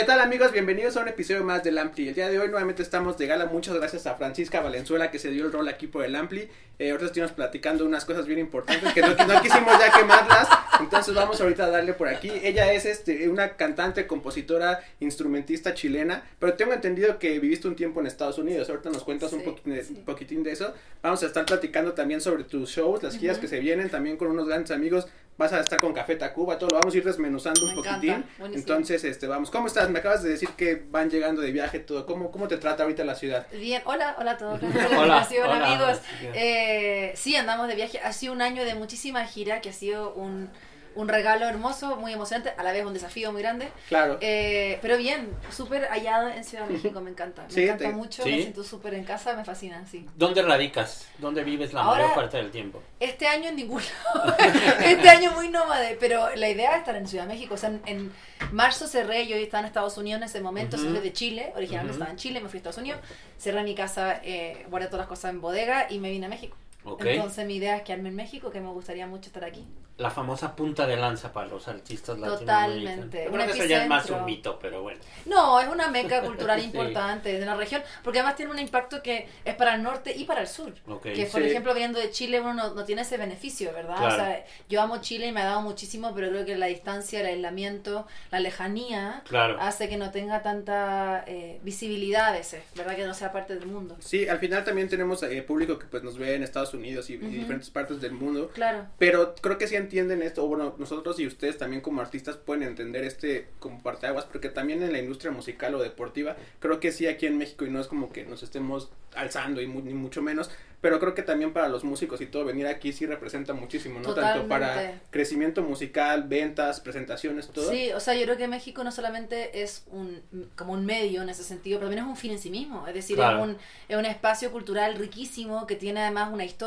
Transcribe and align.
¿Qué 0.00 0.06
tal 0.06 0.20
amigos? 0.20 0.50
Bienvenidos 0.50 0.96
a 0.96 1.02
un 1.02 1.08
episodio 1.08 1.44
más 1.44 1.62
del 1.62 1.76
Ampli. 1.76 2.08
El 2.08 2.14
día 2.14 2.26
de 2.30 2.38
hoy 2.38 2.48
nuevamente 2.48 2.82
estamos 2.82 3.18
de 3.18 3.26
gala. 3.26 3.44
Muchas 3.44 3.74
gracias 3.74 4.06
a 4.06 4.14
Francisca 4.14 4.62
Valenzuela 4.62 5.10
que 5.10 5.18
se 5.18 5.28
dio 5.28 5.44
el 5.44 5.52
rol 5.52 5.68
aquí 5.68 5.88
por 5.88 6.02
el 6.06 6.16
Ampli. 6.16 6.48
Eh, 6.78 6.90
ahorita 6.90 7.04
estuvimos 7.08 7.32
platicando 7.32 7.84
unas 7.84 8.06
cosas 8.06 8.24
bien 8.24 8.38
importantes 8.38 8.94
que 8.94 9.02
no, 9.02 9.08
no 9.08 9.42
quisimos 9.42 9.78
ya 9.78 9.92
quemarlas. 9.92 10.48
Entonces 10.80 11.14
vamos 11.14 11.38
ahorita 11.42 11.66
a 11.66 11.68
darle 11.70 11.92
por 11.92 12.08
aquí. 12.08 12.32
Ella 12.42 12.72
es 12.72 12.86
este, 12.86 13.28
una 13.28 13.56
cantante, 13.58 14.06
compositora, 14.06 14.82
instrumentista 15.00 15.74
chilena. 15.74 16.22
Pero 16.38 16.54
tengo 16.54 16.72
entendido 16.72 17.18
que 17.18 17.38
viviste 17.38 17.68
un 17.68 17.76
tiempo 17.76 18.00
en 18.00 18.06
Estados 18.06 18.38
Unidos. 18.38 18.70
Ahorita 18.70 18.88
nos 18.88 19.04
cuentas 19.04 19.30
un 19.34 19.40
Sí, 19.40 19.44
poquitín 19.44 19.74
de, 19.74 19.84
sí. 19.84 20.02
poquitín 20.06 20.42
de 20.42 20.52
eso. 20.52 20.72
Vamos 21.02 21.22
a 21.22 21.26
estar 21.26 21.44
platicando 21.44 21.92
también 21.92 22.22
sobre 22.22 22.44
tus 22.44 22.70
shows, 22.70 23.02
las 23.02 23.18
giras 23.18 23.36
Ujú. 23.36 23.42
que 23.42 23.48
se 23.48 23.60
vienen, 23.60 23.90
también 23.90 24.16
con 24.16 24.28
unos 24.28 24.48
grandes 24.48 24.70
amigos. 24.70 25.08
Vas 25.40 25.54
a 25.54 25.60
estar 25.60 25.80
con 25.80 25.94
Café 25.94 26.16
Tacuba, 26.16 26.58
todo 26.58 26.68
lo 26.68 26.80
vamos 26.80 26.92
a 26.92 26.98
ir 26.98 27.02
desmenuzando 27.02 27.62
un 27.62 27.70
Me 27.70 27.76
poquitín. 27.76 28.26
buenísimo. 28.36 28.60
Entonces, 28.60 29.02
este, 29.04 29.26
vamos. 29.26 29.50
¿Cómo 29.50 29.68
estás? 29.68 29.88
Me 29.88 30.00
acabas 30.00 30.22
de 30.22 30.28
decir 30.28 30.50
que 30.50 30.84
van 30.90 31.08
llegando 31.08 31.40
de 31.40 31.50
viaje 31.50 31.78
todo. 31.78 32.04
¿Cómo, 32.04 32.30
cómo 32.30 32.46
te 32.46 32.58
trata 32.58 32.82
ahorita 32.82 33.04
la 33.04 33.14
ciudad? 33.14 33.46
Bien, 33.50 33.80
hola, 33.86 34.16
hola 34.18 34.32
a 34.32 34.36
todos. 34.36 34.60
Hola, 34.98 35.26
hola. 35.42 35.66
amigos. 35.66 35.98
Eh, 36.34 37.14
sí, 37.16 37.36
andamos 37.36 37.68
de 37.68 37.74
viaje. 37.74 38.00
Ha 38.00 38.12
sido 38.12 38.34
un 38.34 38.42
año 38.42 38.66
de 38.66 38.74
muchísima 38.74 39.24
gira 39.24 39.62
que 39.62 39.70
ha 39.70 39.72
sido 39.72 40.12
un, 40.12 40.50
un 40.96 41.08
regalo 41.08 41.46
hermoso, 41.46 41.96
muy 41.96 42.12
emocionante, 42.12 42.52
a 42.56 42.62
la 42.62 42.72
vez 42.72 42.84
un 42.84 42.92
desafío 42.94 43.30
muy 43.32 43.42
grande. 43.42 43.68
Claro. 43.88 44.18
Eh, 44.20 44.78
pero 44.82 44.96
bien, 44.96 45.30
súper 45.50 45.86
hallada 45.88 46.36
en 46.36 46.44
Ciudad 46.44 46.66
de 46.66 46.74
México, 46.74 47.00
me 47.00 47.10
encanta. 47.10 47.42
Me 47.44 47.50
Sí, 47.52 47.62
encanta 47.64 47.84
te- 47.84 47.92
mucho, 47.92 48.22
sí. 48.24 48.30
me 48.30 48.40
siento 48.42 48.64
súper 48.64 48.94
en 48.94 49.04
casa, 49.04 49.34
me 49.34 49.44
fascina, 49.44 49.84
sí. 49.90 50.06
¿Dónde 50.16 50.42
radicas? 50.42 51.06
¿Dónde 51.18 51.44
vives 51.44 51.72
la 51.72 51.82
Ahora- 51.82 52.02
mayor 52.02 52.14
parte 52.16 52.36
del 52.38 52.50
tiempo? 52.50 52.82
Este 52.98 53.26
año 53.28 53.48
en 53.50 53.56
ninguno. 53.56 53.84
este 54.84 55.08
año 55.08 55.32
muy 55.32 55.48
nómade, 55.48 55.96
pero 56.00 56.34
la 56.36 56.48
idea 56.48 56.72
es 56.72 56.78
estar 56.78 56.96
en 56.96 57.06
Ciudad 57.06 57.24
de 57.26 57.34
México. 57.34 57.54
O 57.54 57.56
sea, 57.56 57.68
en, 57.70 57.80
en 57.86 58.12
marzo 58.52 58.86
cerré, 58.86 59.26
yo 59.26 59.36
estaba 59.36 59.60
en 59.60 59.66
Estados 59.66 59.96
Unidos 59.98 60.18
en 60.20 60.24
ese 60.28 60.40
momento, 60.40 60.76
soy 60.76 60.92
de 60.92 61.12
Chile, 61.12 61.52
originalmente 61.56 61.92
Ujú. 61.92 62.02
estaba 62.02 62.10
en 62.10 62.16
Chile, 62.16 62.40
me 62.40 62.48
fui 62.48 62.56
a 62.56 62.60
Estados 62.60 62.78
Unidos, 62.78 63.00
cerré 63.38 63.62
mi 63.62 63.74
casa, 63.74 64.20
eh, 64.24 64.66
guardé 64.68 64.86
todas 64.86 65.00
las 65.00 65.08
cosas 65.08 65.30
en 65.30 65.40
bodega 65.40 65.86
y 65.90 65.98
me 65.98 66.10
vine 66.10 66.26
a 66.26 66.28
México. 66.28 66.56
Ok. 66.84 67.04
Entonces 67.04 67.46
mi 67.46 67.56
idea 67.56 67.76
es 67.76 67.82
quedarme 67.82 68.08
en 68.08 68.16
México, 68.16 68.50
que 68.50 68.60
me 68.60 68.68
gustaría 68.68 69.06
mucho 69.06 69.26
estar 69.28 69.44
aquí. 69.44 69.66
La 69.98 70.10
famosa 70.10 70.56
punta 70.56 70.86
de 70.86 70.96
lanza 70.96 71.30
para 71.30 71.46
los 71.48 71.68
artistas 71.68 72.16
Totalmente, 72.18 72.46
latinoamericanos. 72.46 73.12
Yo 73.26 73.30
creo 73.32 73.46
que 73.46 73.52
eso 73.52 73.64
ya 73.66 73.82
es 73.82 73.88
más 73.88 73.98
epicentro. 74.04 74.24
un 74.24 74.24
mito, 74.24 74.58
pero 74.58 74.80
bueno. 74.82 74.98
No, 75.26 75.60
es 75.60 75.68
una 75.68 75.88
meca 75.88 76.22
cultural 76.24 76.58
Sí. 76.58 76.64
importante 76.66 77.38
de 77.38 77.44
la 77.44 77.54
región, 77.54 77.82
porque 78.02 78.20
además 78.20 78.36
tiene 78.36 78.50
un 78.50 78.58
impacto 78.58 79.02
que 79.02 79.28
es 79.44 79.54
para 79.56 79.74
el 79.74 79.82
norte 79.82 80.16
y 80.16 80.24
para 80.24 80.40
el 80.40 80.46
sur. 80.48 80.72
Ok. 80.88 81.02
Que 81.02 81.26
por 81.30 81.42
Sí. 81.42 81.48
ejemplo, 81.48 81.74
viendo 81.74 81.98
de 82.00 82.10
Chile, 82.10 82.40
uno 82.40 82.54
no, 82.54 82.72
no 82.72 82.84
tiene 82.86 83.02
ese 83.02 83.18
beneficio, 83.18 83.74
¿verdad? 83.74 83.96
Claro. 83.98 84.14
O 84.14 84.16
sea, 84.16 84.44
yo 84.70 84.80
amo 84.80 85.02
Chile 85.02 85.26
y 85.26 85.32
me 85.32 85.42
ha 85.42 85.44
dado 85.44 85.60
muchísimo, 85.60 86.14
pero 86.14 86.30
creo 86.30 86.46
que 86.46 86.56
la 86.56 86.66
distancia, 86.66 87.20
el 87.20 87.26
aislamiento, 87.26 88.06
la 88.30 88.40
lejanía, 88.40 89.22
Claro. 89.28 89.58
hace 89.60 89.90
que 89.90 89.98
no 89.98 90.10
tenga 90.10 90.40
tanta 90.42 91.24
eh, 91.26 91.60
visibilidad 91.62 92.28
a 92.28 92.32
veces, 92.32 92.62
¿verdad? 92.74 92.96
Que 92.96 93.04
no 93.06 93.12
sea 93.12 93.32
parte 93.32 93.54
del 93.54 93.66
mundo. 93.66 93.96
Sí, 94.00 94.26
al 94.26 94.38
final 94.38 94.64
también 94.64 94.88
tenemos 94.88 95.22
eh, 95.24 95.42
público 95.42 95.78
que 95.78 95.84
pues 95.84 96.02
nos 96.02 96.16
ve 96.16 96.36
en 96.36 96.42
Estados 96.42 96.69
Unidos 96.74 97.10
y, 97.10 97.14
y 97.14 97.16
Ujú. 97.18 97.28
diferentes 97.28 97.70
partes 97.70 98.00
del 98.00 98.12
mundo. 98.12 98.50
Claro. 98.54 98.86
Pero 98.98 99.34
creo 99.40 99.58
que 99.58 99.66
sí 99.66 99.76
entienden 99.76 100.22
esto, 100.22 100.44
o 100.44 100.48
bueno, 100.48 100.74
nosotros 100.78 101.18
y 101.20 101.26
ustedes 101.26 101.58
también 101.58 101.80
como 101.82 102.00
artistas 102.00 102.36
pueden 102.36 102.62
entender 102.62 103.04
este 103.04 103.48
como 103.58 103.82
parteaguas, 103.82 104.24
porque 104.26 104.48
también 104.48 104.82
en 104.82 104.92
la 104.92 104.98
industria 104.98 105.30
musical 105.32 105.74
o 105.74 105.82
deportiva, 105.82 106.36
creo 106.58 106.80
que 106.80 106.92
sí 106.92 107.06
aquí 107.06 107.26
en 107.26 107.38
México 107.38 107.64
y 107.64 107.70
no 107.70 107.80
es 107.80 107.86
como 107.86 108.12
que 108.12 108.24
nos 108.24 108.42
estemos 108.42 108.90
alzando 109.14 109.60
y 109.60 109.66
mu- 109.66 109.80
ni 109.82 109.92
mucho 109.94 110.22
menos, 110.22 110.50
pero 110.80 110.98
creo 111.00 111.14
que 111.14 111.22
también 111.22 111.52
para 111.52 111.68
los 111.68 111.82
músicos 111.84 112.20
y 112.20 112.26
todo 112.26 112.44
venir 112.44 112.66
aquí 112.68 112.92
sí 112.92 113.04
representa 113.04 113.52
muchísimo, 113.52 113.98
¿no? 114.00 114.14
Tanto 114.14 114.46
para 114.48 114.68
Totalmente. 114.68 115.00
crecimiento 115.10 115.62
musical, 115.62 116.22
ventas, 116.28 116.80
presentaciones, 116.80 117.48
todo. 117.48 117.70
Sí, 117.70 117.90
o 117.92 118.00
sea, 118.00 118.14
yo 118.14 118.22
creo 118.24 118.36
que 118.36 118.46
México 118.48 118.82
no 118.84 118.92
solamente 118.92 119.62
es 119.62 119.84
un 119.90 120.22
como 120.56 120.72
un 120.72 120.86
medio 120.86 121.22
en 121.22 121.28
ese 121.28 121.42
sentido, 121.44 121.78
pero 121.78 121.88
también 121.90 122.04
es 122.04 122.10
un 122.10 122.16
fin 122.16 122.30
en 122.32 122.38
sí 122.38 122.50
mismo. 122.50 122.86
Es 122.86 122.94
decir, 122.94 123.16
Claro. 123.16 123.38
es, 123.38 123.44
un, 123.50 123.56
es 123.88 123.96
un 123.96 124.06
espacio 124.06 124.50
cultural 124.52 124.94
riquísimo 124.96 125.66
que 125.66 125.74
tiene 125.76 126.00
además 126.00 126.30
una 126.32 126.44
historia, 126.44 126.59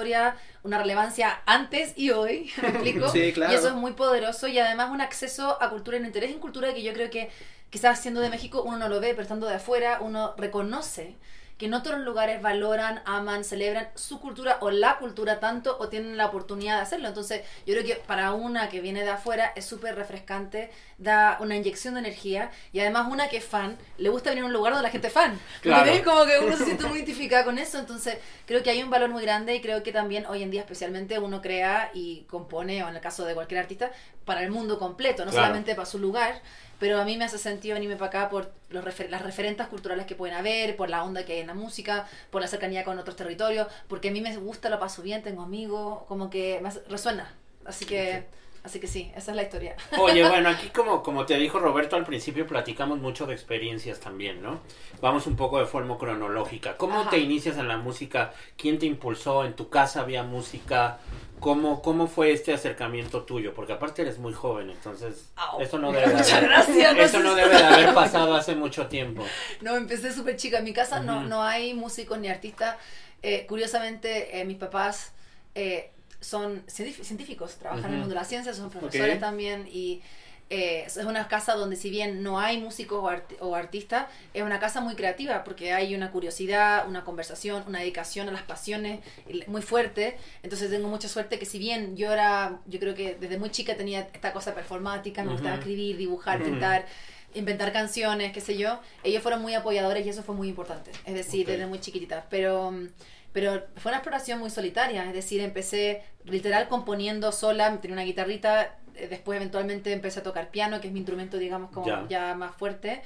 una 0.63 0.77
relevancia 0.77 1.41
antes 1.45 1.93
y 1.95 2.11
hoy, 2.11 2.51
¿me 2.61 2.69
explico? 2.69 3.09
Sí, 3.09 3.33
claro. 3.33 3.51
Y 3.51 3.55
eso 3.55 3.67
es 3.69 3.75
muy 3.75 3.93
poderoso 3.93 4.47
y 4.47 4.59
además 4.59 4.91
un 4.91 5.01
acceso 5.01 5.61
a 5.61 5.69
cultura 5.69 5.97
y 5.97 5.99
un 6.01 6.07
interés 6.07 6.31
en 6.31 6.39
cultura 6.39 6.73
que 6.73 6.83
yo 6.83 6.93
creo 6.93 7.09
que 7.09 7.29
quizás 7.69 7.99
siendo 7.99 8.21
de 8.21 8.29
México 8.29 8.63
uno 8.63 8.77
no 8.77 8.89
lo 8.89 8.99
ve, 8.99 9.09
pero 9.09 9.23
estando 9.23 9.47
de 9.47 9.55
afuera 9.55 9.99
uno 10.01 10.35
reconoce 10.37 11.15
que 11.57 11.67
en 11.67 11.73
otros 11.75 11.99
lugares 11.99 12.41
valoran, 12.41 13.01
aman, 13.05 13.43
celebran 13.43 13.87
su 13.95 14.19
cultura 14.19 14.57
o 14.61 14.71
la 14.71 14.97
cultura 14.97 15.39
tanto 15.39 15.77
o 15.79 15.87
tienen 15.87 16.17
la 16.17 16.25
oportunidad 16.25 16.77
de 16.77 16.81
hacerlo. 16.81 17.07
Entonces, 17.07 17.41
yo 17.65 17.73
creo 17.73 17.85
que 17.85 17.95
para 17.95 18.31
una 18.33 18.69
que 18.69 18.81
viene 18.81 19.03
de 19.03 19.11
afuera 19.11 19.53
es 19.55 19.65
súper 19.65 19.95
refrescante, 19.95 20.71
da 20.97 21.37
una 21.41 21.55
inyección 21.55 21.93
de 21.93 22.01
energía 22.01 22.49
y 22.71 22.79
además 22.79 23.07
una 23.09 23.27
que 23.29 23.37
es 23.37 23.45
fan, 23.45 23.77
le 23.97 24.09
gusta 24.09 24.29
venir 24.31 24.43
a 24.43 24.47
un 24.47 24.53
lugar 24.53 24.73
donde 24.73 24.87
la 24.87 24.91
gente 24.91 25.07
es 25.07 25.13
fan. 25.13 25.39
Claro. 25.61 25.91
Como 26.03 26.25
que 26.25 26.39
uno 26.39 26.57
se 26.57 26.65
siente 26.65 26.83
muy 26.87 26.97
identificada 26.97 27.45
con 27.45 27.57
eso. 27.57 27.77
Entonces, 27.79 28.17
creo 28.45 28.63
que 28.63 28.69
hay 28.71 28.81
un 28.83 28.89
valor 28.89 29.09
muy 29.09 29.21
grande 29.23 29.55
y 29.55 29.61
creo 29.61 29.83
que 29.83 29.91
también 29.91 30.25
hoy 30.25 30.43
en 30.43 30.49
día 30.51 30.61
especialmente 30.61 31.19
uno 31.19 31.41
crea 31.41 31.91
y 31.93 32.21
compone, 32.29 32.83
o 32.83 32.89
en 32.89 32.95
el 32.95 33.01
caso 33.01 33.25
de 33.25 33.33
cualquier 33.35 33.59
artista, 33.59 33.91
para 34.25 34.41
el 34.41 34.49
mundo 34.51 34.79
completo, 34.79 35.23
no 35.25 35.31
Claro. 35.31 35.45
solamente 35.47 35.75
para 35.75 35.85
su 35.85 35.99
lugar. 35.99 36.41
Pero 36.83 36.99
a 36.99 37.05
mí 37.05 37.15
me 37.15 37.23
hace 37.23 37.37
sentido 37.37 37.75
venirme 37.75 37.95
para 37.95 38.07
acá 38.07 38.29
por 38.29 38.51
los 38.67 38.83
refer- 38.83 39.07
las 39.07 39.21
referentes 39.21 39.67
culturales 39.67 40.05
que 40.05 40.15
pueden 40.15 40.35
haber, 40.35 40.75
por 40.75 40.89
la 40.89 41.05
onda 41.05 41.23
que 41.23 41.31
hay 41.31 41.39
en 41.39 41.47
la 41.47 41.53
música, 41.53 42.09
por 42.29 42.41
la 42.41 42.47
cercanía 42.49 42.83
con 42.83 42.99
otros 42.99 43.15
territorios, 43.15 43.67
porque 43.87 44.09
a 44.09 44.11
mí 44.11 44.19
me 44.19 44.35
gusta, 44.35 44.67
lo 44.69 44.79
paso 44.79 45.01
bien, 45.01 45.23
tengo 45.23 45.43
amigos, 45.43 46.03
como 46.09 46.29
que 46.29 46.59
me 46.61 46.69
resuena. 46.89 47.33
Así 47.63 47.85
que, 47.85 48.25
así 48.63 48.79
que 48.79 48.87
sí, 48.87 49.11
esa 49.15 49.31
es 49.31 49.35
la 49.35 49.43
historia. 49.43 49.75
Oye, 49.97 50.23
bueno, 50.29 50.49
aquí 50.49 50.69
como, 50.69 51.03
como 51.03 51.25
te 51.25 51.37
dijo 51.37 51.59
Roberto 51.59 51.95
al 51.95 52.05
principio, 52.05 52.47
platicamos 52.47 52.99
mucho 52.99 53.25
de 53.25 53.33
experiencias 53.33 53.99
también, 53.99 54.41
¿no? 54.41 54.59
Vamos 55.01 55.27
un 55.27 55.35
poco 55.35 55.59
de 55.59 55.65
forma 55.65 55.97
cronológica. 55.97 56.77
¿Cómo 56.77 57.01
Ajá. 57.01 57.09
te 57.11 57.17
inicias 57.19 57.57
en 57.57 57.67
la 57.67 57.77
música? 57.77 58.33
¿Quién 58.57 58.79
te 58.79 58.85
impulsó? 58.85 59.45
¿En 59.45 59.53
tu 59.53 59.69
casa 59.69 60.01
había 60.01 60.23
música? 60.23 60.99
¿Cómo, 61.39 61.81
¿Cómo 61.81 62.07
fue 62.07 62.31
este 62.31 62.53
acercamiento 62.53 63.23
tuyo? 63.23 63.53
Porque 63.53 63.73
aparte 63.73 64.01
eres 64.03 64.17
muy 64.17 64.31
joven, 64.31 64.69
entonces 64.69 65.29
Au. 65.35 65.59
eso 65.59 65.77
no 65.77 65.91
debe 65.91 66.07
de 66.07 66.13
Muchas 66.13 66.33
haber, 66.33 66.49
gracias. 66.49 66.97
eso 66.97 67.19
no 67.19 67.35
debe 67.35 67.49
de 67.57 67.63
haber 67.63 67.93
pasado 67.93 68.33
hace 68.33 68.55
mucho 68.55 68.87
tiempo. 68.87 69.25
No, 69.59 69.75
empecé 69.75 70.13
súper 70.13 70.37
chica. 70.37 70.59
En 70.59 70.63
mi 70.63 70.71
casa 70.71 71.01
no, 71.01 71.21
no 71.25 71.43
hay 71.43 71.73
músicos 71.73 72.17
ni 72.17 72.29
artistas. 72.29 72.77
Eh, 73.21 73.45
curiosamente, 73.45 74.39
eh, 74.39 74.45
mis 74.45 74.57
papás 74.57 75.11
eh, 75.55 75.91
son 76.23 76.63
científ- 76.67 77.03
científicos, 77.03 77.55
trabajan 77.59 77.85
en 77.87 77.93
el 77.95 77.99
mundo 77.99 78.15
de 78.15 78.21
la 78.21 78.25
ciencia, 78.25 78.53
son 78.53 78.69
profesores 78.69 79.19
también 79.19 79.67
y 79.71 80.01
eh, 80.49 80.83
es 80.85 80.97
una 80.97 81.27
casa 81.27 81.55
donde 81.55 81.75
si 81.75 81.89
bien 81.89 82.21
no 82.21 82.39
hay 82.39 82.59
músicos 82.59 82.99
o, 83.03 83.07
arti- 83.09 83.37
o 83.39 83.55
artistas, 83.55 84.05
es 84.33 84.43
una 84.43 84.59
casa 84.59 84.81
muy 84.81 84.93
creativa 84.95 85.43
porque 85.43 85.73
hay 85.73 85.95
una 85.95 86.11
curiosidad, 86.11 86.87
una 86.87 87.03
conversación, 87.03 87.63
una 87.67 87.79
dedicación 87.79 88.29
a 88.29 88.31
las 88.31 88.43
pasiones 88.43 88.99
muy 89.47 89.61
fuerte. 89.61 90.17
Entonces 90.43 90.69
tengo 90.69 90.89
mucha 90.89 91.07
suerte 91.07 91.39
que 91.39 91.45
si 91.45 91.57
bien 91.59 91.95
yo 91.97 92.11
era, 92.13 92.59
yo 92.67 92.79
creo 92.79 92.93
que 92.93 93.15
desde 93.15 93.37
muy 93.39 93.49
chica 93.51 93.75
tenía 93.75 94.01
esta 94.13 94.31
cosa 94.33 94.53
performática, 94.53 95.23
me 95.23 95.31
gustaba 95.31 95.55
escribir, 95.55 95.97
dibujar, 95.97 96.41
Ujú. 96.41 96.51
pintar, 96.51 96.85
inventar 97.33 97.71
canciones, 97.73 98.31
qué 98.31 98.41
sé 98.41 98.55
yo, 98.57 98.79
ellos 99.03 99.23
fueron 99.23 99.41
muy 99.41 99.55
apoyadores 99.55 100.05
y 100.05 100.09
eso 100.09 100.21
fue 100.21 100.35
muy 100.35 100.49
importante, 100.49 100.91
es 101.05 101.15
decir, 101.15 101.47
desde 101.47 101.65
muy 101.65 101.79
chiquitita, 101.79 102.27
pero, 102.29 102.69
mm, 102.69 102.89
pero 103.33 103.63
fue 103.77 103.89
una 103.91 103.97
exploración 103.97 104.39
muy 104.39 104.49
solitaria, 104.49 105.05
es 105.05 105.13
decir, 105.13 105.41
empecé 105.41 106.03
literal 106.23 106.67
componiendo 106.69 107.31
sola, 107.31 107.79
tenía 107.81 107.95
una 107.95 108.03
guitarrita, 108.03 108.77
eh, 108.95 109.07
después 109.09 109.35
eventualmente 109.37 109.91
empecé 109.91 110.19
a 110.19 110.23
tocar 110.23 110.49
piano, 110.51 110.79
que 110.79 110.87
es 110.87 110.93
mi 110.93 110.99
instrumento, 110.99 111.37
digamos, 111.37 111.71
como 111.71 111.87
Ya. 111.87 112.05
ya, 112.07 112.35
más 112.35 112.55
fuerte, 112.55 113.01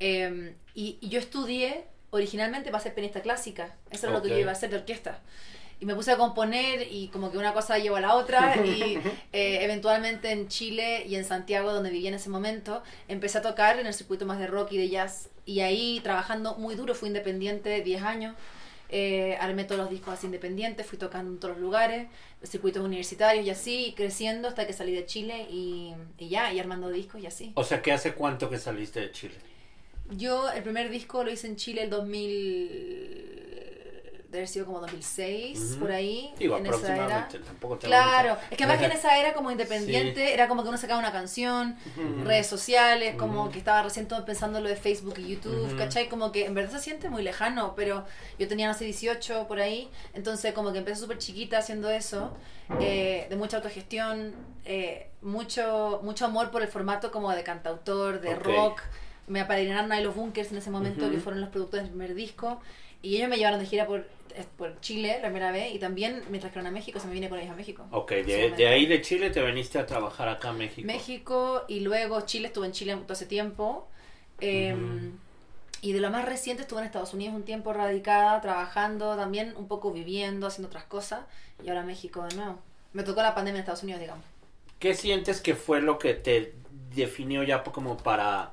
eh, 0.00 0.54
y, 0.74 0.98
y 1.00 1.08
yo 1.08 1.18
estudié 1.18 1.84
originalmente 2.10 2.70
para 2.70 2.82
ser 2.82 2.94
pianista 2.94 3.20
clásica, 3.20 3.74
eso 3.90 4.06
era 4.06 4.16
lo 4.16 4.22
que 4.22 4.28
yo 4.28 4.38
iba 4.38 4.50
a 4.50 4.52
hacer 4.52 4.70
de 4.70 4.76
orquesta. 4.76 5.18
Y 5.80 5.86
me 5.86 5.94
puse 5.96 6.12
a 6.12 6.16
componer 6.16 6.86
y 6.88 7.08
como 7.08 7.32
que 7.32 7.36
una 7.36 7.52
cosa 7.52 7.76
llevó 7.78 7.96
a 7.96 8.00
la 8.00 8.14
otra 8.14 8.64
y 8.64 8.96
eh, 9.32 9.58
eventualmente 9.64 10.30
en 10.30 10.46
Chile 10.46 11.04
y 11.06 11.16
en 11.16 11.24
Santiago, 11.24 11.72
donde 11.72 11.90
vivía 11.90 12.08
en 12.10 12.14
ese 12.14 12.30
momento, 12.30 12.84
empecé 13.08 13.38
a 13.38 13.42
tocar 13.42 13.80
en 13.80 13.86
el 13.86 13.92
circuito 13.92 14.24
más 14.24 14.38
de 14.38 14.46
rock 14.46 14.70
y 14.72 14.78
de 14.78 14.88
jazz. 14.88 15.28
Y 15.44 15.60
ahí 15.60 16.00
trabajando 16.04 16.54
muy 16.54 16.76
duro, 16.76 16.94
fui 16.94 17.08
independiente 17.08 17.82
10 17.82 18.02
años. 18.04 18.36
Eh, 18.90 19.36
armé 19.40 19.64
todos 19.64 19.80
los 19.80 19.90
discos 19.90 20.14
así 20.14 20.26
independientes, 20.26 20.86
fui 20.86 20.98
tocando 20.98 21.32
en 21.32 21.38
todos 21.38 21.54
los 21.54 21.62
lugares, 21.62 22.08
circuitos 22.42 22.84
universitarios 22.84 23.46
y 23.46 23.50
así, 23.50 23.86
y 23.86 23.92
creciendo 23.94 24.46
hasta 24.48 24.66
que 24.66 24.72
salí 24.72 24.92
de 24.94 25.06
Chile 25.06 25.46
y, 25.50 25.94
y 26.18 26.28
ya, 26.28 26.52
y 26.52 26.60
armando 26.60 26.90
discos 26.90 27.20
y 27.22 27.26
así. 27.26 27.52
O 27.56 27.64
sea, 27.64 27.82
¿que 27.82 27.92
hace 27.92 28.12
cuánto 28.14 28.50
que 28.50 28.58
saliste 28.58 29.00
de 29.00 29.10
Chile? 29.10 29.34
Yo 30.10 30.50
el 30.50 30.62
primer 30.62 30.90
disco 30.90 31.24
lo 31.24 31.30
hice 31.30 31.46
en 31.46 31.56
Chile 31.56 31.84
el 31.84 31.90
2000, 31.90 33.63
debe 34.34 34.42
haber 34.42 34.48
sido 34.48 34.66
como 34.66 34.80
2006, 34.80 35.70
Ujú. 35.72 35.80
por 35.80 35.92
ahí, 35.92 36.34
Digo, 36.38 36.56
en 36.58 36.66
esa 36.66 36.76
era. 36.76 36.76
aproximadamente, 36.86 37.38
tampoco 37.38 37.76
te 37.78 37.86
Claro, 37.86 38.36
es 38.50 38.56
que 38.58 38.66
más 38.66 38.78
que 38.78 38.84
en 38.86 38.92
esa 38.92 39.18
era 39.18 39.32
como 39.32 39.50
independiente, 39.50 40.26
Sí. 40.26 40.32
era 40.32 40.48
como 40.48 40.62
que 40.62 40.68
uno 40.68 40.78
sacaba 40.78 40.98
una 40.98 41.12
canción, 41.12 41.76
redes 42.24 42.46
sociales, 42.46 43.14
como 43.16 43.50
que 43.50 43.58
estaba 43.58 43.82
recién 43.82 44.06
todo 44.08 44.24
pensando 44.24 44.60
lo 44.60 44.68
de 44.68 44.76
Facebook 44.76 45.14
y 45.18 45.28
YouTube. 45.34 45.76
¿cachai? 45.78 46.08
Como 46.08 46.32
que 46.32 46.46
en 46.46 46.54
verdad 46.54 46.72
se 46.72 46.78
siente 46.80 47.08
muy 47.10 47.22
lejano, 47.22 47.74
pero 47.74 48.04
yo 48.38 48.48
tenía, 48.48 48.68
no 48.68 48.74
sé, 48.74 48.84
18 48.84 49.46
por 49.48 49.60
ahí, 49.60 49.88
entonces 50.14 50.52
como 50.52 50.72
que 50.72 50.78
empecé 50.78 51.00
súper 51.00 51.18
chiquita 51.18 51.58
haciendo 51.58 51.88
eso, 51.90 52.36
eh, 52.80 53.26
de 53.30 53.36
mucha 53.36 53.56
autogestión, 53.58 54.34
eh, 54.64 55.08
mucho, 55.22 56.00
mucho 56.02 56.24
amor 56.26 56.50
por 56.50 56.62
el 56.62 56.68
formato 56.68 57.10
como 57.10 57.30
de 57.32 57.42
cantautor, 57.42 58.20
de 58.20 58.34
rock, 58.34 58.80
me 59.26 59.40
apadrinaron 59.40 59.90
a 59.92 60.00
los 60.00 60.14
Bunkers 60.14 60.52
en 60.52 60.58
ese 60.58 60.70
momento, 60.70 61.10
que 61.10 61.18
fueron 61.18 61.40
los 61.40 61.50
productores 61.50 61.84
del 61.84 61.90
primer 61.92 62.14
disco. 62.14 62.60
Y 63.00 63.16
ellos 63.16 63.28
me 63.28 63.36
llevaron 63.36 63.58
de 63.58 63.66
gira 63.66 63.86
por, 63.86 64.06
por 64.56 64.80
Chile 64.80 65.18
la 65.22 65.28
primera 65.28 65.52
vez 65.52 65.74
y 65.74 65.78
también 65.78 66.22
me 66.30 66.38
trajeron 66.38 66.66
a 66.66 66.70
México, 66.70 66.98
se 67.00 67.06
me 67.06 67.14
vine 67.14 67.28
con 67.28 67.38
ellos 67.38 67.52
a 67.52 67.56
México. 67.56 67.86
Ok, 67.90 68.10
de, 68.12 68.50
de, 68.56 68.68
ahí 68.68 68.86
de 68.86 69.00
Chile 69.00 69.30
te 69.30 69.40
veniste 69.40 69.78
a 69.78 69.86
trabajar 69.86 70.28
acá 70.28 70.50
a 70.50 70.52
México. 70.52 70.86
México 70.86 71.64
y 71.68 71.80
luego 71.80 72.20
Chile, 72.22 72.48
estuve 72.48 72.66
en 72.66 72.72
Chile 72.72 72.96
todo 72.96 73.12
ese 73.12 73.26
tiempo. 73.26 73.88
Eh, 74.40 74.74
Y 75.80 75.92
de 75.92 76.00
lo 76.00 76.10
más 76.10 76.24
reciente 76.24 76.62
estuve 76.62 76.80
en 76.80 76.86
Estados 76.86 77.12
Unidos 77.12 77.34
un 77.34 77.42
tiempo 77.44 77.72
radicada, 77.74 78.40
trabajando 78.40 79.16
también, 79.16 79.54
un 79.56 79.68
poco 79.68 79.92
viviendo, 79.92 80.46
haciendo 80.46 80.68
otras 80.68 80.84
cosas. 80.84 81.26
Y 81.62 81.68
ahora 81.68 81.82
México 81.82 82.24
de 82.24 82.34
nuevo. 82.36 82.58
Me 82.94 83.02
tocó 83.02 83.20
la 83.22 83.34
pandemia 83.34 83.58
en 83.58 83.60
Estados 83.60 83.82
Unidos, 83.82 84.00
digamos. 84.00 84.24
¿Qué 84.78 84.94
sientes 84.94 85.40
que 85.40 85.54
fue 85.54 85.80
lo 85.82 85.98
que 85.98 86.14
te 86.14 86.54
definió 86.94 87.42
ya 87.42 87.62
como 87.62 87.96
para 87.96 88.52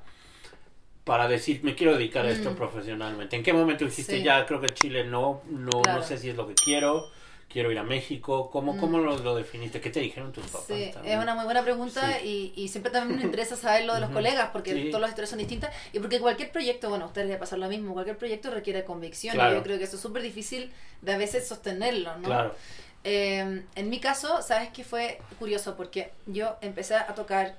para 1.12 1.28
decir, 1.28 1.60
me 1.62 1.76
quiero 1.76 1.98
dedicar 1.98 2.26
a 2.26 2.30
esto 2.30 2.52
Mm. 2.52 2.56
profesionalmente? 2.56 3.36
¿En 3.36 3.44
qué 3.44 3.52
momento 3.52 3.84
dijiste, 3.84 4.20
Sí. 4.20 4.24
ya 4.24 4.46
creo 4.46 4.62
que 4.62 4.74
Chile 4.74 5.04
no, 5.04 5.42
no, 5.50 5.82
Claro. 5.82 6.00
no 6.00 6.06
sé 6.06 6.18
si 6.18 6.30
es 6.30 6.38
lo 6.38 6.48
que 6.48 6.54
quiero, 6.54 7.10
quiero 7.50 7.70
ir 7.70 7.80
a 7.80 7.84
México? 7.84 8.50
¿Cómo, 8.50 8.78
cómo 8.78 8.98
lo, 8.98 9.18
lo 9.18 9.36
definiste? 9.36 9.82
¿Qué 9.82 9.90
te 9.90 10.00
dijeron 10.00 10.32
tus 10.32 10.46
papás? 10.46 10.68
Sí, 10.68 10.90
también? 10.94 11.18
es 11.18 11.22
una 11.22 11.36
muy 11.36 11.44
buena 11.44 11.64
pregunta 11.64 12.22
y, 12.22 12.54
y 12.56 12.70
siempre 12.70 12.94
también 12.94 13.20
me 13.20 13.26
interesa 13.26 13.58
saber 13.58 13.84
lo 13.84 13.94
de 13.94 14.00
los 14.00 14.10
colegas 14.12 14.52
porque 14.54 14.72
Sí. 14.74 14.86
todas 14.86 15.02
las 15.02 15.10
historias 15.10 15.32
son 15.32 15.40
distintas 15.40 15.76
y 15.92 16.00
porque 16.00 16.22
cualquier 16.22 16.50
proyecto, 16.50 16.88
bueno, 16.88 17.04
a 17.04 17.08
ustedes 17.10 17.28
les 17.28 17.34
va 17.36 17.38
a 17.40 17.40
pasar 17.42 17.60
lo 17.60 17.68
mismo, 17.68 17.92
cualquier 17.92 18.18
proyecto 18.18 18.50
requiere 18.50 18.86
convicción 18.86 19.34
Claro. 19.36 19.52
y 19.52 19.56
yo 19.58 19.64
creo 19.64 19.78
que 19.80 19.84
eso 19.84 19.98
es 19.98 20.02
súper 20.02 20.22
difícil 20.22 20.72
de 21.02 21.12
a 21.12 21.18
veces 21.18 21.46
sostenerlo, 21.46 22.16
¿no? 22.20 22.24
Claro. 22.30 22.56
Eh, 23.04 23.64
en 23.76 23.90
mi 23.90 24.00
caso, 24.00 24.42
¿sabes 24.42 24.70
qué 24.70 24.86
fue 24.86 25.20
curioso? 25.40 25.76
Porque 25.76 26.12
yo 26.26 26.56
empecé 26.62 26.96
a 26.96 27.08
tocar, 27.16 27.58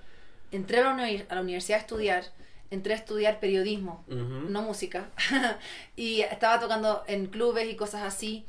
entré 0.53 0.79
a 0.79 0.85
la, 0.85 0.95
a 1.29 1.35
la 1.35 1.41
universidad 1.43 1.77
a 1.81 1.83
estudiar, 1.83 2.25
entré 2.73 2.95
a 2.95 2.97
estudiar 2.97 3.39
periodismo, 3.39 4.05
no 4.09 4.63
música, 4.63 5.11
y 5.97 6.23
estaba 6.23 6.59
tocando 6.59 7.05
en 7.07 7.27
clubes 7.27 7.69
y 7.69 7.77
cosas 7.77 8.03
así. 8.03 8.45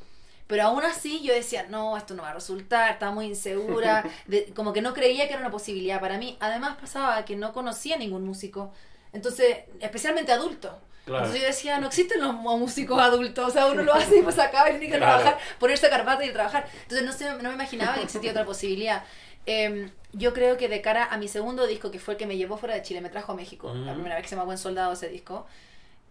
Pero 0.46 0.64
aún 0.64 0.82
así 0.84 1.22
yo 1.22 1.32
decía, 1.32 1.66
no, 1.70 1.96
esto 1.96 2.12
no 2.14 2.22
va 2.22 2.30
a 2.30 2.34
resultar, 2.34 2.92
estaba 2.92 3.12
muy 3.12 3.26
insegura, 3.26 4.04
de- 4.26 4.52
como 4.54 4.72
que 4.74 4.82
no 4.82 4.92
creía 4.92 5.26
que 5.26 5.32
era 5.32 5.40
una 5.40 5.50
posibilidad 5.50 6.00
para 6.00 6.18
mí. 6.18 6.36
Además 6.40 6.76
pasaba 6.78 7.24
que 7.24 7.34
no 7.36 7.52
conocía 7.54 7.96
ningún 7.96 8.24
músico, 8.26 8.72
entonces, 9.12 9.58
especialmente 9.80 10.32
adulto. 10.32 10.78
Claro. 11.06 11.24
Entonces 11.24 11.42
yo 11.42 11.46
decía, 11.48 11.78
no 11.80 11.86
existen 11.86 12.20
los 12.20 12.34
músicos 12.34 12.98
adultos, 13.00 13.48
o 13.48 13.50
sea, 13.50 13.66
uno 13.68 13.82
lo 13.84 13.94
hace 14.00 14.18
y 14.18 14.22
pues 14.22 14.38
acaba 14.38 14.68
y 14.70 14.78
tiene 14.78 14.90
que 14.92 14.98
Claro. 14.98 15.22
trabajar, 15.22 15.38
ponerse 15.58 15.88
corbata 15.88 16.24
y 16.24 16.32
trabajar. 16.32 16.66
Entonces 16.82 17.06
no, 17.06 17.12
sé, 17.12 17.30
no 17.42 17.48
me 17.50 17.54
imaginaba 17.54 17.94
que 17.94 18.02
existía 18.02 18.30
otra 18.32 18.44
posibilidad. 18.44 19.02
Eh, 19.46 19.90
yo 20.12 20.32
creo 20.32 20.56
que 20.56 20.68
de 20.68 20.80
cara 20.80 21.04
a 21.06 21.18
mi 21.18 21.28
segundo 21.28 21.66
disco, 21.66 21.90
que 21.90 21.98
fue 21.98 22.14
el 22.14 22.18
que 22.18 22.26
me 22.26 22.36
llevó 22.36 22.56
fuera 22.56 22.74
de 22.74 22.82
Chile, 22.82 23.00
me 23.00 23.10
trajo 23.10 23.32
a 23.32 23.34
México, 23.34 23.74
la 23.84 23.92
primera 23.94 24.14
vez 24.16 24.22
que 24.22 24.28
se 24.28 24.34
llama 24.36 24.44
Buen 24.46 24.58
Soldado 24.58 24.92
ese 24.92 25.08
disco, 25.08 25.46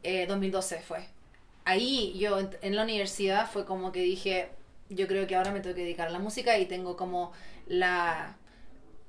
eh, 0.03 0.25
2012 0.27 0.81
fue. 0.81 1.05
Ahí 1.65 2.13
yo 2.19 2.39
en, 2.39 2.49
en 2.61 2.75
la 2.75 2.83
universidad 2.83 3.49
fue 3.51 3.65
como 3.65 3.91
que 3.91 4.01
dije, 4.01 4.49
yo 4.89 5.07
creo 5.07 5.27
que 5.27 5.35
ahora 5.35 5.51
me 5.51 5.61
tengo 5.61 5.75
que 5.75 5.83
dedicar 5.83 6.07
a 6.07 6.11
la 6.11 6.19
música 6.19 6.57
y 6.59 6.65
tengo 6.65 6.97
como 6.97 7.31
la, 7.67 8.35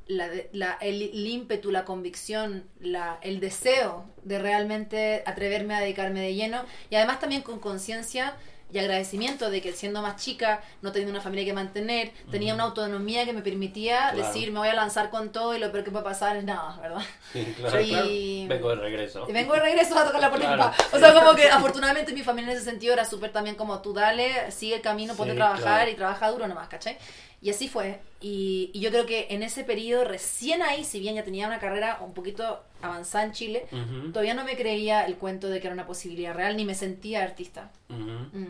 la, 0.07 0.29
la- 0.53 0.79
el, 0.81 1.03
el 1.03 1.27
ímpetu, 1.27 1.71
la 1.71 1.85
convicción, 1.85 2.65
la, 2.81 3.19
el 3.23 3.41
deseo 3.41 4.05
de 4.25 4.39
realmente 4.39 5.23
atreverme 5.27 5.75
a 5.75 5.81
dedicarme 5.81 6.21
de 6.21 6.35
lleno 6.35 6.65
y 6.91 6.97
además 6.97 7.21
también 7.21 7.43
con 7.43 7.59
conciencia 7.59 8.37
y 8.75 8.79
agradecimiento 8.81 9.51
de 9.51 9.63
que 9.63 9.73
siendo 9.73 10.03
más 10.03 10.17
chica, 10.21 10.61
no 10.83 10.91
teniendo 10.91 11.13
una 11.13 11.21
familia 11.21 11.45
que 11.45 11.53
mantener, 11.53 12.11
tenía 12.33 12.55
una 12.55 12.65
autonomía 12.65 13.25
que 13.25 13.33
me 13.33 13.41
permitía 13.41 14.11
Claro. 14.11 14.17
decir 14.27 14.51
me 14.51 14.59
voy 14.59 14.69
a 14.69 14.75
lanzar 14.75 15.11
con 15.11 15.31
todo 15.31 15.55
y 15.55 15.61
lo 15.61 15.71
peor 15.71 15.85
que 15.85 15.93
puede 15.93 16.03
pasar 16.05 16.37
es 16.37 16.43
nada, 16.45 16.77
¿verdad? 16.83 17.03
Sí, 17.33 17.55
claro. 17.57 17.81
Y- 17.81 18.47
Vengo 18.49 18.71
de 18.71 18.75
regreso. 18.77 19.27
y 19.29 19.33
vengo 19.33 19.55
de 19.55 19.61
regreso 19.61 19.97
a 19.97 20.05
tocar 20.05 20.21
la 20.21 20.29
puerta 20.31 20.55
Claro. 20.57 20.73
O 20.93 20.99
sea, 20.99 21.15
como 21.15 21.35
que 21.37 21.49
afortunadamente 21.51 22.13
mi 22.13 22.23
familia 22.25 22.51
en 22.51 22.57
ese 22.57 22.65
sentido 22.69 22.93
era 22.95 23.05
súper 23.05 23.31
también 23.31 23.55
como 23.55 23.81
tú 23.81 23.93
dale, 23.95 24.51
sigue 24.51 24.75
el 24.75 24.81
camino, 24.83 25.15
ponte 25.15 25.35
Sí, 25.35 25.41
a 25.41 25.45
trabajar 25.45 25.89
y 25.89 25.95
trabaja 25.95 26.29
duro 26.33 26.49
nomás, 26.49 26.67
¿cachai? 26.69 26.99
Y 27.45 27.51
así 27.51 27.69
fue. 27.69 28.01
Y, 28.23 28.71
y 28.73 28.81
yo 28.81 28.89
creo 28.89 29.05
que 29.05 29.27
en 29.29 29.43
ese 29.43 29.65
periodo, 29.65 30.05
recién 30.07 30.63
ahí, 30.63 30.83
si 30.83 30.99
bien 30.99 31.15
ya 31.15 31.25
tenía 31.25 31.47
una 31.47 31.61
carrera 31.61 31.99
un 32.01 32.15
poquito 32.15 32.61
avanzada 32.81 33.25
en 33.27 33.33
Chile, 33.33 33.67
todavía 34.15 34.33
no 34.33 34.45
me 34.45 34.57
creía 34.57 35.05
el 35.05 35.17
cuento 35.17 35.51
de 35.51 35.61
que 35.61 35.67
era 35.67 35.75
una 35.75 35.87
posibilidad 35.87 36.35
real, 36.35 36.57
ni 36.57 36.65
me 36.65 36.75
sentía 36.75 37.23
artista. 37.23 37.71
Mm. 37.91 38.47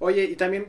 Oye, 0.00 0.24
y 0.24 0.34
también 0.34 0.66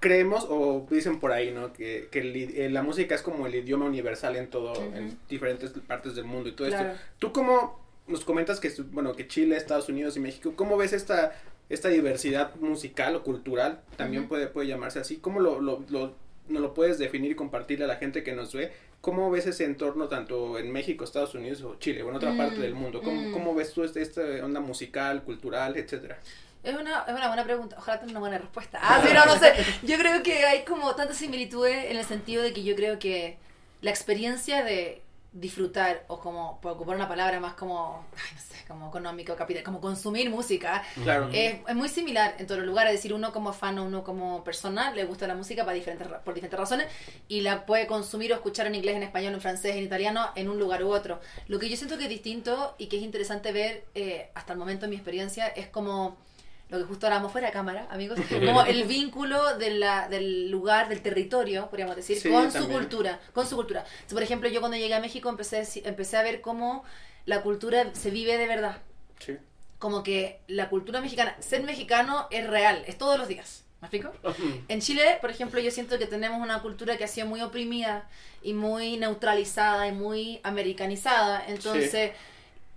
creemos 0.00 0.46
o 0.48 0.86
dicen 0.90 1.20
por 1.20 1.30
ahí, 1.32 1.50
¿no? 1.50 1.72
Que, 1.74 2.08
que 2.10 2.20
el 2.20 2.34
i- 2.36 2.54
eh, 2.56 2.70
la 2.70 2.82
música 2.82 3.14
es 3.14 3.20
como 3.22 3.46
el 3.46 3.54
idioma 3.54 3.84
universal 3.84 4.34
en 4.36 4.48
todo, 4.48 4.72
en 4.94 5.18
diferentes 5.28 5.70
partes 5.86 6.14
del 6.14 6.24
mundo 6.24 6.48
y 6.48 6.52
todo 6.52 6.68
Claro. 6.68 6.92
esto. 6.92 7.02
¿Tú 7.18 7.32
cómo 7.32 7.78
nos 8.06 8.24
comentas 8.24 8.60
que, 8.60 8.70
bueno, 8.92 9.12
que 9.14 9.28
Chile, 9.28 9.56
Estados 9.58 9.90
Unidos 9.90 10.16
y 10.16 10.20
México, 10.20 10.54
cómo 10.56 10.78
ves 10.78 10.94
esta, 10.94 11.32
esta 11.68 11.88
diversidad 11.90 12.54
musical 12.56 13.14
o 13.16 13.22
cultural? 13.22 13.82
También 13.96 14.26
puede, 14.26 14.46
puede 14.46 14.68
llamarse 14.68 15.00
así. 15.00 15.16
¿Cómo 15.18 15.38
lo, 15.40 15.60
lo, 15.60 15.84
lo, 15.90 16.14
nos 16.50 16.62
lo 16.62 16.74
puedes 16.74 16.98
definir 16.98 17.32
y 17.32 17.34
compartirle 17.34 17.84
a 17.84 17.88
la 17.88 17.96
gente 17.96 18.22
que 18.22 18.32
nos 18.32 18.52
ve? 18.52 18.72
¿Cómo 19.00 19.30
ves 19.30 19.46
ese 19.46 19.64
entorno 19.64 20.08
tanto 20.08 20.58
en 20.58 20.70
México, 20.70 21.04
Estados 21.04 21.34
Unidos 21.34 21.62
o 21.62 21.76
Chile 21.78 22.02
o 22.02 22.10
en 22.10 22.16
otra 22.16 22.32
Mm, 22.32 22.36
parte 22.36 22.58
del 22.60 22.74
mundo? 22.74 23.00
¿Cómo, 23.02 23.20
mm. 23.20 23.32
cómo 23.32 23.54
ves 23.54 23.72
tú 23.72 23.82
este, 23.82 24.02
esta 24.02 24.20
onda 24.44 24.60
musical, 24.60 25.22
cultural, 25.22 25.76
etcétera? 25.76 26.18
Es 26.62 26.74
una, 26.74 27.04
es 27.08 27.14
una 27.14 27.28
buena 27.28 27.44
pregunta. 27.44 27.76
Ojalá 27.78 27.98
tenga 27.98 28.10
una 28.10 28.20
buena 28.20 28.38
respuesta. 28.38 28.78
Ah, 28.82 29.02
sí, 29.06 29.14
no, 29.14 29.24
no 29.24 29.38
sé. 29.38 29.54
Yo 29.82 29.96
creo 29.96 30.22
que 30.22 30.44
hay 30.44 30.64
como 30.64 30.94
tantas 30.94 31.16
similitudes 31.16 31.90
en 31.90 31.96
el 31.96 32.04
sentido 32.04 32.42
de 32.42 32.52
que 32.52 32.62
yo 32.62 32.76
creo 32.76 32.98
que 32.98 33.38
la 33.80 33.90
experiencia 33.90 34.62
de 34.62 35.02
disfrutar, 35.32 36.04
o 36.08 36.18
como, 36.18 36.60
por 36.60 36.72
ocupar 36.72 36.96
una 36.96 37.06
palabra 37.08 37.38
más 37.38 37.54
como, 37.54 38.04
ay, 38.16 38.34
no 38.34 38.40
sé, 38.40 38.64
como 38.66 38.88
económico, 38.88 39.36
capital, 39.36 39.62
como 39.62 39.80
consumir 39.80 40.28
música, 40.28 40.82
Claro. 41.02 41.28
es, 41.32 41.56
es 41.68 41.74
muy 41.76 41.88
similar 41.88 42.34
en 42.38 42.46
todos 42.46 42.58
los 42.58 42.66
lugares. 42.66 42.92
Es 42.94 42.98
decir, 42.98 43.14
uno 43.14 43.32
como 43.32 43.52
fan 43.52 43.78
o 43.78 43.84
uno 43.84 44.02
como 44.02 44.42
persona 44.42 44.90
le 44.92 45.04
gusta 45.04 45.26
la 45.28 45.34
música 45.34 45.64
para 45.64 45.74
diferentes, 45.74 46.08
por 46.24 46.34
diferentes 46.34 46.58
razones 46.58 46.86
y 47.28 47.42
la 47.42 47.64
puede 47.64 47.86
consumir 47.86 48.32
o 48.32 48.34
escuchar 48.36 48.66
en 48.66 48.74
inglés, 48.74 48.96
en 48.96 49.04
español, 49.04 49.34
en 49.34 49.40
francés, 49.40 49.76
en 49.76 49.84
italiano, 49.84 50.30
en 50.34 50.48
un 50.48 50.58
lugar 50.58 50.82
u 50.82 50.92
otro. 50.92 51.20
Lo 51.46 51.58
que 51.58 51.68
yo 51.68 51.76
siento 51.76 51.96
que 51.96 52.04
es 52.04 52.10
distinto 52.10 52.74
y 52.78 52.86
que 52.88 52.96
es 52.96 53.02
interesante 53.02 53.52
ver 53.52 53.84
eh, 53.94 54.30
hasta 54.34 54.52
el 54.52 54.58
momento 54.58 54.86
en 54.86 54.90
mi 54.90 54.96
experiencia 54.96 55.46
es 55.48 55.68
como 55.68 56.16
lo 56.70 56.78
que 56.78 56.84
justo 56.84 57.06
hablábamos 57.06 57.32
fuera 57.32 57.48
de 57.48 57.52
cámara, 57.52 57.86
amigos, 57.90 58.18
como 58.46 58.62
el 58.62 58.84
vínculo 58.84 59.56
de 59.58 59.70
la, 59.70 60.08
del 60.08 60.50
lugar, 60.50 60.88
del 60.88 61.02
territorio, 61.02 61.68
podríamos 61.68 61.96
decir, 61.96 62.18
Sí, 62.18 62.30
con 62.30 62.50
su 62.52 62.68
cultura, 62.68 63.20
con 63.32 63.46
su 63.46 63.56
cultura. 63.56 63.80
Entonces, 63.80 64.12
por 64.14 64.22
ejemplo, 64.22 64.48
yo 64.48 64.60
cuando 64.60 64.76
llegué 64.78 64.94
a 64.94 65.00
México 65.00 65.28
empecé, 65.28 65.66
empecé 65.84 66.16
a 66.16 66.22
ver 66.22 66.40
cómo 66.40 66.84
la 67.26 67.42
cultura 67.42 67.90
se 67.92 68.10
vive 68.10 68.38
de 68.38 68.46
verdad 68.46 68.78
Sí. 69.18 69.36
como 69.78 70.02
que 70.02 70.40
la 70.46 70.68
cultura 70.70 71.00
mexicana, 71.00 71.36
ser 71.40 71.62
mexicano 71.64 72.26
es 72.30 72.46
real, 72.46 72.82
es 72.86 72.96
todos 72.96 73.18
los 73.18 73.28
días. 73.28 73.64
¿Me 73.80 73.86
explico? 73.86 74.12
En 74.68 74.80
Chile, 74.82 75.16
por 75.22 75.30
ejemplo, 75.30 75.58
yo 75.58 75.70
siento 75.70 75.98
que 75.98 76.04
tenemos 76.06 76.40
una 76.42 76.60
cultura 76.60 76.98
que 76.98 77.04
ha 77.04 77.08
sido 77.08 77.26
muy 77.26 77.40
oprimida 77.40 78.06
y 78.42 78.52
muy 78.52 78.98
neutralizada 78.98 79.88
y 79.88 79.92
muy 79.92 80.38
americanizada. 80.42 81.42
Entonces, 81.48 82.12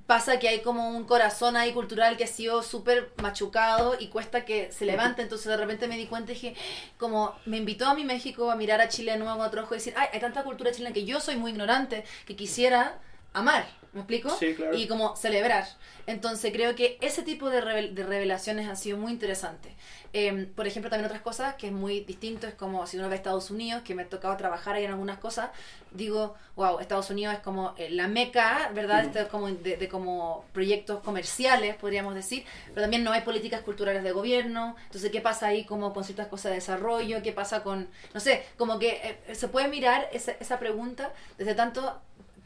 pasa 0.06 0.40
que 0.40 0.48
hay 0.48 0.62
como 0.62 0.90
un 0.90 1.06
corazón 1.06 1.56
ahí 1.56 1.72
cultural 1.74 2.18
que 2.18 2.26
ha 2.26 2.28
sido 2.28 2.62
súper 2.62 3.12
machucado 3.22 3.96
y 4.00 4.08
cuesta 4.08 4.46
que 4.46 4.72
se 4.72 4.86
levante. 4.86 5.22
Entonces, 5.22 5.48
de 5.48 5.58
repente 5.58 5.88
me 5.88 5.98
di 5.98 6.08
cuenta 6.08 6.32
y 6.32 6.36
dije, 6.36 6.56
como 6.98 7.36
me 7.46 7.58
invitó 7.58 7.86
a 7.88 7.96
mi 7.96 8.04
México 8.04 8.52
a 8.52 8.56
mirar 8.56 8.82
a 8.82 8.90
Chile 8.90 9.14
de 9.14 9.20
nuevo 9.20 9.38
con 9.38 9.48
otro 9.48 9.64
ojo 9.64 9.76
y 9.76 9.78
decir, 9.78 9.94
ay, 9.98 10.10
hay 10.14 10.20
tanta 10.20 10.44
cultura 10.44 10.72
chilena 10.72 10.94
que 10.94 11.06
yo 11.06 11.20
soy 11.20 11.36
muy 11.38 11.52
ignorante 11.52 12.04
que 12.26 12.36
quisiera 12.36 13.00
amar. 13.34 13.83
¿Me 13.94 14.00
explico? 14.02 14.30
Sí, 14.32 14.56
claro. 14.56 14.76
Y 14.76 14.88
como 14.88 15.16
celebrar. 15.16 15.66
Entonces 16.08 16.52
creo 16.52 16.76
que 16.76 16.98
ese 17.02 17.22
tipo 17.22 17.50
de, 17.50 17.62
revel- 17.64 17.94
de 17.94 18.04
revelaciones 18.04 18.68
ha 18.68 18.76
sido 18.76 18.98
muy 18.98 19.12
interesante. 19.12 19.76
Eh, 20.14 20.48
por 20.56 20.66
ejemplo, 20.68 20.90
también 20.90 21.06
otras 21.06 21.22
cosas 21.22 21.56
que 21.56 21.68
es 21.68 21.74
muy 21.74 22.02
distinto, 22.02 22.48
es 22.48 22.56
como 22.56 22.86
si 22.88 22.98
uno 22.98 23.08
ve 23.08 23.14
a 23.16 23.18
Estados 23.18 23.52
Unidos, 23.52 23.84
que 23.84 23.96
me 23.96 24.04
ha 24.04 24.10
tocado 24.10 24.36
trabajar 24.38 24.76
ahí 24.76 24.84
en 24.86 24.92
algunas 24.92 25.18
cosas, 25.20 25.50
digo, 25.92 26.36
wow, 26.56 26.80
Estados 26.80 27.10
Unidos 27.10 27.36
es 27.36 27.40
como 27.42 27.74
eh, 27.78 27.90
la 27.90 28.08
meca, 28.08 28.70
¿verdad? 28.74 29.06
Esto 29.06 29.20
es 29.20 29.28
como 29.28 29.48
de, 29.50 29.78
de 29.78 29.88
como 29.88 30.46
proyectos 30.54 31.02
comerciales, 31.02 31.76
podríamos 31.76 32.16
decir, 32.16 32.46
pero 32.74 32.82
también 32.82 33.04
no 33.04 33.12
hay 33.12 33.22
políticas 33.22 33.62
culturales 33.62 34.04
de 34.04 34.12
gobierno, 34.12 34.76
entonces, 34.86 35.12
¿qué 35.12 35.22
pasa 35.22 35.48
ahí 35.48 35.66
como 35.66 35.94
con 35.94 36.04
ciertas 36.04 36.28
cosas 36.28 36.52
de 36.52 36.56
desarrollo? 36.58 37.22
¿Qué 37.24 37.32
pasa 37.32 37.64
con, 37.64 37.90
no 38.14 38.20
sé, 38.20 38.44
como 38.58 38.80
que 38.80 39.18
eh, 39.28 39.36
se 39.36 39.48
puede 39.48 39.68
mirar 39.68 40.10
esa, 40.14 40.32
esa 40.40 40.60
pregunta 40.60 41.14
desde 41.38 41.56
tantos 41.56 41.86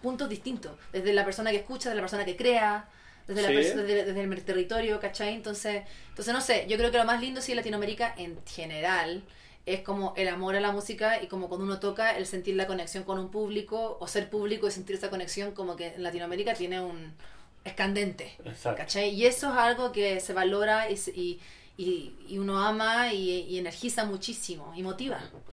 puntos 0.01 0.29
distintos, 0.29 0.71
desde 0.91 1.13
la 1.13 1.25
persona 1.25 1.51
que 1.51 1.57
escucha, 1.57 1.89
desde 1.89 1.95
la 1.97 2.01
persona 2.03 2.25
que 2.25 2.35
crea, 2.35 2.87
desde, 3.27 3.41
la 3.41 3.47
Sí. 3.49 3.55
perso- 3.55 3.75
desde, 3.83 4.05
desde 4.05 4.21
el 4.23 4.43
territorio, 4.45 4.99
¿cachai? 4.99 5.33
Entonces, 5.33 5.83
entonces, 6.09 6.33
no 6.33 6.41
sé, 6.41 6.65
yo 6.69 6.77
creo 6.77 6.91
que 6.91 6.97
lo 6.97 7.05
más 7.05 7.19
lindo 7.21 7.41
sí 7.41 7.51
en 7.51 7.57
Latinoamérica 7.57 8.13
en 8.17 8.37
general 8.45 9.23
es 9.65 9.81
como 9.81 10.13
el 10.15 10.29
amor 10.29 10.55
a 10.55 10.61
la 10.61 10.71
música 10.71 11.21
y 11.21 11.27
como 11.27 11.49
cuando 11.49 11.65
uno 11.65 11.79
toca 11.79 12.15
el 12.17 12.25
sentir 12.25 12.55
la 12.55 12.67
conexión 12.67 13.03
con 13.03 13.19
un 13.19 13.29
público 13.29 13.97
o 13.99 14.07
ser 14.07 14.29
público 14.29 14.65
y 14.67 14.71
sentir 14.71 14.95
esa 14.95 15.09
conexión 15.09 15.51
como 15.51 15.75
que 15.75 15.87
en 15.87 16.03
Latinoamérica 16.03 16.53
tiene 16.53 16.79
un 16.79 17.13
es 17.65 17.73
candente, 17.73 18.33
Exacto. 18.45 18.77
¿cachai? 18.77 19.09
Y 19.09 19.25
eso 19.25 19.51
es 19.51 19.57
algo 19.57 19.91
que 19.91 20.21
se 20.21 20.31
valora 20.31 20.89
y, 20.89 20.93
y, 21.13 21.39
y- 21.75 22.15
y 22.29 22.37
uno 22.37 22.61
ama 22.65 23.11
y, 23.11 23.41
y 23.41 23.57
energiza 23.57 24.05
muchísimo 24.05 24.71
y 24.73 24.83
motiva. 24.83 25.19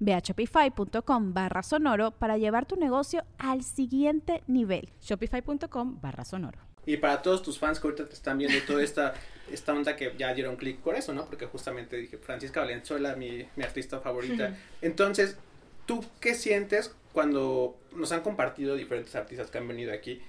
Ve 0.00 0.14
a 0.14 0.20
shopify.com 0.20 1.34
barra 1.34 1.62
sonoro 1.62 2.12
para 2.12 2.38
llevar 2.38 2.66
tu 2.66 2.76
negocio 2.76 3.24
al 3.38 3.62
siguiente 3.62 4.42
nivel. 4.46 4.88
Shopify.com 5.00 6.00
barra 6.00 6.24
sonoro. 6.24 6.58
Y 6.86 6.98
para 6.98 7.20
todos 7.20 7.42
tus 7.42 7.58
fans 7.58 7.80
que 7.80 7.88
ahorita 7.88 8.08
te 8.08 8.14
están 8.14 8.38
viendo 8.38 8.58
toda 8.64 8.82
esta, 8.82 9.14
esta 9.50 9.72
onda 9.72 9.96
que 9.96 10.14
ya 10.16 10.32
dieron 10.32 10.56
clic 10.56 10.78
por 10.78 10.94
eso, 10.94 11.12
¿no? 11.12 11.26
Porque 11.26 11.46
justamente 11.46 11.96
dije, 11.96 12.16
Francisca 12.16 12.60
Valenzuela, 12.60 13.16
mi, 13.16 13.44
mi 13.56 13.64
artista 13.64 13.98
favorita. 13.98 14.56
Entonces, 14.80 15.36
¿tú 15.84 16.04
qué 16.20 16.34
sientes 16.34 16.94
cuando 17.12 17.76
nos 17.92 18.12
han 18.12 18.20
compartido 18.20 18.76
diferentes 18.76 19.16
artistas 19.16 19.50
que 19.50 19.58
han 19.58 19.66
venido 19.66 19.92
aquí? 19.92 20.22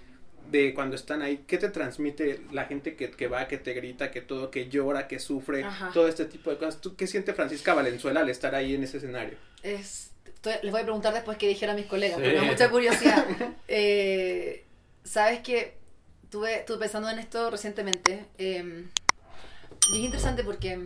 De 0.52 0.74
cuando 0.74 0.96
están 0.96 1.22
ahí, 1.22 1.44
¿qué 1.48 1.58
te 1.58 1.70
transmite 1.70 2.42
la 2.52 2.66
gente 2.66 2.96
que, 2.96 3.12
que 3.12 3.28
va, 3.28 3.48
que 3.48 3.58
te 3.58 3.74
grita, 3.74 4.12
que 4.12 4.22
todo, 4.22 4.50
que 4.52 4.70
llora, 4.70 5.08
que 5.08 5.20
sufre, 5.20 5.64
Ajá. 5.64 5.92
todo 5.94 6.08
este 6.08 6.26
tipo 6.26 6.50
de 6.50 6.58
cosas? 6.58 6.80
¿Tú 6.82 6.96
qué 6.96 7.08
siente 7.08 7.34
Francisca 7.34 7.74
Valenzuela 7.74 8.22
al 8.22 8.30
estar 8.30 8.56
ahí 8.56 8.76
en 8.76 8.84
ese 8.84 8.98
escenario? 8.98 9.38
Es, 9.64 10.12
estoy- 10.26 10.54
les 10.64 10.72
voy 10.72 10.82
a 10.82 10.84
preguntar 10.84 11.14
después 11.14 11.38
qué 11.38 11.48
dijeron 11.48 11.76
mis 11.76 11.86
colegas, 11.88 12.18
Sí. 12.18 12.24
porque 12.24 12.40
me 12.40 12.46
da 12.46 12.52
mucha 12.52 12.70
curiosidad. 12.72 13.26
Eh, 13.68 14.64
Sabes 15.04 15.40
que 15.40 15.78
tuve, 16.30 16.56
estuve 16.60 16.80
pensando 16.80 17.10
en 17.10 17.20
esto 17.20 17.50
recientemente. 17.50 18.26
eh, 18.38 18.84
y 19.94 19.98
es 20.00 20.04
interesante 20.04 20.44
porque 20.44 20.80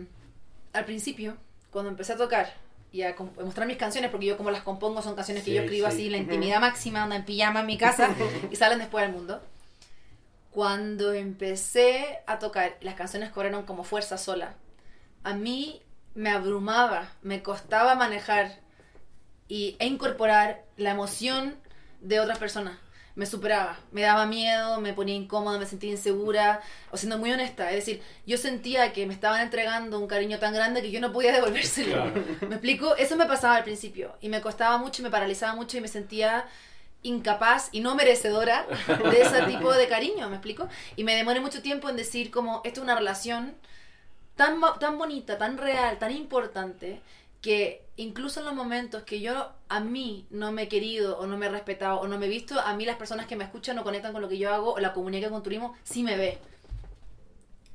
al 0.72 0.84
principio, 0.84 1.36
cuando 1.70 1.90
empecé 1.90 2.12
a 2.12 2.16
tocar 2.16 2.54
y 2.92 3.02
a, 3.02 3.16
mostrar 3.42 3.66
mis 3.66 3.76
canciones, 3.78 4.10
porque 4.10 4.26
yo 4.26 4.36
como 4.36 4.50
las 4.52 4.62
compongo 4.62 5.02
son 5.02 5.16
canciones 5.16 5.42
que 5.42 5.50
Sí, 5.50 5.56
yo 5.56 5.62
escribo 5.62 5.88
sí. 5.88 5.92
así, 5.94 6.06
en 6.06 6.12
la 6.12 6.18
intimidad 6.18 6.60
máxima, 6.60 7.02
anda 7.02 7.16
en 7.16 7.24
pijama 7.24 7.60
en 7.60 7.66
mi 7.66 7.78
casa 7.78 8.14
y 8.50 8.54
salen 8.56 8.78
después 8.78 9.04
al 9.04 9.12
mundo. 9.12 9.42
Cuando 10.52 11.14
empecé 11.14 12.20
a 12.26 12.38
tocar, 12.38 12.76
las 12.82 12.94
canciones 12.94 13.30
cobraron 13.30 13.64
como 13.64 13.84
fuerza 13.84 14.18
sola. 14.18 14.54
A 15.24 15.32
mí 15.32 15.82
me 16.14 16.28
abrumaba, 16.28 17.10
me 17.22 17.42
costaba 17.42 17.94
manejar 17.94 18.60
y, 19.48 19.76
e 19.78 19.86
incorporar 19.86 20.62
la 20.76 20.90
emoción 20.90 21.56
de 22.02 22.20
otras 22.20 22.38
personas. 22.38 22.78
Me 23.14 23.24
superaba, 23.24 23.78
me 23.92 24.02
daba 24.02 24.26
miedo, 24.26 24.78
me 24.80 24.92
ponía 24.92 25.14
incómoda, 25.14 25.58
me 25.58 25.64
sentía 25.64 25.90
insegura, 25.90 26.60
o 26.90 26.98
siendo 26.98 27.16
muy 27.18 27.32
honesta, 27.32 27.70
es 27.70 27.76
decir, 27.76 28.02
yo 28.26 28.36
sentía 28.36 28.92
que 28.92 29.06
me 29.06 29.14
estaban 29.14 29.40
entregando 29.40 29.98
un 29.98 30.06
cariño 30.06 30.38
tan 30.38 30.52
grande 30.52 30.82
que 30.82 30.90
yo 30.90 31.00
no 31.00 31.12
podía 31.12 31.32
devolvérselo. 31.32 31.92
Claro. 31.92 32.24
¿Me 32.48 32.56
explico? 32.56 32.94
Eso 32.96 33.16
me 33.16 33.26
pasaba 33.26 33.56
al 33.56 33.64
principio 33.64 34.16
y 34.20 34.28
me 34.28 34.42
costaba 34.42 34.76
mucho 34.76 35.02
me 35.02 35.10
paralizaba 35.10 35.54
mucho 35.54 35.78
y 35.78 35.80
me 35.80 35.88
sentía 35.88 36.46
incapaz 37.02 37.68
y 37.72 37.80
no 37.80 37.94
merecedora 37.94 38.66
de 39.10 39.20
ese 39.20 39.42
tipo 39.42 39.72
de 39.72 39.88
cariño, 39.88 40.28
¿me 40.28 40.36
explico? 40.36 40.68
Y 40.96 41.04
me 41.04 41.16
demoré 41.16 41.40
mucho 41.40 41.62
tiempo 41.62 41.88
en 41.88 41.96
decir 41.96 42.30
como 42.30 42.60
esto 42.64 42.80
es 42.80 42.84
una 42.84 42.94
relación 42.94 43.54
tan, 44.36 44.60
tan 44.80 44.98
bonita, 44.98 45.38
tan 45.38 45.58
real, 45.58 45.98
tan 45.98 46.12
importante, 46.12 47.00
que 47.40 47.84
incluso 47.96 48.40
en 48.40 48.46
los 48.46 48.54
momentos 48.54 49.02
que 49.02 49.20
yo 49.20 49.50
a 49.68 49.80
mí 49.80 50.26
no 50.30 50.52
me 50.52 50.62
he 50.62 50.68
querido 50.68 51.18
o 51.18 51.26
no 51.26 51.36
me 51.36 51.46
he 51.46 51.48
respetado 51.50 52.00
o 52.00 52.06
no 52.06 52.18
me 52.18 52.26
he 52.26 52.28
visto, 52.28 52.58
a 52.60 52.74
mí 52.74 52.86
las 52.86 52.96
personas 52.96 53.26
que 53.26 53.36
me 53.36 53.44
escuchan 53.44 53.78
o 53.78 53.84
conectan 53.84 54.12
con 54.12 54.22
lo 54.22 54.28
que 54.28 54.38
yo 54.38 54.54
hago 54.54 54.74
o 54.74 54.78
la 54.78 54.92
comunidad 54.92 55.26
que 55.26 55.30
construimos 55.30 55.76
sí 55.82 56.02
me 56.02 56.16
ve. 56.16 56.38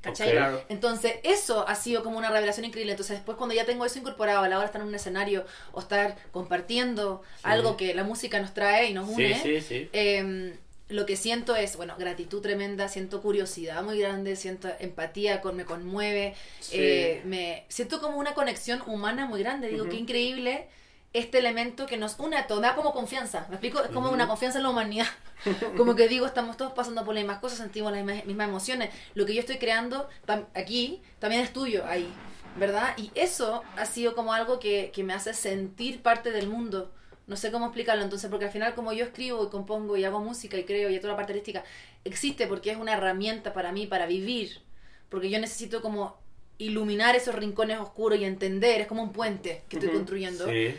¿Cachai? 0.00 0.30
Claro. 0.30 0.62
Entonces, 0.68 1.14
eso 1.24 1.66
ha 1.66 1.74
sido 1.74 2.04
como 2.04 2.18
una 2.18 2.30
revelación 2.30 2.64
increíble. 2.64 2.92
Entonces, 2.92 3.16
después 3.16 3.36
cuando 3.36 3.54
ya 3.54 3.64
tengo 3.64 3.84
eso 3.84 3.98
incorporado 3.98 4.42
a 4.44 4.48
la 4.48 4.56
hora 4.56 4.60
de 4.60 4.66
estar 4.66 4.80
en 4.80 4.88
un 4.88 4.94
escenario 4.94 5.44
o 5.72 5.80
estar 5.80 6.16
compartiendo 6.30 7.22
algo 7.42 7.76
que 7.76 7.94
la 7.94 8.04
música 8.04 8.40
nos 8.40 8.54
trae 8.54 8.90
y 8.90 8.94
nos 8.94 9.08
une, 9.08 9.34
Sí, 9.60 9.88
eh, 9.92 10.54
lo 10.88 11.04
que 11.04 11.16
siento 11.16 11.54
es, 11.54 11.76
bueno, 11.76 11.94
gratitud 11.98 12.40
tremenda, 12.40 12.88
siento 12.88 13.20
curiosidad 13.20 13.82
muy 13.82 13.98
grande, 13.98 14.36
siento 14.36 14.68
empatía, 14.78 15.40
con, 15.40 15.54
me 15.56 15.64
conmueve, 15.64 16.34
eh, 16.72 17.20
me 17.24 17.64
siento 17.68 18.00
como 18.00 18.18
una 18.18 18.34
conexión 18.34 18.82
humana 18.86 19.26
muy 19.26 19.40
grande. 19.42 19.68
Digo, 19.68 19.82
Ujú. 19.82 19.90
qué 19.90 19.96
increíble 19.98 20.68
este 21.12 21.38
elemento 21.38 21.86
que 21.86 21.96
nos 21.96 22.18
une 22.18 22.36
a 22.36 22.46
todos, 22.46 22.60
me 22.60 22.66
da 22.66 22.74
como 22.74 22.92
confianza, 22.92 23.46
¿me 23.48 23.54
explico? 23.54 23.80
Es 23.82 23.88
como 23.88 24.06
Ujú. 24.06 24.14
una 24.14 24.28
confianza 24.28 24.58
en 24.58 24.64
la 24.64 24.70
humanidad. 24.70 25.06
Como 25.76 25.94
que 25.94 26.08
digo, 26.08 26.26
estamos 26.26 26.56
todos 26.56 26.72
pasando 26.72 27.04
por 27.04 27.14
las 27.14 27.22
mismas 27.22 27.38
cosas, 27.38 27.58
sentimos 27.58 27.92
las 27.92 28.04
mismas, 28.04 28.26
mismas 28.26 28.48
emociones. 28.48 28.90
Lo 29.14 29.24
que 29.24 29.34
yo 29.34 29.40
estoy 29.40 29.58
creando 29.58 30.08
aquí 30.52 31.00
también 31.20 31.42
es 31.42 31.52
tuyo 31.52 31.86
ahí, 31.86 32.08
¿verdad? 32.56 32.92
Y 32.96 33.12
eso 33.14 33.62
ha 33.76 33.86
sido 33.86 34.16
como 34.16 34.32
algo 34.32 34.58
que, 34.58 34.90
que 34.92 35.04
me 35.04 35.14
hace 35.14 35.34
sentir 35.34 36.02
parte 36.02 36.32
del 36.32 36.48
mundo. 36.48 36.92
No 37.28 37.36
sé 37.36 37.52
cómo 37.52 37.66
explicarlo, 37.66 38.02
entonces, 38.02 38.28
porque 38.28 38.46
al 38.46 38.50
final 38.50 38.74
como 38.74 38.92
yo 38.92 39.04
escribo 39.04 39.44
y 39.44 39.48
compongo 39.48 39.96
y 39.96 40.04
hago 40.04 40.18
música 40.18 40.56
y 40.56 40.64
creo 40.64 40.90
y 40.90 40.98
toda 40.98 41.12
la 41.12 41.16
parte 41.16 41.32
artística, 41.34 41.62
existe 42.04 42.46
porque 42.48 42.72
es 42.72 42.76
una 42.76 42.94
herramienta 42.94 43.52
para 43.52 43.70
mí, 43.70 43.86
para 43.86 44.06
vivir. 44.06 44.60
Porque 45.08 45.30
yo 45.30 45.38
necesito 45.38 45.82
como 45.82 46.18
iluminar 46.58 47.14
esos 47.14 47.34
rincones 47.34 47.78
oscuros 47.78 48.18
y 48.18 48.24
entender, 48.24 48.80
es 48.80 48.86
como 48.88 49.02
un 49.04 49.12
puente 49.12 49.62
que 49.68 49.76
estoy 49.76 49.92
construyendo. 49.92 50.46
Sí. 50.46 50.74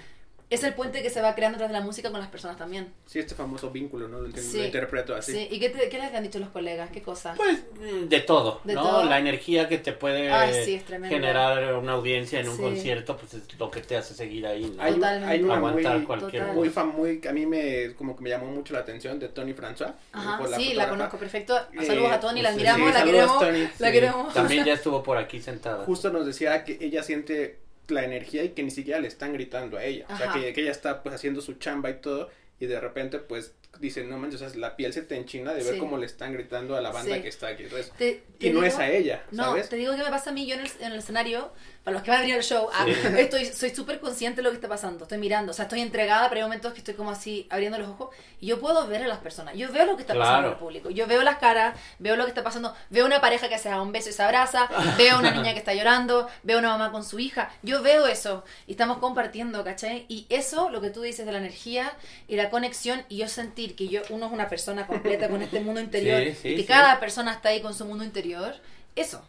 Es 0.50 0.64
el 0.64 0.74
puente 0.74 1.04
que 1.04 1.12
se 1.12 1.22
va 1.22 1.36
creando 1.36 1.60
tras 1.60 1.70
de 1.70 1.74
la 1.78 1.82
música 1.82 2.10
con 2.10 2.20
las 2.20 2.30
personas 2.30 2.58
también. 2.58 2.92
Sí, 3.06 3.20
este 3.20 3.36
famoso 3.36 3.70
vínculo, 3.70 4.08
¿no? 4.08 4.20
Lo, 4.22 4.36
Sí. 4.36 4.58
lo 4.58 4.66
interpreto 4.66 5.14
así. 5.16 5.32
Sí. 5.34 5.48
¿Y 5.52 5.60
qué, 5.60 5.70
te- 5.70 5.90
qué 5.90 6.00
les 6.00 6.12
han 6.12 6.24
dicho 6.24 6.40
los 6.40 6.50
colegas? 6.50 6.90
¿Qué 6.90 7.04
cosa? 7.04 7.36
Pues 7.38 7.60
mm, 7.80 8.08
de 8.08 8.20
todo, 8.22 8.60
De 8.64 8.74
¿no? 8.74 8.82
todo. 8.82 9.04
La 9.06 9.20
energía 9.20 9.68
que 9.70 9.78
te 9.78 9.94
puede 9.94 10.32
Ay, 10.32 10.64
sí, 10.66 10.82
generar 11.08 11.76
una 11.76 11.92
audiencia 11.92 12.40
en 12.40 12.50
un 12.50 12.56
Sí. 12.56 12.62
concierto, 12.64 13.16
pues 13.16 13.36
es 13.36 13.60
lo 13.60 13.70
que 13.70 13.82
te 13.82 13.96
hace 13.96 14.16
seguir 14.16 14.48
ahí, 14.48 14.62
¿no? 14.76 14.84
Totalmente. 14.84 15.26
hay 15.28 15.44
una 15.44 15.56
muy, 15.60 15.70
Aguantar 15.70 16.04
cualquier 16.06 16.42
Total. 16.44 16.56
muy, 16.56 16.70
fam- 16.70 16.94
muy, 16.94 17.22
a 17.28 17.32
mí 17.32 17.46
me, 17.46 17.94
como 17.94 18.16
que 18.16 18.24
me 18.24 18.30
llamó 18.32 18.48
mucho 18.48 18.74
la 18.74 18.80
atención 18.80 19.20
de 19.20 19.30
Tony 19.30 19.54
François. 19.54 19.94
Ajá, 20.14 20.38
fue 20.40 20.56
sí, 20.56 20.74
la 20.74 20.90
conozco 20.90 21.18
perfecto. 21.18 21.56
Eh, 21.80 21.86
Saludos 21.86 22.12
a 22.12 22.20
Tony, 22.20 22.42
la 22.42 22.50
sí, 22.50 22.56
admiramos, 22.56 22.88
sí, 22.88 22.94
la 22.94 23.00
saludos, 23.00 23.14
queremos. 23.16 23.40
Tony. 23.40 23.70
La 23.78 23.88
Sí. 23.88 23.94
queremos. 23.94 24.34
También 24.34 24.66
ya 24.66 24.74
estuvo 24.80 25.04
por 25.04 25.18
aquí 25.18 25.42
sentada. 25.42 25.86
Justo 25.86 26.10
nos 26.10 26.26
decía 26.26 26.64
que 26.64 26.80
ella 26.82 27.04
siente 27.04 27.60
la 27.92 28.04
energía 28.04 28.44
y 28.44 28.50
que 28.50 28.64
ni 28.64 28.72
siquiera 28.72 29.00
le 29.00 29.08
están 29.08 29.34
gritando 29.34 29.78
a 29.78 29.84
ella. 29.84 30.06
O 30.10 30.18
sea, 30.18 30.32
que, 30.32 30.54
que 30.54 30.62
ella 30.62 30.72
está 30.72 31.04
pues 31.04 31.16
haciendo 31.16 31.42
su 31.42 31.54
chamba 31.54 31.90
y 31.90 31.96
todo 31.96 32.30
y 32.60 32.66
de 32.66 32.80
repente 32.80 33.20
pues 33.20 33.54
dice, 33.80 34.04
no 34.04 34.18
manches, 34.18 34.42
o 34.42 34.50
sea, 34.50 34.60
la 34.60 34.76
piel 34.76 34.92
se 34.94 35.04
te 35.04 35.16
enchina 35.16 35.54
de 35.54 35.64
ver 35.64 35.76
Sí. 35.76 35.80
cómo 35.80 35.98
le 35.98 36.06
están 36.06 36.34
gritando 36.34 36.76
a 36.76 36.82
la 36.82 36.92
banda 36.92 37.16
Sí. 37.16 37.22
que 37.22 37.28
está 37.30 37.48
aquí. 37.48 37.64
Entonces, 37.64 37.92
Te- 37.98 38.24
te 38.38 38.48
y 38.48 38.50
no 38.50 38.62
digo- 38.62 38.64
es 38.66 38.78
a 38.78 38.90
ella, 38.90 39.24
No, 39.32 39.44
¿sabes? 39.46 39.70
te 39.70 39.76
digo 39.78 39.96
que 39.96 40.04
me 40.04 40.10
pasa 40.10 40.32
a 40.32 40.34
mí, 40.34 40.46
yo 40.46 40.56
en 40.56 40.62
el, 40.62 40.72
en 40.82 40.92
el 40.92 41.00
escenario, 41.00 41.52
para 41.84 41.94
los 41.94 42.04
que 42.04 42.12
van 42.12 42.18
a 42.18 42.22
venir 42.22 42.36
al 42.36 42.44
show, 42.44 42.68
ah, 42.74 42.86
Sí. 42.86 42.92
estoy, 43.30 43.46
soy 43.46 43.70
súper 43.70 44.00
consciente 44.02 44.38
de 44.38 44.44
lo 44.44 44.50
que 44.50 44.56
está 44.56 44.68
pasando, 44.68 45.04
estoy 45.06 45.18
mirando, 45.18 45.52
o 45.52 45.54
sea, 45.54 45.64
estoy 45.64 45.80
entregada, 45.80 46.28
pero 46.28 46.40
hay 46.42 46.44
momentos 46.44 46.74
que 46.74 46.80
estoy 46.80 46.94
como 46.96 47.12
así, 47.12 47.48
abriendo 47.50 47.78
los 47.78 47.88
ojos, 47.88 48.14
y 48.42 48.48
yo 48.48 48.60
puedo 48.60 48.86
ver 48.88 49.04
a 49.04 49.08
las 49.08 49.20
personas, 49.20 49.56
yo 49.56 49.72
veo 49.72 49.86
lo 49.86 49.96
que 49.96 50.02
está 50.02 50.14
pasando 50.14 50.48
en 50.50 50.54
el 50.56 50.60
público, 50.60 50.90
yo 50.90 51.08
veo 51.08 51.22
las 51.24 51.38
caras, 51.38 51.80
veo 52.00 52.18
lo 52.18 52.26
que 52.26 52.30
está 52.32 52.44
pasando, 52.44 52.76
veo 52.90 53.06
una 53.06 53.22
pareja 53.22 53.48
que 53.48 53.58
se 53.58 53.70
da 53.70 53.82
un 53.82 53.94
beso 53.94 54.10
y 54.10 54.14
se 54.14 54.22
abraza, 54.24 54.68
veo 54.98 55.20
una 55.20 55.32
niña 55.32 55.54
que 55.54 55.60
está 55.60 55.74
llorando, 55.74 56.28
veo 56.44 56.60
una 56.60 56.70
mamá 56.70 56.92
con 56.92 57.06
su 57.06 57.18
hija, 57.20 57.50
yo 57.64 57.82
veo 57.82 58.08
eso, 58.08 58.44
y 58.68 58.72
estamos 58.72 58.98
compartiendo, 58.98 59.64
¿cachai? 59.64 60.06
Y 60.10 60.26
eso, 60.30 60.70
lo 60.70 60.82
que 60.82 60.90
tú 60.90 61.02
dices 61.02 61.26
de 61.26 61.32
la 61.32 61.38
energía 61.38 61.94
y 62.28 62.36
la 62.36 62.50
conexión, 62.50 63.04
y 63.08 63.18
yo 63.18 63.28
sentir 63.60 63.76
que 63.76 63.88
yo, 63.88 64.02
uno 64.10 64.28
es 64.28 64.32
una 64.32 64.48
persona 64.48 64.88
completa 64.88 65.30
con 65.30 65.42
este 65.42 65.60
mundo 65.60 65.82
interior, 65.82 66.22
Sí, 66.24 66.36
sí, 66.42 66.48
y 66.50 66.56
que 66.56 66.62
sí. 66.62 66.68
cada 66.68 67.00
persona 67.00 67.34
está 67.34 67.50
ahí 67.50 67.62
con 67.62 67.74
su 67.74 67.86
mundo 67.86 68.04
interior, 68.04 68.54
eso 68.96 69.22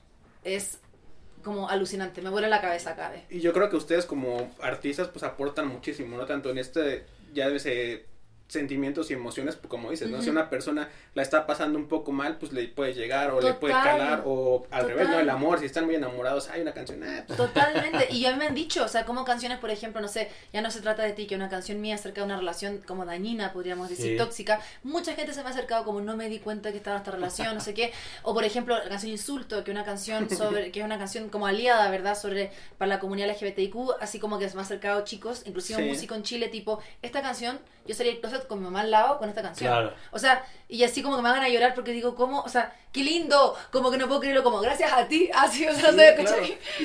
es 0.44 0.78
como 1.42 1.68
alucinante, 1.68 2.20
me 2.20 2.30
vuela 2.30 2.48
la 2.48 2.60
cabeza 2.60 2.94
cada 2.94 3.10
vez. 3.10 3.22
Y 3.30 3.40
yo 3.40 3.52
creo 3.52 3.70
que 3.70 3.76
ustedes 3.76 4.04
como 4.06 4.54
artistas 4.60 5.08
pues 5.08 5.22
aportan 5.22 5.68
muchísimo, 5.68 6.16
¿no? 6.16 6.26
Tanto 6.26 6.50
en 6.50 6.58
este, 6.58 7.04
ya 7.32 7.58
se 7.58 8.04
sentimientos 8.50 9.10
y 9.10 9.14
emociones, 9.14 9.56
como 9.68 9.90
dices, 9.90 10.10
¿no? 10.10 10.20
Si 10.22 10.28
una 10.28 10.50
persona 10.50 10.88
la 11.14 11.22
está 11.22 11.46
pasando 11.46 11.78
un 11.78 11.86
poco 11.86 12.10
mal, 12.12 12.36
pues 12.36 12.52
le 12.52 12.66
puede 12.68 12.94
llegar 12.94 13.30
o 13.30 13.40
le 13.40 13.54
puede 13.54 13.72
calar 13.72 14.22
o 14.26 14.66
al 14.70 14.86
revés, 14.86 15.08
¿no? 15.08 15.20
El 15.20 15.30
amor, 15.30 15.60
si 15.60 15.66
están 15.66 15.86
muy 15.86 15.94
enamorados, 15.94 16.48
hay 16.48 16.62
una 16.62 16.72
canción, 16.72 17.02
ah, 17.04 17.24
pues, 17.26 17.36
Totalmente. 17.36 18.08
Y 18.10 18.22
ya 18.22 18.34
me 18.34 18.46
han 18.46 18.54
dicho, 18.54 18.84
o 18.84 18.88
sea, 18.88 19.04
como 19.04 19.24
canciones, 19.24 19.58
por 19.58 19.70
ejemplo, 19.70 20.00
no 20.00 20.08
sé, 20.08 20.30
ya 20.52 20.62
no 20.62 20.70
se 20.70 20.80
trata 20.80 21.02
de 21.02 21.12
ti, 21.12 21.26
que 21.26 21.36
una 21.36 21.48
canción 21.48 21.80
mía 21.80 21.94
acerca 21.94 22.20
de 22.22 22.24
una 22.26 22.36
relación 22.36 22.78
como 22.86 23.04
dañina, 23.04 23.52
podríamos 23.52 23.88
decir, 23.88 24.12
Sí. 24.12 24.16
tóxica. 24.16 24.60
Mucha 24.82 25.14
gente 25.14 25.32
se 25.32 25.42
me 25.42 25.48
ha 25.48 25.52
acercado 25.52 25.84
como 25.84 26.00
no 26.00 26.16
me 26.16 26.28
di 26.28 26.40
cuenta 26.40 26.72
que 26.72 26.78
estaba 26.78 26.96
en 26.96 27.02
esta 27.02 27.12
relación, 27.12 27.54
no 27.54 27.60
sé 27.60 27.72
qué. 27.74 27.92
O 28.22 28.34
por 28.34 28.44
ejemplo, 28.44 28.76
la 28.76 28.88
canción 28.88 29.12
Insulto, 29.12 29.62
que 29.62 29.70
una 29.70 29.84
canción 29.84 30.28
sobre, 30.28 30.72
que 30.72 30.80
es 30.80 30.84
una 30.84 30.98
canción 30.98 31.28
como 31.28 31.46
aliada, 31.46 31.88
¿verdad? 31.90 32.18
Sobre, 32.18 32.50
para 32.78 32.88
la 32.88 32.98
comunidad 32.98 33.28
LGBTIQ, 33.30 33.76
así 34.00 34.18
como 34.18 34.38
que 34.38 34.48
se 34.48 34.54
me 34.56 34.62
ha 34.62 34.64
acercado 34.64 35.04
chicos, 35.04 35.42
inclusive 35.46 35.82
un 35.82 35.88
músico 35.88 36.14
en 36.14 36.22
Chile, 36.24 36.48
tipo, 36.48 36.80
esta 37.02 37.22
canción, 37.22 37.58
yo 37.86 37.94
salí 37.94 38.10
del 38.10 38.20
closet 38.20 38.39
con 38.46 38.58
mi 38.58 38.64
mamá 38.64 38.80
al 38.80 38.90
lado 38.90 39.18
con 39.18 39.28
esta 39.28 39.42
canción. 39.42 39.72
Claro. 39.72 39.92
O 40.10 40.18
sea, 40.18 40.44
y 40.70 40.84
así 40.84 41.02
como 41.02 41.16
que 41.16 41.22
me 41.22 41.28
hagan 41.28 41.42
a 41.42 41.48
llorar 41.48 41.74
porque 41.74 41.92
digo, 41.92 42.14
¿cómo? 42.14 42.40
O 42.42 42.48
sea, 42.48 42.74
qué 42.92 43.02
lindo, 43.04 43.56
como 43.70 43.90
que 43.90 43.98
no 43.98 44.06
puedo 44.08 44.20
creerlo, 44.20 44.42
como 44.42 44.60
gracias 44.60 44.92
a 44.92 45.06
ti, 45.08 45.28
así, 45.34 45.66
o 45.66 45.72
sea, 45.74 45.90
Sí, 45.90 45.96
no 45.96 46.02
sé, 46.02 46.14
claro. 46.16 46.42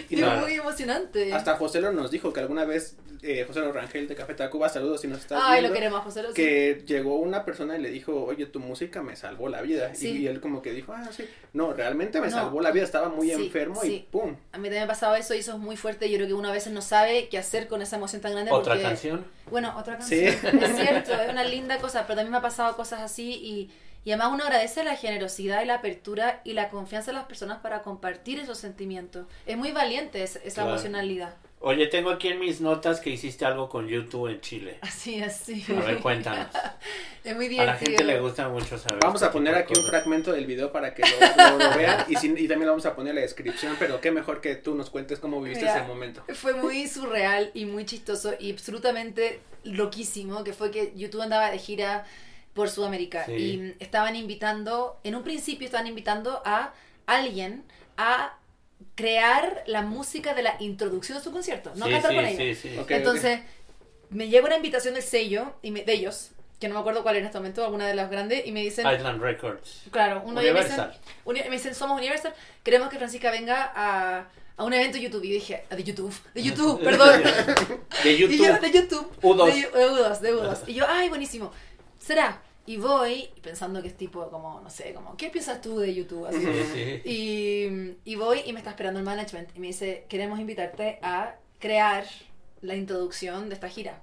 Y 0.10 0.16
claro. 0.16 0.42
muy 0.42 0.54
emocionante. 0.54 1.34
hasta 1.34 1.56
José 1.58 1.82
nos 1.82 2.12
dijo 2.12 2.32
que 2.34 2.40
alguna 2.42 2.66
vez, 2.66 2.98
eh, 3.24 3.44
José 3.48 3.62
Rangel 3.72 4.08
de 4.08 4.14
Café 4.16 4.36
Tacuba, 4.36 4.70
saludos 4.70 5.02
si 5.02 5.08
nos 5.08 5.20
estás 5.20 5.40
Ay, 5.44 5.54
viendo, 5.62 5.70
lo 5.70 5.74
queremos, 5.74 6.02
José. 6.04 6.24
Que 6.36 6.84
llegó 6.86 7.16
una 7.18 7.44
persona 7.44 7.76
y 7.78 7.82
le 7.82 7.90
dijo, 7.90 8.24
oye, 8.24 8.46
tu 8.46 8.60
música 8.60 9.02
me 9.02 9.16
salvó 9.16 9.50
la 9.50 9.62
vida. 9.62 9.92
Y- 9.94 9.96
Sí. 9.98 10.18
Y, 10.22 10.28
él 10.28 10.42
como 10.42 10.62
que 10.62 10.72
dijo, 10.74 10.94
ah, 10.94 11.10
sí, 11.16 11.28
no, 11.54 11.74
realmente 11.74 12.22
me 12.22 12.28
No. 12.28 12.34
salvó 12.34 12.62
la 12.62 12.70
vida, 12.72 12.84
estaba 12.84 13.10
muy 13.10 13.28
Sí, 13.28 13.34
enfermo 13.34 13.84
y 13.84 13.88
sí. 13.88 14.08
pum. 14.12 14.30
A 14.52 14.58
mí 14.58 14.64
también 14.66 14.74
me 14.74 14.82
ha 14.82 14.88
pasado 14.88 15.16
eso 15.16 15.34
y 15.34 15.40
eso 15.40 15.54
es 15.54 15.58
muy 15.58 15.76
fuerte. 15.76 16.08
Yo 16.10 16.18
creo 16.18 16.28
que 16.28 16.34
uno 16.36 16.50
a 16.50 16.52
veces 16.52 16.72
no 16.72 16.82
sabe 16.82 17.28
qué 17.30 17.40
hacer 17.40 17.68
con 17.68 17.82
esa 17.82 17.96
emoción 17.96 18.22
tan 18.22 18.34
grande. 18.34 18.52
Otra 18.52 18.74
porque- 18.74 18.84
canción. 18.88 19.26
Bueno, 19.50 19.74
otra 19.78 20.00
Sí. 20.02 20.26
canción. 20.26 20.64
Es 20.64 20.76
cierto, 20.76 21.12
es 21.22 21.30
una 21.32 21.44
linda 21.44 21.78
cosa, 21.80 22.04
pero 22.04 22.16
también 22.18 22.32
me 22.32 22.38
ha 22.38 22.42
pasado 22.42 22.76
cosas 22.76 23.02
así 23.02 23.32
y, 23.32 23.72
y 24.06 24.12
además 24.12 24.30
uno 24.34 24.44
agradece 24.46 24.84
la 24.86 24.96
generosidad 24.96 25.62
y 25.62 25.66
la 25.66 25.76
apertura 25.76 26.40
y 26.46 26.54
la 26.54 26.70
confianza 26.70 27.12
de 27.12 27.18
las 27.18 27.26
personas 27.26 27.60
para 27.60 27.82
compartir 27.82 28.40
esos 28.40 28.58
sentimientos. 28.58 29.26
Es 29.46 29.58
muy 29.58 29.72
valiente 29.74 30.24
es- 30.24 30.38
esa 30.38 30.62
Claro. 30.62 30.70
emocionalidad. 30.70 31.36
Oye, 31.62 31.88
tengo 31.88 32.12
aquí 32.12 32.28
en 32.28 32.40
mis 32.40 32.62
notas 32.62 33.00
que 33.00 33.10
hiciste 33.10 33.44
algo 33.44 33.70
con 33.70 33.88
YouTube 33.88 34.28
en 34.30 34.40
Chile. 34.40 34.78
Así, 34.82 35.20
así. 35.24 35.66
A 35.76 35.82
ver, 35.82 35.98
cuéntanos. 36.00 36.48
Es 37.24 37.36
muy 37.36 37.46
A 37.48 37.50
divertido. 37.50 37.66
la 37.74 37.80
gente 37.80 38.04
le 38.04 38.20
gusta 38.20 38.50
mucho 38.50 38.78
saber. 38.78 39.00
Vamos 39.02 39.16
este 39.16 39.26
a 39.30 39.32
poner 39.32 39.56
aquí 39.56 39.74
un 39.76 39.84
fragmento 39.88 40.32
del 40.32 40.46
video 40.46 40.72
para 40.72 40.94
que 40.94 41.02
lo, 41.02 41.58
lo- 41.58 41.58
lo 41.72 41.76
vean 41.76 42.06
y, 42.08 42.16
sin- 42.18 42.38
y 42.38 42.48
también 42.48 42.68
lo 42.68 42.74
vamos 42.74 42.86
a 42.86 42.96
poner 42.96 43.10
en 43.12 43.16
la 43.16 43.22
descripción, 43.22 43.76
pero 43.80 44.00
qué 44.00 44.12
mejor 44.12 44.42
que 44.42 44.54
tú 44.56 44.76
nos 44.76 44.92
cuentes 44.92 45.18
cómo 45.18 45.42
viviste 45.42 45.66
Mira, 45.66 45.78
ese 45.80 45.88
momento. 45.88 46.24
Fue 46.36 46.54
muy 46.54 46.88
surreal 46.88 47.50
y 47.56 47.66
muy 47.66 47.84
chistoso 47.86 48.36
y 48.40 48.52
absolutamente 48.52 49.40
loquísimo, 49.64 50.44
que 50.44 50.54
fue 50.54 50.70
que 50.70 50.94
YouTube 50.96 51.22
andaba 51.24 51.50
de 51.50 51.58
gira 51.58 52.06
por 52.56 52.70
Sudamérica 52.70 53.26
Sí. 53.26 53.34
y 53.34 53.76
estaban 53.84 54.16
invitando, 54.16 55.00
en 55.04 55.14
un 55.16 55.22
principio 55.24 55.66
estaban 55.66 55.86
invitando 55.86 56.42
a 56.46 56.74
alguien 57.06 57.64
a 57.98 58.34
crear 58.96 59.64
la 59.68 59.82
música 59.84 60.34
de 60.34 60.42
la 60.42 60.56
introducción 60.60 61.18
de 61.18 61.24
su 61.24 61.32
concierto, 61.32 61.72
no 61.76 61.86
sí, 61.86 61.92
cantar 61.92 62.12
sí, 62.12 62.16
con 62.18 62.26
ellos. 62.26 62.58
sí, 62.58 62.70
sí. 62.70 62.78
Ok. 62.80 62.92
Entonces, 62.92 63.42
me 64.10 64.30
llega 64.30 64.46
una 64.46 64.56
invitación 64.56 64.94
del 64.94 65.04
sello 65.04 65.54
y 65.62 65.72
me- 65.72 65.84
de 65.84 65.94
ellos, 65.94 66.32
que 66.60 66.68
no 66.70 66.76
me 66.76 66.80
acuerdo 66.80 67.04
cuál 67.04 67.18
en 67.18 67.26
este 67.26 67.38
momento, 67.38 67.64
alguna 67.64 67.88
de 67.88 67.94
las 67.96 68.10
grandes, 68.10 68.46
y 68.48 68.52
me 68.54 68.62
dicen, 68.62 68.88
Island 68.90 69.22
Records. 69.22 69.84
Claro, 69.92 70.24
uno 70.26 70.40
día 70.42 70.54
me 70.54 70.62
dicen, 70.64 70.80
Universal. 71.26 71.50
me 71.50 71.56
dicen, 71.58 71.76
somos 71.76 71.98
Universal, 72.00 72.34
queremos 72.64 72.90
que 72.90 72.98
Francisca 72.98 73.32
venga 73.32 73.72
a, 73.76 74.30
a 74.58 74.64
un 74.64 74.74
evento 74.74 74.98
de 74.98 75.04
YouTube. 75.04 75.24
Y 75.26 75.32
dije, 75.34 75.66
"Ah, 75.70 75.76
de 75.76 75.84
YouTube, 75.84 76.16
de 76.34 76.42
YouTube, 76.42 76.82
perdón. 76.84 77.22
De 78.04 78.12
Y 78.14 78.18
yo, 78.18 78.28
YouTube. 78.30 78.60
de 78.62 78.72
YouTube. 78.72 79.12
U2. 79.22 79.46
De, 79.48 79.62
de 79.62 79.86
U2, 79.90 80.20
de 80.20 80.34
U2. 80.34 80.58
Y 80.68 80.74
yo, 80.76 80.86
ay, 80.88 81.10
buenísimo. 81.10 81.52
¿Será? 82.00 82.42
Y 82.68 82.78
voy 82.78 83.30
pensando 83.44 83.82
que 83.82 83.90
es 83.90 83.96
tipo 83.98 84.28
como, 84.30 84.60
no 84.62 84.70
sé, 84.72 84.94
como, 84.94 85.16
¿qué 85.18 85.30
piensas 85.30 85.62
tú 85.62 85.78
de 85.80 85.94
YouTube? 85.94 86.26
Así. 86.26 86.40
Sí, 86.40 86.64
sí. 86.74 87.02
Y, 87.06 88.12
y 88.12 88.16
voy 88.16 88.42
y 88.46 88.54
me 88.54 88.60
está 88.60 88.72
esperando 88.72 89.00
el 89.00 89.06
management 89.06 89.50
y 89.56 89.60
me 89.60 89.68
dice, 89.68 90.06
queremos 90.10 90.40
invitarte 90.40 90.98
a 91.04 91.36
crear 91.60 92.06
la 92.62 92.76
introducción 92.76 93.50
de 93.50 93.56
esta 93.56 93.70
gira. 93.70 94.02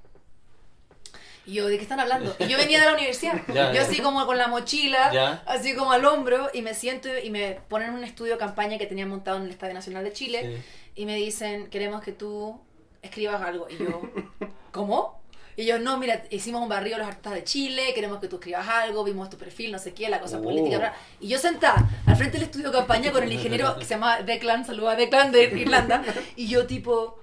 Y 1.45 1.55
yo, 1.55 1.67
¿de 1.67 1.77
qué 1.77 1.83
están 1.83 1.99
hablando? 1.99 2.37
Y 2.39 2.47
yo 2.47 2.57
venía 2.57 2.79
de 2.79 2.87
la 2.87 2.95
universidad. 2.95 3.41
Ya, 3.49 3.69
yo 3.69 3.75
ya. 3.75 3.83
así 3.83 4.01
como 4.01 4.25
con 4.27 4.39
la 4.39 4.47
mochila, 4.47 5.13
Ya. 5.13 5.43
así 5.47 5.75
como 5.75 5.91
al 5.91 6.05
hombro, 6.05 6.49
y 6.55 6.63
me 6.63 6.73
siento 6.75 7.09
y 7.19 7.31
me 7.31 7.59
ponen 7.69 7.91
un 7.95 8.05
estudio 8.05 8.39
campaña 8.39 8.79
que 8.79 8.87
tenía 8.87 9.07
montado 9.07 9.39
en 9.39 9.45
el 9.45 9.51
Estadio 9.51 9.75
Nacional 9.75 10.05
de 10.05 10.13
Chile 10.13 10.63
Sí. 10.95 11.03
y 11.03 11.07
me 11.07 11.17
dicen, 11.17 11.69
queremos 11.69 12.01
que 12.03 12.13
tú 12.13 12.61
escribas 13.03 13.43
algo. 13.43 13.67
Y 13.69 13.79
yo, 13.79 14.03
¿cómo? 14.71 15.21
Y 15.57 15.65
yo, 15.67 15.79
no, 15.79 15.99
mira, 15.99 16.23
hicimos 16.31 16.63
un 16.63 16.69
barrio 16.69 16.97
los 16.99 17.07
artistas 17.07 17.35
de 17.35 17.45
Chile, 17.45 17.93
queremos 17.95 18.19
que 18.21 18.29
tú 18.29 18.37
escribas 18.37 18.67
algo, 18.69 19.05
vimos 19.05 19.29
tu 19.31 19.37
perfil, 19.37 19.71
no 19.73 19.79
sé 19.79 19.93
qué, 19.93 20.09
la 20.09 20.21
cosa 20.21 20.39
Oh. 20.39 20.43
política. 20.43 20.79
bla. 20.79 20.95
Y 21.21 21.29
yo 21.29 21.39
sentada 21.39 21.89
al 22.07 22.17
frente 22.17 22.39
del 22.39 22.45
estudio 22.47 22.71
de 22.71 22.79
campaña 22.79 23.13
con 23.13 23.23
el 23.23 23.33
ingeniero 23.33 23.77
que 23.79 23.85
se 23.85 23.91
llama 23.95 24.23
Declan, 24.23 24.65
saluda 24.65 24.93
a 24.93 24.97
Declan 24.97 25.31
de 25.33 25.45
Irlanda, 25.45 26.03
y 26.37 26.47
yo 26.49 26.67
tipo... 26.67 27.19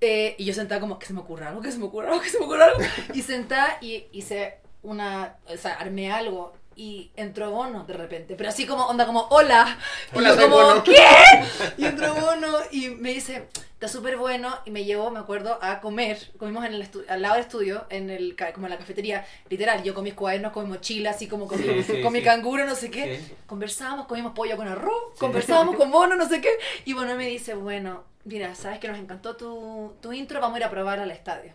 eh, 0.00 0.34
y 0.38 0.44
yo 0.44 0.54
sentada 0.54 0.80
como, 0.80 0.98
que 0.98 1.06
se 1.06 1.12
me 1.12 1.20
ocurra 1.20 1.48
algo, 1.48 1.60
que 1.60 1.70
se 1.72 1.78
me 1.78 1.84
ocurra 1.84 2.08
algo, 2.10 2.20
que 2.20 2.28
se 2.28 2.38
me 2.38 2.44
ocurra 2.46 2.64
algo. 2.66 2.78
Y 3.14 3.22
sentada 3.22 3.78
y 3.80 4.06
hice 4.12 4.58
una, 4.82 5.36
o 5.46 5.56
sea, 5.56 5.74
armé 5.74 6.10
algo 6.12 6.54
y 6.82 7.12
entró 7.14 7.52
Bono 7.52 7.84
de 7.84 7.94
repente, 7.94 8.34
pero 8.34 8.48
así 8.48 8.66
como, 8.66 8.86
onda 8.86 9.06
como, 9.06 9.28
hola. 9.30 9.78
Y 10.12 10.20
yo 10.20 10.36
como, 10.36 10.56
Bono. 10.56 10.82
¿qué? 10.82 10.96
Y 11.78 11.84
entró 11.84 12.12
Bono 12.12 12.58
y 12.72 12.88
me 12.88 13.12
dice, 13.12 13.46
está 13.74 13.86
súper 13.86 14.16
bueno. 14.16 14.52
Y 14.64 14.72
me 14.72 14.84
llevó, 14.84 15.12
me 15.12 15.20
acuerdo, 15.20 15.60
a 15.62 15.80
comer. 15.80 16.18
Comimos 16.38 16.64
en 16.64 16.74
el 16.74 16.88
al 17.08 17.22
lado 17.22 17.34
del 17.36 17.44
estudio, 17.44 17.86
en 17.88 18.10
el, 18.10 18.34
como 18.52 18.66
en 18.66 18.72
la 18.72 18.78
cafetería. 18.78 19.24
Literal, 19.48 19.84
yo 19.84 19.94
con 19.94 20.02
mis 20.02 20.14
cuadernos, 20.14 20.50
con 20.50 20.64
mi 20.64 20.70
mochila, 20.70 21.10
así 21.10 21.28
como 21.28 21.46
con, 21.46 21.60
mi, 21.60 21.84
Sí, 21.84 21.84
sí, 21.84 22.02
con 22.02 22.12
mi 22.12 22.20
canguro, 22.20 22.66
no 22.66 22.74
sé 22.74 22.90
qué. 22.90 23.20
Conversábamos, 23.46 24.08
comimos 24.08 24.32
pollo 24.32 24.56
con 24.56 24.66
arroz, 24.66 25.16
conversábamos 25.20 25.76
con 25.76 25.88
Bono, 25.88 26.16
no 26.16 26.28
sé 26.28 26.40
qué. 26.40 26.50
Y 26.84 26.94
Bono 26.94 27.14
me 27.14 27.28
dice, 27.28 27.54
bueno, 27.54 28.02
mira, 28.24 28.56
sabes 28.56 28.80
que 28.80 28.88
nos 28.88 28.98
encantó 28.98 29.36
tu, 29.36 29.94
tu 30.00 30.12
intro, 30.12 30.40
vamos 30.40 30.56
a 30.56 30.58
ir 30.58 30.64
a 30.64 30.70
probar 30.70 30.98
al 30.98 31.12
estadio. 31.12 31.52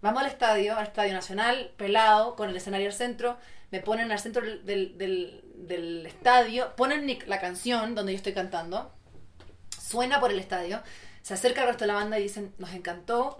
Vamos 0.00 0.22
al 0.22 0.28
estadio, 0.28 0.76
al 0.76 0.84
Estadio 0.84 1.12
Nacional, 1.12 1.72
pelado, 1.76 2.36
con 2.36 2.48
el 2.48 2.56
escenario 2.56 2.86
al 2.86 2.92
centro. 2.92 3.36
Me 3.70 3.80
ponen 3.80 4.10
al 4.12 4.18
centro 4.18 4.42
del, 4.42 4.64
del, 4.64 4.96
del- 5.66 6.06
estadio, 6.06 6.74
ponen 6.76 7.18
la 7.26 7.40
canción 7.40 7.94
donde 7.94 8.12
yo 8.12 8.16
estoy 8.16 8.32
cantando, 8.32 8.94
suena 9.78 10.20
por 10.20 10.30
el 10.30 10.38
estadio, 10.38 10.82
se 11.22 11.34
acerca 11.34 11.62
el 11.62 11.68
resto 11.68 11.84
de 11.84 11.88
la 11.88 11.94
banda 11.94 12.18
y 12.18 12.22
dicen, 12.22 12.54
nos 12.58 12.72
encantó, 12.72 13.38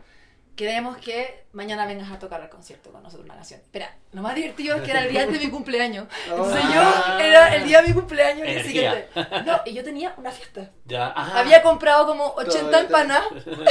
queremos 0.59 0.97
que 0.97 1.45
mañana 1.53 1.87
vengas 1.87 2.11
a 2.11 2.19
tocar 2.19 2.41
al 2.43 2.49
concierto 2.51 2.91
con 2.91 3.01
nosotros 3.03 3.25
una 3.25 3.35
canción. 3.37 3.61
Espera, 3.61 3.95
lo 4.13 4.23
más 4.23 4.35
divertido 4.35 4.77
es 4.77 4.83
que 4.83 4.91
era 4.91 5.05
el 5.05 5.11
día 5.11 5.25
de 5.27 5.39
mi 5.39 5.49
cumpleaños. 5.51 6.07
Entonces 6.29 6.61
Ah. 6.65 7.17
yo, 7.21 7.25
era 7.25 7.55
el 7.55 7.65
día 7.65 7.81
de 7.81 7.89
mi 7.89 7.95
cumpleaños 7.95 8.47
y 8.47 8.51
el 8.51 8.65
siguiente. 8.67 9.09
No, 9.47 9.61
y 9.65 9.73
yo 9.73 9.85
tenía 9.85 10.15
una 10.17 10.31
fiesta. 10.33 10.71
Ya. 10.85 11.13
Ajá. 11.15 11.39
Había 11.39 11.63
comprado 11.63 12.07
como 12.09 12.27
80 12.35 12.59
Todavía 12.59 12.79
te- 12.81 12.85
empanadas. 12.87 13.25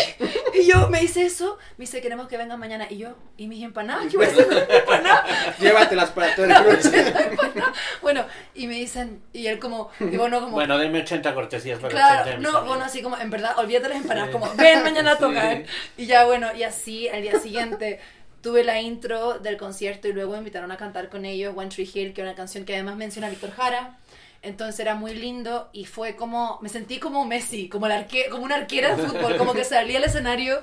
y 0.53 0.65
yo 0.65 0.89
me 0.89 1.03
hice 1.03 1.25
eso. 1.25 1.57
Me 1.77 1.83
dice, 1.83 2.01
queremos 2.01 2.27
que 2.29 2.37
vengan 2.37 2.57
mañana. 2.59 2.87
Y 2.89 2.97
yo, 2.99 3.09
¿y 3.35 3.47
mis 3.47 3.63
empanadas? 3.63 4.07
¿Qué 4.09 4.17
voy 4.17 4.25
a 4.25 4.29
hacer 4.29 4.47
con 4.47 4.55
mis 4.55 4.69
empanadas? 4.69 5.25
Llévatelas 5.59 6.09
para 6.11 6.35
todo 6.35 6.45
el 6.45 6.51
Una 6.51 6.63
cruce. 6.63 6.87
80 7.01 7.21
empanadas. 7.23 7.73
Bueno, 8.01 8.25
y 8.55 8.67
me 8.67 8.75
dicen, 8.75 9.21
y 9.33 9.47
él 9.47 9.59
como, 9.59 9.91
y 9.99 10.15
bueno, 10.17 10.39
como, 10.39 10.53
Bueno, 10.53 10.77
denme 10.77 11.01
80 11.01 11.33
cortesías 11.33 11.79
para 11.79 11.91
claro, 11.91 12.21
80 12.21 12.29
de 12.29 12.37
mis 12.37 12.51
no, 12.51 12.65
bueno, 12.65 12.85
así 12.85 13.01
como, 13.01 13.17
en 13.17 13.29
verdad, 13.29 13.57
olvídate 13.59 13.89
las 13.89 13.97
empanadas, 13.97 14.29
como, 14.31 14.49
ven 14.55 14.83
mañana 14.83 15.11
a 15.13 15.15
Sí. 15.15 15.21
tocar. 15.21 15.63
Y 15.97 16.05
ya, 16.05 16.25
bueno, 16.25 16.53
y 16.55 16.63
así, 16.63 16.76
al 17.11 17.21
día 17.21 17.39
siguiente, 17.39 17.99
tuve 18.41 18.63
la 18.63 18.79
intro 18.81 19.39
del 19.39 19.57
concierto 19.57 20.07
y 20.07 20.13
luego 20.13 20.33
me 20.33 20.39
invitaron 20.39 20.71
a 20.71 20.77
cantar 20.77 21.09
con 21.09 21.25
ellos 21.25 21.53
One 21.55 21.69
Tree 21.69 21.89
Hill, 21.91 22.13
que 22.13 22.21
es 22.21 22.25
una 22.25 22.35
canción 22.35 22.65
que 22.65 22.73
además 22.73 22.97
menciona 22.97 23.27
a 23.27 23.29
Víctor 23.29 23.51
Jara. 23.51 23.97
Entonces 24.43 24.79
era 24.79 24.95
muy 24.95 25.15
lindo 25.15 25.69
y 25.73 25.85
fue 25.85 26.15
como, 26.15 26.59
me 26.61 26.69
sentí 26.69 26.99
como 26.99 27.25
Messi, 27.25 27.69
como, 27.69 27.87
la 27.87 27.95
arque, 27.95 28.27
como 28.29 28.43
una 28.43 28.55
arquera 28.55 28.95
de 28.95 29.07
fútbol, 29.07 29.35
como 29.35 29.53
que 29.53 29.63
salí 29.63 29.95
al 29.95 30.03
escenario 30.03 30.61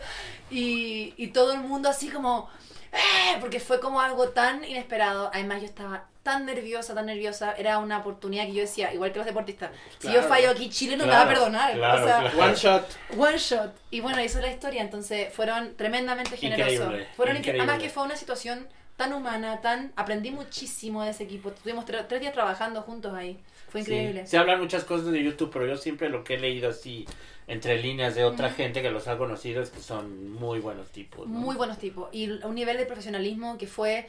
y 0.48 1.26
todo 1.34 1.52
el 1.52 1.60
mundo 1.60 1.88
así 1.88 2.08
como, 2.08 2.48
¡eh! 2.94 3.36
porque 3.40 3.60
fue 3.60 3.80
como 3.80 4.00
algo 4.00 4.30
tan 4.30 4.64
inesperado. 4.64 5.30
Además 5.32 5.60
yo 5.60 5.66
estaba 5.66 6.04
tan 6.22 6.46
nerviosa, 6.46 6.94
tan 6.94 7.04
nerviosa, 7.06 7.52
era 7.58 7.78
una 7.78 7.98
oportunidad 7.98 8.46
que 8.46 8.54
yo 8.54 8.62
decía, 8.62 8.94
igual 8.94 9.12
que 9.12 9.18
los 9.18 9.26
deportistas, 9.26 9.70
si 9.98 10.10
yo 10.10 10.22
fallo 10.22 10.50
aquí, 10.50 10.70
Chile 10.70 10.96
no 10.96 11.04
Claro, 11.04 11.18
me 11.18 11.24
va 11.24 11.30
a 11.30 11.34
perdonar. 11.34 11.72
claro, 11.74 12.02
o 12.02 12.06
sea, 12.06 12.18
claro. 12.20 12.38
One 12.38 12.54
shot. 12.54 12.88
One 13.18 13.38
shot. 13.38 13.74
Y 13.90 14.00
bueno, 14.00 14.18
eso 14.20 14.38
es 14.38 14.44
la 14.44 14.50
historia. 14.50 14.80
Entonces 14.82 15.32
fueron 15.34 15.76
tremendamente 15.76 16.36
generosos. 16.38 16.72
Increíble, 16.74 17.08
Fueron 17.16 17.34
incre- 17.36 17.38
increíble. 17.40 17.62
Además 17.62 17.82
que 17.82 17.90
fue 17.90 18.02
una 18.04 18.16
situación 18.16 18.66
tan 18.96 19.12
humana, 19.12 19.60
tan... 19.60 19.92
Aprendí 19.96 20.30
muchísimo 20.30 21.02
de 21.02 21.10
ese 21.10 21.24
equipo. 21.24 21.50
Estuvimos 21.50 21.84
tre- 21.84 22.06
tres 22.08 22.20
días 22.22 22.32
trabajando 22.32 22.80
juntos 22.82 23.12
ahí. 23.12 23.38
Fue 23.74 23.80
increíble. 23.80 24.20
Sí. 24.24 24.30
Se 24.30 24.38
hablan 24.38 24.60
muchas 24.60 24.84
cosas 24.84 25.06
de 25.10 25.20
YouTube, 25.20 25.50
pero 25.52 25.66
yo 25.66 25.76
siempre 25.76 26.08
lo 26.08 26.22
que 26.22 26.34
he 26.34 26.38
leído 26.38 26.70
así 26.70 27.06
entre 27.48 27.82
líneas 27.82 28.14
de 28.14 28.24
otra 28.24 28.50
gente 28.50 28.82
que 28.82 28.90
los 28.92 29.08
ha 29.08 29.18
conocido 29.18 29.60
es 29.62 29.70
que 29.70 29.80
son 29.80 30.32
muy 30.32 30.60
buenos 30.60 30.90
tipos. 30.90 31.26
¿no? 31.26 31.40
Muy 31.40 31.56
buenos 31.56 31.78
tipos. 31.78 32.08
Y 32.12 32.30
un 32.30 32.54
nivel 32.54 32.76
de 32.76 32.86
profesionalismo 32.86 33.58
que 33.58 33.66
fue 33.66 34.08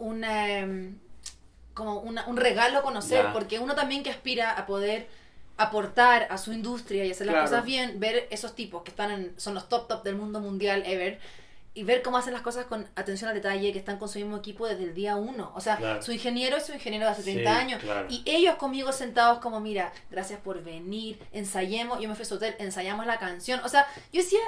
una, 0.00 0.58
em, 0.58 0.96
como 1.74 2.00
una- 2.00 2.26
un 2.26 2.36
regalo 2.36 2.82
conocer, 2.82 3.22
Ya. 3.26 3.32
porque 3.32 3.60
uno 3.60 3.76
también 3.76 4.02
que 4.02 4.10
aspira 4.10 4.50
a 4.50 4.66
poder 4.66 5.06
aportar 5.56 6.26
a 6.30 6.36
su 6.36 6.52
industria 6.52 7.04
y 7.04 7.12
hacer 7.12 7.26
las 7.28 7.34
Claro. 7.34 7.48
cosas 7.48 7.64
bien, 7.64 8.00
ver 8.00 8.26
esos 8.32 8.56
tipos 8.56 8.82
que 8.82 8.90
están 8.90 9.12
en, 9.12 9.32
son 9.38 9.54
los 9.54 9.68
top 9.68 9.86
top 9.86 10.02
del 10.02 10.16
mundo 10.16 10.40
mundial 10.40 10.82
ever, 10.86 11.20
y 11.76 11.82
ver 11.82 12.02
cómo 12.02 12.16
hacen 12.18 12.32
las 12.32 12.42
cosas 12.42 12.66
con 12.66 12.86
atención 12.94 13.28
al 13.28 13.34
detalle, 13.34 13.72
que 13.72 13.78
están 13.80 13.98
con 13.98 14.08
su 14.08 14.18
mismo 14.20 14.36
equipo 14.36 14.66
desde 14.68 14.84
el 14.84 14.94
día 14.94 15.16
uno. 15.16 15.50
O 15.56 15.60
sea, 15.60 15.76
Claro. 15.76 16.02
su 16.02 16.12
ingeniero 16.12 16.56
es 16.56 16.66
su 16.66 16.72
ingeniero 16.72 17.04
de 17.06 17.10
hace 17.12 17.22
Sí, 17.24 17.32
30 17.32 17.58
años. 17.58 17.82
claro. 17.82 18.06
Y 18.08 18.22
ellos 18.26 18.54
conmigo 18.56 18.92
sentados 18.92 19.38
como, 19.40 19.58
mira, 19.60 19.92
gracias 20.10 20.38
por 20.40 20.62
venir, 20.62 21.18
ensayemos, 21.32 22.00
yo 22.00 22.08
me 22.08 22.14
fui 22.14 22.22
a 22.22 22.26
su 22.26 22.34
hotel, 22.36 22.54
ensayamos 22.60 23.06
la 23.06 23.18
canción. 23.18 23.60
O 23.64 23.68
sea, 23.68 23.86
yo 24.12 24.22
decía 24.22 24.38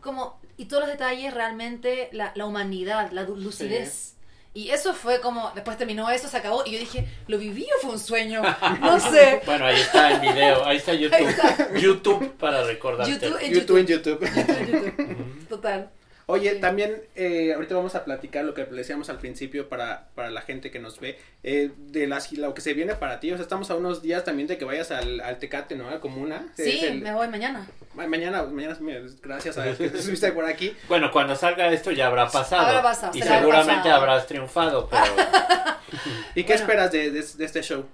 como, 0.00 0.40
y 0.56 0.64
todos 0.64 0.82
los 0.82 0.90
detalles 0.90 1.32
realmente, 1.32 2.08
la, 2.12 2.32
la 2.34 2.46
humanidad, 2.46 3.12
la 3.12 3.22
lucidez. 3.22 4.14
Y 4.54 4.68
eso 4.70 4.92
fue 4.92 5.20
como, 5.20 5.50
después 5.54 5.78
terminó 5.78 6.10
eso, 6.10 6.28
se 6.28 6.36
acabó, 6.36 6.62
y 6.66 6.72
yo 6.72 6.78
dije, 6.80 7.06
¿lo 7.28 7.38
viví 7.38 7.64
o 7.78 7.80
fue 7.80 7.92
un 7.92 7.98
sueño? 8.00 8.42
No 8.80 8.98
sé. 9.00 9.40
Bueno, 9.46 9.66
ahí 9.66 9.80
está 9.80 10.10
el 10.10 10.20
video, 10.20 10.64
ahí 10.66 10.76
está 10.78 10.92
YouTube. 10.94 11.14
Ahí 11.16 11.24
está. 11.26 11.74
YouTube 11.78 12.32
para 12.32 12.64
recordarte. 12.64 13.12
YouTube 13.12 13.38
en 13.40 13.52
YouTube 13.54 13.76
en 13.78 13.86
YouTube. 13.86 14.20
YouTube. 14.20 14.66
YouTube. 14.66 15.46
Total. 15.48 15.90
Oye, 16.32 16.54
también 16.56 17.02
eh, 17.14 17.52
ahorita 17.54 17.74
vamos 17.74 17.94
a 17.94 18.04
platicar 18.04 18.44
lo 18.44 18.54
que 18.54 18.64
le 18.64 18.76
decíamos 18.78 19.08
al 19.10 19.18
principio 19.18 19.68
para, 19.68 20.08
para 20.14 20.30
la 20.30 20.40
gente 20.40 20.70
que 20.70 20.78
nos 20.78 20.98
ve, 20.98 21.18
eh, 21.42 21.70
de 21.76 22.06
las, 22.06 22.32
lo 22.32 22.54
que 22.54 22.60
se 22.62 22.72
viene 22.74 22.94
para 22.94 23.20
ti. 23.20 23.30
O 23.32 23.36
sea, 23.36 23.42
estamos 23.42 23.70
a 23.70 23.74
unos 23.76 24.00
días 24.02 24.24
también 24.24 24.48
de 24.48 24.56
que 24.58 24.64
vayas 24.64 24.90
al, 24.90 25.20
al 25.20 25.38
Tecate, 25.38 25.74
¿no? 25.76 25.88
A 25.88 26.00
Comuna. 26.00 26.46
Sí, 26.56 26.80
el- 26.84 27.00
me 27.02 27.12
voy 27.12 27.28
mañana. 27.28 27.66
ma- 27.94 28.06
Mañana, 28.06 28.42
mañana, 28.44 28.76
gracias 29.22 29.58
a 29.58 29.64
que 29.76 29.84
estuviste 29.86 30.32
por 30.32 30.44
aquí. 30.44 30.74
Bueno, 30.88 31.10
cuando 31.12 31.36
salga 31.36 31.68
esto 31.72 31.90
ya 31.90 32.06
habrá 32.06 32.28
pasado. 32.28 32.66
Habrá 32.66 32.82
pasado, 32.82 33.12
y 33.16 33.22
seguramente 33.22 33.82
pasado. 33.82 33.94
habrás 33.96 34.26
triunfado, 34.26 34.88
pero 34.90 35.02
¿Y 36.34 36.44
qué 36.44 36.52
Bueno. 36.54 36.60
esperas 36.62 36.92
de, 36.92 37.10
de- 37.10 37.22
de 37.36 37.44
este 37.44 37.62
show? 37.62 37.84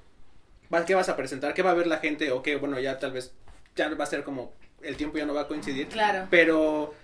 ¿Va- 0.72 0.85
¿Qué 0.85 0.94
vas 0.94 1.09
a 1.09 1.16
presentar? 1.16 1.55
¿Qué 1.55 1.62
va 1.62 1.70
a 1.72 1.74
ver 1.74 1.87
la 1.87 1.98
gente? 1.98 2.31
O 2.31 2.42
qué, 2.42 2.57
bueno, 2.57 2.79
ya 2.79 2.98
tal 2.98 3.12
vez, 3.12 3.33
ya 3.74 3.88
va 3.94 4.05
a 4.05 4.07
ser 4.07 4.22
como, 4.22 4.53
el 4.83 4.96
tiempo 4.96 5.18
ya 5.18 5.27
no 5.27 5.35
va 5.35 5.42
a 5.42 5.46
coincidir. 5.48 5.88
Claro. 5.88 6.27
Pero 6.31 6.94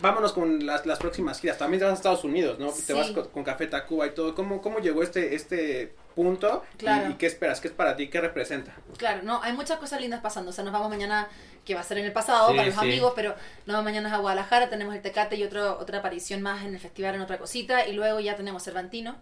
vámonos 0.00 0.32
con 0.32 0.64
las, 0.66 0.86
las 0.86 0.98
próximas 0.98 1.40
giras. 1.40 1.58
También 1.58 1.78
te 1.80 1.84
vas 1.84 1.92
a 1.92 1.96
Estados 1.96 2.24
Unidos, 2.24 2.58
¿no? 2.58 2.70
Sí. 2.70 2.82
Te 2.86 2.92
vas 2.92 3.10
con, 3.10 3.28
con 3.28 3.44
Café 3.44 3.66
Tacuba 3.66 4.06
y 4.06 4.10
todo. 4.10 4.34
¿Cómo, 4.34 4.60
cómo 4.62 4.78
llegó 4.80 5.02
este, 5.02 5.34
este 5.34 5.94
punto? 6.14 6.64
Y- 6.74 6.78
Claro. 6.78 7.10
¿Y, 7.10 7.14
qué 7.14 7.26
esperas? 7.26 7.60
¿Qué 7.60 7.68
es 7.68 7.74
para 7.74 7.94
ti? 7.96 8.08
¿Qué 8.08 8.20
representa? 8.20 8.74
Claro, 8.96 9.22
no, 9.22 9.42
hay 9.42 9.52
muchas 9.52 9.78
cosas 9.78 10.00
lindas 10.00 10.20
pasando. 10.20 10.50
O 10.50 10.52
sea, 10.52 10.64
nos 10.64 10.72
vamos 10.72 10.88
mañana, 10.90 11.28
que 11.64 11.74
va 11.74 11.80
a 11.80 11.84
ser 11.84 11.98
en 11.98 12.04
el 12.06 12.12
pasado 12.12 12.48
Sí, 12.50 12.56
para 12.56 12.66
los 12.66 12.74
sí. 12.74 12.80
amigos, 12.80 13.12
pero 13.16 13.30
nos 13.66 13.74
vamos 13.74 13.84
mañana 13.84 14.12
a 14.14 14.18
Guadalajara, 14.18 14.68
tenemos 14.68 14.94
el 14.94 15.02
Tecate 15.02 15.36
y 15.36 15.44
otro, 15.44 15.78
otra 15.78 15.98
aparición 15.98 16.42
más 16.42 16.64
en 16.64 16.74
el 16.74 16.80
festival, 16.80 17.14
en 17.14 17.20
otra 17.20 17.38
cosita. 17.38 17.86
Y 17.86 17.92
luego 17.92 18.18
ya 18.20 18.36
tenemos 18.36 18.64
Cervantino, 18.64 19.16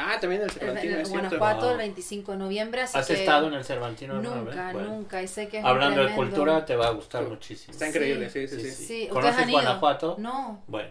Ah, 0.00 0.18
también 0.20 0.42
el 0.42 0.50
Cervantino, 0.50 0.94
en 0.94 1.00
es 1.00 1.08
cierto. 1.08 1.28
Guanajuato, 1.38 1.70
el 1.72 1.76
25 1.78 2.32
de 2.32 2.38
noviembre. 2.38 2.80
Así 2.82 2.96
¿has 2.98 3.06
que 3.06 3.14
estado 3.14 3.48
en 3.48 3.54
el 3.54 3.64
Cervantino 3.64 4.14
Nunca? 4.22 4.72
Bueno, 4.72 4.88
nunca. 4.90 5.22
Y 5.22 5.28
sé 5.28 5.48
que 5.48 5.58
es 5.58 5.64
Hablando 5.64 6.02
de 6.04 6.14
cultura, 6.14 6.64
te 6.64 6.76
va 6.76 6.86
a 6.86 6.90
gustar 6.90 7.24
muchísimo. 7.24 7.72
Está 7.72 7.88
increíble, 7.88 8.30
sí, 8.30 8.46
sí, 8.46 8.60
sí. 8.60 8.70
Sí, 8.70 8.92
¿ustedes 9.04 9.08
¿Conoces 9.12 9.38
han 9.38 9.50
ido? 9.50 9.60
Guanajuato? 9.60 10.16
No, 10.18 10.62
Bueno, 10.68 10.90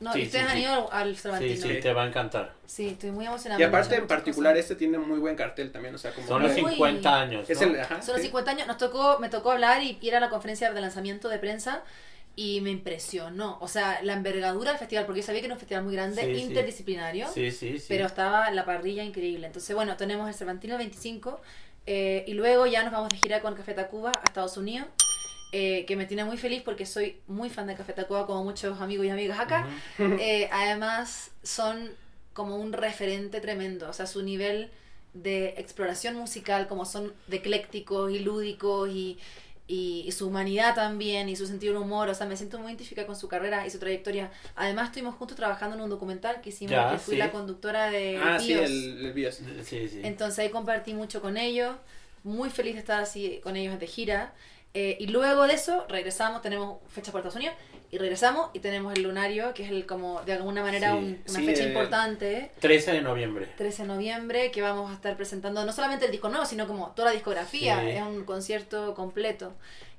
no, 0.00 0.12
Sí, 0.12 0.20
¿y 0.20 0.26
ustedes 0.26 0.44
sí, 0.46 0.50
han 0.50 0.56
sí. 0.56 0.62
ido 0.64 0.92
al 0.92 1.14
sí, 1.14 1.22
Cervantino? 1.22 1.62
sí, 1.62 1.80
te 1.80 1.92
va 1.92 2.02
a 2.02 2.06
encantar. 2.08 2.52
Sí, 2.66 2.88
estoy 2.88 3.10
muy 3.12 3.26
emocionada. 3.26 3.60
Y 3.60 3.64
aparte, 3.64 3.94
en 3.94 4.06
particular, 4.08 4.54
cosas. 4.54 4.64
este 4.70 4.74
tiene 4.76 4.98
muy 4.98 5.20
buen 5.20 5.36
cartel 5.36 5.70
también, 5.70 5.94
o 5.94 5.98
sea, 5.98 6.12
como... 6.12 6.26
Son 6.26 6.42
los 6.42 6.52
Uy. 6.52 6.58
50 6.72 7.20
años, 7.20 7.48
Es 7.48 7.60
¿no? 7.60 7.68
el, 7.68 7.80
ajá, 7.80 8.02
Son 8.02 8.14
los 8.14 8.20
sí. 8.22 8.26
50 8.28 8.50
años. 8.50 8.66
Nos 8.66 8.78
tocó, 8.78 9.18
me 9.20 9.28
tocó 9.28 9.52
hablar 9.52 9.82
y 9.82 9.98
ir 10.00 10.16
a 10.16 10.20
la 10.20 10.28
conferencia 10.30 10.72
de 10.72 10.80
lanzamiento 10.80 11.28
de 11.28 11.38
prensa 11.38 11.82
y 12.36 12.60
me 12.62 12.70
impresionó. 12.70 13.58
O 13.60 13.68
sea, 13.68 14.00
la 14.02 14.14
envergadura 14.14 14.70
del 14.70 14.78
festival, 14.78 15.04
porque 15.06 15.20
yo 15.20 15.26
sabía 15.26 15.40
que 15.40 15.46
era 15.46 15.54
un 15.54 15.60
festival 15.60 15.84
muy 15.84 15.94
grande, 15.94 16.22
Sí, 16.22 16.40
interdisciplinario, 16.42 17.28
Sí, 17.32 17.50
sí, 17.50 17.78
sí. 17.78 17.84
pero 17.88 18.06
estaba 18.06 18.50
la 18.50 18.64
parrilla 18.64 19.04
increíble. 19.04 19.46
Entonces, 19.46 19.74
bueno, 19.76 19.96
tenemos 19.96 20.28
el 20.28 20.34
Cervantino 20.34 20.74
el 20.74 20.78
25 20.78 21.40
eh, 21.86 22.24
y 22.26 22.34
luego 22.34 22.66
ya 22.66 22.82
nos 22.84 22.92
vamos 22.92 23.08
de 23.10 23.16
gira 23.18 23.40
con 23.40 23.54
Café 23.54 23.74
Tacuba 23.74 24.10
a 24.10 24.22
Estados 24.24 24.56
Unidos. 24.56 24.86
eh, 25.54 25.84
que 25.86 25.96
me 25.96 26.06
tiene 26.06 26.24
muy 26.24 26.38
feliz 26.38 26.62
porque 26.62 26.86
soy 26.86 27.20
muy 27.26 27.50
fan 27.50 27.66
de 27.66 27.74
Café 27.74 27.92
Tacuba 27.92 28.26
como 28.26 28.42
muchos 28.42 28.80
amigos 28.80 29.04
y 29.04 29.10
amigas 29.10 29.38
acá. 29.38 29.66
Eh, 29.98 30.48
además, 30.50 31.32
son 31.42 31.90
como 32.32 32.56
un 32.56 32.72
referente 32.72 33.40
tremendo. 33.42 33.90
O 33.90 33.92
sea, 33.92 34.06
su 34.06 34.22
nivel 34.22 34.70
de 35.12 35.48
exploración 35.58 36.16
musical, 36.16 36.68
como 36.68 36.86
son 36.86 37.12
de 37.26 37.36
eclécticos 37.36 38.10
y 38.10 38.20
lúdicos 38.20 38.88
y, 38.88 39.18
y, 39.68 40.04
y 40.06 40.12
su 40.12 40.26
humanidad 40.28 40.74
también 40.74 41.28
y 41.28 41.36
su 41.36 41.46
sentido 41.46 41.72
del 41.74 41.82
humor. 41.82 42.08
O 42.08 42.14
sea, 42.14 42.26
me 42.26 42.36
siento 42.36 42.58
muy 42.58 42.68
identificada 42.72 43.06
con 43.06 43.16
su 43.16 43.28
carrera 43.28 43.66
y 43.66 43.70
su 43.70 43.78
trayectoria. 43.78 44.30
Además, 44.56 44.88
estuvimos 44.88 45.14
juntos 45.14 45.36
trabajando 45.36 45.76
en 45.76 45.82
un 45.82 45.90
documental 45.90 46.40
que 46.40 46.50
hicimos, 46.50 46.72
Ya, 46.72 46.90
que 46.92 46.98
fui 46.98 47.14
sí. 47.14 47.18
la 47.18 47.30
conductora 47.30 47.90
de 47.90 48.18
Ah, 48.22 48.38
sí, 48.38 48.52
el, 48.52 49.06
el 49.06 49.12
Bios. 49.12 49.40
Sí, 49.64 49.88
sí. 49.88 50.00
Entonces 50.02 50.38
ahí 50.40 50.50
compartí 50.50 50.94
mucho 50.94 51.20
con 51.22 51.36
ellos, 51.36 51.74
muy 52.24 52.50
feliz 52.50 52.74
de 52.74 52.80
estar 52.80 53.00
así 53.00 53.40
con 53.42 53.56
ellos 53.56 53.78
de 53.80 53.86
gira. 53.86 54.32
Eh, 54.74 54.96
y 55.00 55.08
luego 55.08 55.46
de 55.46 55.54
eso 55.54 55.84
regresamos, 55.88 56.40
tenemos 56.42 56.78
fecha 56.88 57.12
por 57.12 57.20
Estados 57.20 57.36
Unidos, 57.36 57.54
y 57.90 57.98
regresamos 57.98 58.48
y 58.54 58.60
tenemos 58.60 58.94
el 58.94 59.02
lunario, 59.02 59.52
que 59.52 59.64
es 59.64 59.70
el 59.70 59.84
como 59.84 60.22
de 60.22 60.32
alguna 60.32 60.62
manera 60.62 60.92
Sí, 60.92 60.96
un- 60.96 61.22
una 61.28 61.38
sí, 61.40 61.44
fecha 61.44 61.62
eh. 61.64 61.66
importante. 61.68 62.50
13 62.60 62.92
de 62.92 63.02
noviembre. 63.02 63.48
13 63.58 63.82
de 63.82 63.88
noviembre, 63.88 64.50
que 64.50 64.62
vamos 64.62 64.90
a 64.90 64.94
estar 64.94 65.14
presentando 65.14 65.62
no 65.66 65.72
solamente 65.74 66.06
el 66.06 66.10
disco 66.10 66.30
nuevo, 66.30 66.46
sino 66.46 66.66
como 66.66 66.92
toda 66.92 67.08
la 67.08 67.12
discografía. 67.14 67.80
Sí. 67.82 67.90
Es 67.90 68.02
un 68.02 68.24
concierto 68.24 68.94
completo. 68.94 69.52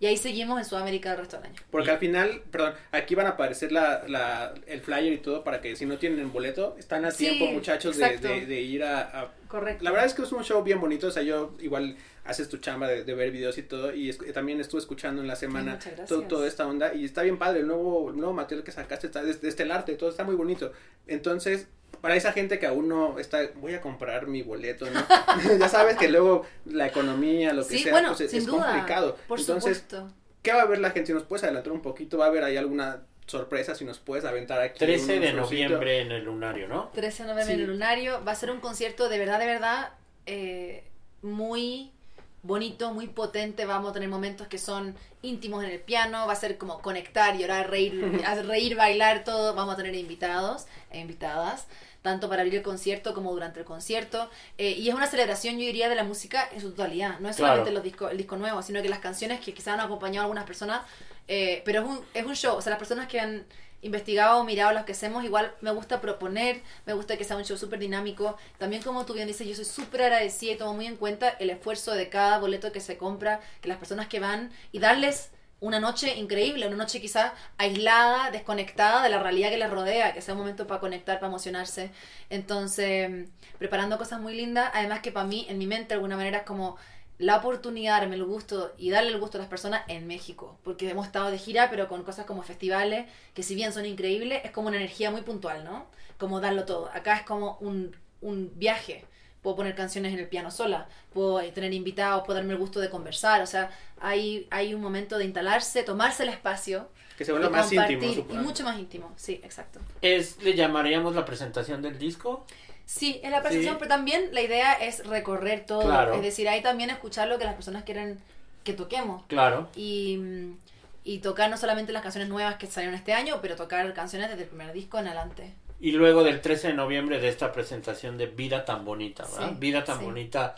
Y 0.04 0.06
ahí 0.06 0.18
seguimos 0.18 0.60
en 0.60 0.66
Sudamérica 0.66 1.14
el 1.14 1.20
resto 1.20 1.38
del 1.38 1.46
año. 1.46 1.56
Porque 1.72 1.90
al 1.90 1.98
final, 1.98 2.42
perdón, 2.52 2.74
aquí 2.92 3.16
van 3.16 3.26
a 3.26 3.30
aparecer 3.30 3.72
la, 3.72 4.04
la, 4.10 4.54
el 4.68 4.82
flyer 4.82 5.14
y 5.14 5.20
todo 5.20 5.46
para 5.46 5.62
que 5.62 5.78
si 5.78 5.86
no 5.86 5.98
tienen 5.98 6.34
boleto, 6.34 6.76
están 6.78 7.06
a 7.06 7.12
Sí, 7.12 7.24
tiempo 7.26 7.46
muchachos 7.54 7.96
de, 7.96 8.18
de- 8.18 8.46
de 8.46 8.62
ir 8.62 8.84
a, 8.84 9.00
a- 9.22 9.32
Correcto. 9.48 9.82
La 9.82 9.92
verdad 9.92 10.06
es 10.08 10.14
que 10.14 10.24
es 10.24 10.32
un 10.34 10.44
show 10.44 10.62
bien 10.62 10.82
bonito, 10.82 11.08
o 11.08 11.12
sea, 11.12 11.24
yo 11.24 11.56
igual 11.62 11.96
haces 12.26 12.50
tu 12.50 12.58
chamba 12.58 12.90
de, 12.90 13.06
de 13.06 13.14
ver 13.14 13.32
videos 13.32 13.58
y 13.58 13.64
todo, 13.64 13.96
y 13.96 14.10
es- 14.10 14.18
también 14.34 14.60
estuve 14.60 14.82
escuchando 14.82 15.22
en 15.22 15.28
la 15.30 15.38
semana 15.38 15.80
todo, 16.06 16.24
toda 16.24 16.48
esta 16.50 16.68
onda, 16.68 16.94
y 16.94 17.06
está 17.06 17.22
bien 17.24 17.38
padre, 17.38 17.62
el 17.62 17.68
nuevo, 17.68 18.10
el 18.10 18.18
nuevo 18.18 18.34
material 18.34 18.66
que 18.66 18.74
sacaste 18.74 19.08
está 19.08 19.24
desde, 19.24 19.40
desde 19.40 19.64
el 19.64 19.72
arte, 19.72 19.96
todo 19.96 20.10
está 20.10 20.26
muy 20.26 20.36
bonito. 20.36 20.74
Entonces, 21.08 21.70
para 22.04 22.18
esa 22.18 22.34
gente 22.34 22.60
que 22.60 22.66
aún 22.68 22.90
no 22.90 23.18
está, 23.18 23.40
voy 23.56 23.76
a 23.76 23.80
comprar 23.80 24.28
mi 24.28 24.42
boleto, 24.42 24.86
¿no? 24.92 25.00
ya 25.58 25.70
sabes 25.70 25.96
que 25.96 26.10
luego 26.10 26.46
la 26.66 26.86
economía, 26.88 27.54
lo 27.54 27.66
que 27.66 27.78
sí, 27.78 27.84
sea, 27.84 27.94
bueno, 27.94 28.10
pues 28.10 28.20
es, 28.20 28.32
sin 28.32 28.40
es 28.42 28.46
duda. 28.46 28.66
complicado. 28.66 29.18
Por 29.26 29.40
Entonces, 29.40 29.78
supuesto. 29.78 30.14
¿Qué 30.42 30.52
va 30.52 30.64
a 30.64 30.66
ver 30.66 30.80
la 30.80 30.92
gente? 30.92 31.08
Si 31.08 31.14
nos 31.14 31.24
puedes 31.24 31.46
adelantar 31.46 31.72
un 31.72 31.82
poquito, 31.82 32.18
va 32.18 32.26
a 32.26 32.28
haber 32.28 32.44
ahí 32.44 32.58
alguna 32.58 33.04
sorpresa, 33.26 33.74
si 33.74 33.86
nos 33.86 34.00
puedes 34.00 34.26
aventar 34.26 34.60
aquí. 34.60 34.80
13 34.80 35.16
un 35.16 35.22
de 35.22 35.32
noviembre 35.32 36.02
en 36.02 36.12
el 36.12 36.26
lunario, 36.26 36.68
¿no? 36.68 36.90
13 36.94 37.24
de 37.24 37.30
noviembre 37.30 37.56
Sí. 37.56 37.62
en 37.62 37.70
el 37.70 37.72
Lunario. 37.74 38.26
Va 38.26 38.34
a 38.34 38.36
ser 38.36 38.52
un 38.52 38.60
concierto 38.60 39.08
de 39.08 39.18
verdad, 39.20 39.40
de 39.40 39.46
verdad, 39.46 39.94
eh, 40.26 40.84
muy 41.22 41.94
bonito, 42.44 42.94
muy 42.94 43.08
potente. 43.08 43.66
Vamos 43.66 43.90
a 43.92 43.94
tener 43.94 44.10
momentos 44.10 44.48
que 44.48 44.58
son 44.58 44.96
íntimos 45.22 45.64
en 45.64 45.72
el 45.72 45.80
piano. 45.80 46.28
Va 46.28 46.34
a 46.34 46.36
ser 46.36 46.58
como 46.58 46.80
conectar, 46.82 47.36
llorar, 47.38 47.70
reír, 47.70 47.94
reír, 48.46 48.76
bailar, 48.76 49.24
todo. 49.24 49.56
Vamos 49.56 49.74
a 49.74 49.78
tener 49.78 49.96
invitados 49.96 50.66
e 50.92 51.00
invitadas, 51.00 51.68
tanto 52.02 52.28
para 52.30 52.42
abrir 52.42 52.58
el 52.58 52.64
concierto 52.64 53.14
como 53.14 53.32
durante 53.32 53.60
el 53.60 53.66
concierto. 53.66 54.30
Eh, 54.58 54.72
y 54.72 54.90
es 54.90 54.96
una 54.96 55.08
celebración, 55.08 55.56
yo 55.56 55.62
diría, 55.66 55.90
de 55.90 55.96
la 55.96 56.04
música 56.04 56.48
en 56.54 56.62
su 56.62 56.72
totalidad. 56.72 57.20
No 57.20 57.30
es 57.30 57.38
Claro. 57.38 57.54
solamente 57.54 57.72
los 57.72 57.84
discos, 57.84 58.12
el 58.12 58.18
disco 58.18 58.36
nuevo, 58.38 58.62
sino 58.62 58.82
que 58.82 58.90
las 58.90 59.00
canciones 59.00 59.40
que 59.40 59.54
quizás 59.54 59.76
han 59.76 59.80
acompañado 59.80 60.22
a 60.22 60.26
algunas 60.26 60.44
personas. 60.46 60.82
eh, 61.30 61.62
pero 61.64 61.82
es 61.82 61.88
un, 61.88 62.02
es 62.14 62.26
un 62.26 62.36
show. 62.36 62.58
O 62.58 62.62
sea, 62.62 62.72
las 62.72 62.80
personas 62.80 63.08
que 63.08 63.18
han 63.22 63.46
investigado 63.84 64.40
o 64.40 64.44
mirado 64.44 64.74
lo 64.74 64.86
que 64.86 64.94
hacemos, 64.94 65.24
igual 65.24 65.54
me 65.62 65.72
gusta 65.72 66.02
proponer, 66.02 66.62
me 66.86 66.94
gusta 66.94 67.18
que 67.18 67.24
sea 67.24 67.38
un 67.38 67.46
show 67.46 67.58
súper 67.58 67.80
dinámico. 67.80 68.38
También 68.58 68.82
como 68.82 69.06
tú 69.06 69.14
bien 69.14 69.28
dices, 69.28 69.48
yo 69.48 69.56
soy 69.56 69.66
súper 69.66 70.04
agradecida 70.04 70.54
y 70.54 70.58
tomo 70.58 70.74
muy 70.74 70.88
en 70.88 70.96
cuenta 70.96 71.30
el 71.30 71.50
esfuerzo 71.50 71.92
de 71.92 72.10
cada 72.10 72.40
boleto 72.40 72.72
que 72.72 72.80
se 72.80 72.98
compra, 72.98 73.42
que 73.62 73.68
las 73.68 73.78
personas 73.78 74.08
que 74.08 74.20
van 74.20 74.52
y 74.72 74.80
darles 74.80 75.30
una 75.60 75.80
noche 75.80 76.18
increíble, 76.18 76.68
una 76.68 76.76
noche 76.76 77.00
quizás 77.00 77.32
aislada, 77.58 78.32
desconectada 78.32 79.02
de 79.02 79.10
la 79.10 79.20
realidad 79.20 79.50
que 79.50 79.58
les 79.58 79.70
rodea, 79.70 80.14
que 80.14 80.22
sea 80.22 80.34
un 80.34 80.42
momento 80.42 80.68
para 80.68 80.82
conectar, 80.82 81.20
para 81.20 81.30
emocionarse. 81.30 81.90
Entonces, 82.30 83.30
preparando 83.60 83.98
cosas 83.98 84.20
muy 84.20 84.36
lindas, 84.36 84.72
además 84.74 85.00
que 85.00 85.14
para 85.14 85.26
mí, 85.26 85.46
en 85.48 85.58
mi 85.58 85.66
mente, 85.66 85.90
de 85.90 85.94
alguna 85.96 86.18
manera 86.18 86.40
es 86.40 86.44
como 86.44 86.76
la 87.24 87.38
oportunidad, 87.38 88.00
darme 88.02 88.16
el 88.16 88.26
gusto 88.26 88.74
y 88.78 88.90
darle 88.90 89.12
el 89.12 89.20
gusto 89.20 89.38
a 89.38 89.42
las 89.42 89.50
personas 89.50 89.84
en 89.88 90.08
México, 90.08 90.60
porque 90.64 90.90
hemos 90.90 91.06
estado 91.06 91.32
de 91.32 91.38
gira, 91.38 91.70
pero 91.70 91.88
con 91.88 92.04
cosas 92.04 92.26
como 92.26 92.44
festivales, 92.44 93.06
que 93.34 93.44
si 93.44 93.56
bien 93.56 93.72
son 93.72 93.86
increíbles, 93.86 94.42
es 94.44 94.52
como 94.52 94.68
una 94.68 94.78
energía 94.78 95.10
muy 95.10 95.22
puntual, 95.22 95.64
¿no? 95.64 95.86
Como 96.18 96.42
darlo 96.42 96.66
todo. 96.66 96.90
Acá 96.94 97.16
es 97.16 97.24
como 97.24 97.58
un, 97.62 97.96
un 98.22 98.52
viaje. 98.56 99.06
Puedo 99.42 99.56
poner 99.56 99.74
canciones 99.74 100.14
en 100.14 100.20
el 100.20 100.28
piano 100.28 100.52
sola, 100.52 100.88
puedo 101.14 101.40
eh, 101.40 101.52
tener 101.52 101.74
invitados, 101.74 102.24
puedo 102.26 102.38
darme 102.38 102.54
el 102.54 102.60
gusto 102.60 102.80
de 102.80 102.90
conversar, 102.90 103.42
o 103.42 103.48
sea, 103.48 103.72
hay, 104.00 104.48
hay 104.52 104.74
un 104.74 104.82
momento 104.82 105.18
de 105.18 105.26
instalarse, 105.26 105.84
tomarse 105.84 106.24
el 106.24 106.30
espacio. 106.30 106.90
Que 107.24 107.28
se 107.28 107.32
vuelva 107.32 107.48
y 107.48 107.52
más 107.52 107.72
íntimo. 107.72 108.04
Y 108.04 108.16
supongo. 108.16 108.42
mucho 108.44 108.64
más 108.66 108.78
íntimo, 108.78 109.14
sí, 109.16 109.40
exacto. 109.46 109.80
Es, 110.02 110.44
¿Le 110.44 110.56
llamaríamos 110.56 111.16
la 111.16 111.24
presentación 111.24 111.82
del 111.82 111.98
disco? 111.98 112.46
Sí, 112.86 113.22
es 113.24 113.32
la 113.32 113.42
Sí. 113.50 113.66
pero 113.80 113.88
también 113.88 114.28
la 114.34 114.42
idea 114.42 114.74
es 114.74 115.08
recorrer 115.08 115.66
todo. 115.66 115.84
Claro. 115.84 116.16
Es 116.16 116.22
decir, 116.22 116.50
hay 116.50 116.62
también 116.62 116.90
escuchar 116.90 117.30
lo 117.30 117.38
que 117.38 117.46
las 117.46 117.54
personas 117.56 117.84
quieren 117.84 118.20
que 118.66 118.74
toquemos. 118.74 119.24
Claro. 119.28 119.70
Y, 119.74 120.18
mm, 120.18 120.58
y 121.06 121.20
tocar 121.20 121.50
no 121.50 121.56
solamente 121.56 121.94
las 121.94 122.02
canciones 122.02 122.28
nuevas 122.28 122.56
que 122.56 122.68
salieron 122.68 122.94
este 122.94 123.14
año, 123.14 123.40
pero 123.42 123.56
tocar 123.56 123.94
canciones 123.94 124.30
desde 124.30 124.44
el 124.44 124.50
primer 124.50 124.74
disco 124.74 125.00
en 125.00 125.08
adelante. 125.08 125.54
Y 125.80 125.94
luego 125.94 126.26
del 126.26 126.42
13 126.42 126.68
de 126.68 126.74
noviembre 126.74 127.22
de 127.22 127.30
esta 127.30 127.54
presentación 127.54 128.18
de 128.18 128.26
Vida 128.26 128.66
tan 128.66 128.84
bonita, 128.84 129.24
¿verdad? 129.32 129.50
Sí, 129.52 129.56
Vida 129.60 129.86
tan 129.86 130.00
sí. 130.00 130.06
bonita. 130.06 130.56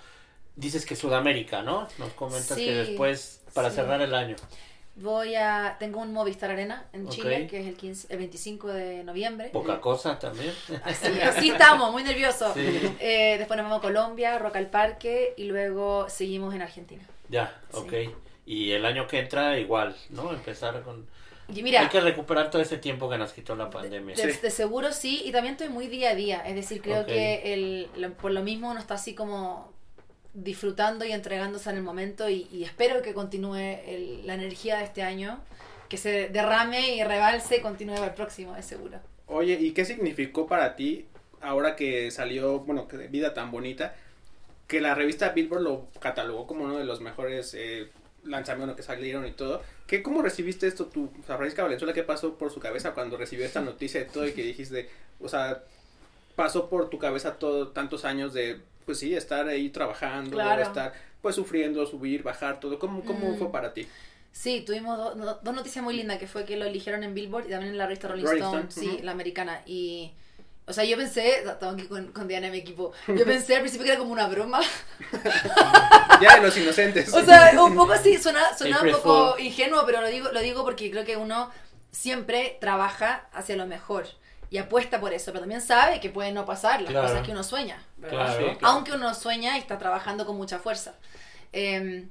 Dices 0.55 0.83
que 0.83 0.95
Sudamérica, 0.95 1.61
¿no? 1.61 1.87
Nos 1.99 2.09
comentas 2.13 2.57
Sí, 2.57 2.65
que 2.65 2.73
después, 2.73 3.43
para 3.53 3.69
cerrar 3.69 4.01
el 4.01 4.15
año. 4.15 4.35
Voy 4.97 5.35
a. 5.35 5.75
Tengo 5.77 5.99
un 5.99 6.13
Movistar 6.13 6.51
Arena 6.51 6.85
en 6.93 7.05
Ok. 7.05 7.11
Chile, 7.11 7.47
que 7.47 7.59
es 7.59 7.67
el, 7.67 7.75
15, 7.75 8.07
el 8.13 8.17
25 8.19 8.67
de 8.69 9.03
noviembre. 9.03 9.49
Poca 9.49 9.81
cosa 9.81 10.17
también. 10.19 10.53
Así, 10.83 11.19
así 11.19 11.49
estamos, 11.49 11.91
muy 11.91 12.03
nerviosos. 12.03 12.53
Sí. 12.53 12.61
Eh, 13.01 13.35
después 13.37 13.57
nos 13.57 13.65
vamos 13.65 13.79
a 13.79 13.81
Colombia, 13.81 14.39
Rock 14.39 14.55
al 14.55 14.67
Parque 14.67 15.33
y 15.35 15.45
luego 15.45 16.07
seguimos 16.09 16.53
en 16.55 16.61
Argentina. 16.61 17.03
Ya, 17.29 17.53
Sí. 17.71 17.77
ok. 17.79 17.93
Y 18.45 18.71
el 18.71 18.85
año 18.85 19.05
que 19.07 19.19
entra 19.19 19.57
igual, 19.59 19.95
¿no? 20.11 20.31
Empezar 20.31 20.81
con... 20.83 21.07
Y 21.53 21.61
mira, 21.61 21.81
Hay 21.81 21.89
que 21.89 21.99
recuperar 21.99 22.49
todo 22.49 22.61
ese 22.61 22.77
tiempo 22.77 23.09
que 23.09 23.17
nos 23.17 23.33
quitó 23.33 23.55
la 23.55 23.69
pandemia. 23.69 24.15
de, 24.15 24.31
Sí. 24.33 24.39
de 24.41 24.49
seguro 24.49 24.91
sí, 24.93 25.23
y 25.25 25.31
también 25.31 25.55
estoy 25.55 25.69
muy 25.69 25.87
día 25.87 26.11
a 26.11 26.15
día. 26.15 26.37
Es 26.47 26.55
decir, 26.55 26.81
creo 26.81 27.01
Ok. 27.01 27.07
que 27.07 27.53
el, 27.53 27.89
lo- 27.97 28.13
por 28.13 28.31
lo 28.31 28.41
mismo 28.43 28.71
uno 28.71 28.79
está 28.79 28.93
así 28.95 29.13
como 29.13 29.73
disfrutando 30.35 31.05
y 31.05 31.11
entregándose 31.11 31.69
en 31.69 31.77
el 31.77 31.83
momento 31.83 32.29
y, 32.29 32.47
y 32.51 32.63
espero 32.63 33.01
que 33.01 33.13
continúe 33.13 33.55
el- 33.55 34.27
la 34.27 34.35
energía 34.35 34.77
de 34.77 34.83
este 34.83 35.01
año, 35.01 35.39
que 35.89 35.97
se 35.97 36.29
derrame 36.29 36.95
y 36.95 37.03
rebalse 37.03 37.57
y 37.57 37.61
continúe 37.61 37.95
para 37.95 38.07
el 38.07 38.13
próximo, 38.13 38.55
es 38.55 38.65
seguro. 38.65 38.99
Oye, 39.27 39.53
¿y 39.59 39.71
qué 39.71 39.85
significó 39.85 40.45
para 40.47 40.75
ti 40.75 41.05
ahora 41.41 41.75
que 41.75 42.11
salió, 42.11 42.59
bueno, 42.59 42.87
que 42.87 42.97
de 42.97 43.07
vida 43.07 43.33
tan 43.33 43.51
bonita, 43.51 43.95
que 44.67 44.81
la 44.81 44.95
revista 44.95 45.29
Billboard 45.29 45.61
lo 45.61 45.87
catalogó 45.99 46.47
como 46.47 46.63
uno 46.65 46.77
de 46.77 46.85
los 46.85 47.01
mejores 47.01 47.53
eh, 47.55 47.89
lanzamientos 48.23 48.75
que 48.75 48.83
salieron 48.83 49.25
y 49.27 49.31
todo? 49.31 49.61
¿Qué, 49.87 50.01
¿Cómo 50.01 50.21
recibiste 50.23 50.65
esto 50.67 50.87
tú? 50.87 51.11
O 51.21 51.25
sea, 51.25 51.37
Francisca 51.37 51.63
Valenzuela, 51.63 51.93
¿qué 51.93 52.03
pasó 52.03 52.35
por 52.37 52.51
su 52.51 52.59
cabeza 52.59 52.93
cuando 52.93 53.15
recibió 53.17 53.45
esta 53.45 53.61
noticia 53.71 53.99
de 54.01 54.07
todo 54.07 54.27
y 54.27 54.33
que 54.33 54.41
dijiste, 54.43 54.89
o 55.19 55.29
sea, 55.29 55.63
pasó 56.35 56.69
por 56.69 56.89
tu 56.89 56.97
cabeza 56.99 57.35
todo, 57.35 57.69
tantos 57.69 58.05
años 58.05 58.33
de, 58.33 58.59
pues 58.85 58.99
sí, 58.99 59.15
estar 59.15 59.47
ahí 59.47 59.69
trabajando, 59.69 60.31
Claro. 60.31 60.61
estar 60.61 60.93
pues 61.21 61.35
sufriendo, 61.35 61.85
subir, 61.87 62.21
bajar, 62.23 62.59
todo. 62.59 62.77
¿Cómo, 62.79 63.03
cómo 63.03 63.31
Mm. 63.31 63.37
fue 63.37 63.51
para 63.51 63.73
ti? 63.73 63.87
Sí, 64.31 64.61
tuvimos 64.65 64.97
do- 64.97 65.39
dos 65.41 65.55
noticias 65.55 65.83
muy 65.83 65.95
lindas, 65.95 66.17
que 66.19 66.27
fue 66.27 66.45
que 66.45 66.57
lo 66.57 66.65
eligieron 66.65 67.03
en 67.03 67.13
Billboard 67.13 67.47
y 67.47 67.49
también 67.51 67.71
en 67.71 67.77
la 67.77 67.85
revista 67.85 68.07
Rolling, 68.09 68.25
Rolling 68.25 68.43
Stone, 68.43 68.65
Stone, 68.69 68.91
sí, 68.97 68.99
la 69.01 69.11
americana. 69.11 69.61
Y, 69.65 70.11
o 70.67 70.73
sea, 70.73 70.83
yo 70.83 70.97
pensé, 70.97 71.39
estaba 71.39 71.71
aquí 71.71 71.83
con, 71.87 72.11
con 72.11 72.27
Diana 72.27 72.47
en 72.47 72.51
mi 72.51 72.59
equipo, 72.59 72.91
yo 73.07 73.23
pensé 73.25 73.55
al 73.55 73.61
principio 73.61 73.85
que 73.85 73.91
era 73.93 73.99
como 73.99 74.11
una 74.11 74.27
broma. 74.27 74.59
Ya 76.21 76.35
de 76.35 76.41
los 76.41 76.57
inocentes. 76.57 77.13
O 77.13 77.23
sea, 77.25 77.51
un 77.61 77.75
poco 77.75 77.93
así, 77.93 78.17
suena, 78.17 78.55
suena 78.57 78.81
un 78.81 78.91
poco 78.91 79.35
ingenuo, 79.39 79.83
pero 79.85 80.01
lo 80.01 80.07
digo, 80.07 80.31
lo 80.31 80.39
digo 80.39 80.63
porque 80.63 80.89
creo 80.89 81.03
que 81.03 81.17
uno 81.17 81.51
siempre 81.91 82.57
trabaja 82.61 83.27
hacia 83.33 83.55
lo 83.57 83.65
mejor 83.67 84.05
y 84.55 84.57
apuesta 84.57 84.99
por 84.99 85.11
eso, 85.13 85.31
pero 85.31 85.41
también 85.41 85.61
sabe 85.61 85.99
que 85.99 86.09
puede 86.09 86.31
no 86.31 86.45
pasar 86.45 86.81
las 86.81 86.91
Claro. 86.91 87.07
cosas 87.07 87.25
que 87.25 87.31
uno 87.31 87.43
sueña, 87.43 87.77
¿verdad? 87.97 88.17
Claro. 88.37 88.39
Sí, 88.51 88.57
claro. 88.57 88.75
Aunque 88.75 88.91
uno 88.93 89.13
sueña 89.13 89.57
y 89.57 89.59
está 89.59 89.77
trabajando 89.77 90.25
con 90.25 90.37
mucha 90.37 90.59
fuerza. 90.59 90.95
Eh, 91.53 92.07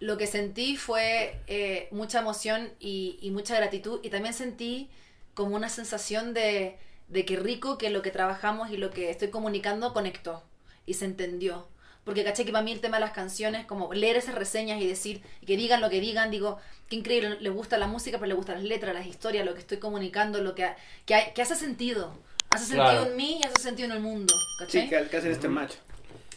lo 0.00 0.16
que 0.16 0.26
sentí 0.26 0.76
fue 0.76 1.40
eh, 1.46 1.88
mucha 1.90 2.20
emoción 2.20 2.70
y, 2.78 3.18
y 3.20 3.30
mucha 3.30 3.56
gratitud 3.56 4.00
y 4.02 4.10
también 4.10 4.34
sentí 4.34 4.90
como 5.34 5.56
una 5.56 5.68
sensación 5.68 6.34
de, 6.34 6.78
de 7.08 7.24
que 7.24 7.36
rico 7.36 7.78
que 7.78 7.90
lo 7.90 8.02
que 8.02 8.10
trabajamos 8.10 8.70
y 8.70 8.76
lo 8.76 8.90
que 8.90 9.10
estoy 9.10 9.30
comunicando 9.30 9.92
conectó 9.92 10.42
y 10.86 10.94
se 10.94 11.04
entendió. 11.04 11.68
Porque 12.08 12.24
caché 12.24 12.46
que 12.46 12.52
para 12.52 12.64
mí 12.64 12.72
el 12.72 12.80
tema 12.80 12.96
de 12.96 13.02
las 13.02 13.10
canciones, 13.12 13.66
como 13.66 13.92
leer 13.92 14.16
esas 14.16 14.34
reseñas 14.34 14.80
y 14.80 14.86
decir, 14.86 15.20
y 15.42 15.44
que 15.46 15.58
digan 15.58 15.82
lo 15.82 15.90
que 15.90 16.00
digan, 16.00 16.30
digo, 16.30 16.56
qué 16.88 16.96
increíble, 16.96 17.36
les 17.38 17.52
gusta 17.52 17.76
la 17.76 17.86
música, 17.86 18.16
pero 18.16 18.28
les 18.28 18.36
gustan 18.38 18.54
las 18.54 18.64
letras, 18.64 18.94
las 18.94 19.06
historias, 19.06 19.44
lo 19.44 19.52
que 19.52 19.60
estoy 19.60 19.76
comunicando, 19.76 20.40
lo 20.40 20.54
que, 20.54 20.70
que, 21.04 21.14
hay- 21.14 21.32
que 21.34 21.42
hace 21.42 21.54
sentido. 21.54 22.14
Hace 22.48 22.64
sentido 22.64 22.84
Claro. 22.92 23.10
en 23.10 23.16
mí 23.18 23.40
y 23.42 23.46
hace 23.46 23.60
sentido 23.60 23.90
en 23.90 23.92
el 23.92 24.00
mundo. 24.00 24.32
Sí, 24.68 24.88
que, 24.88 25.06
que 25.06 25.16
hacer 25.18 25.32
este 25.32 25.48
match. 25.50 25.74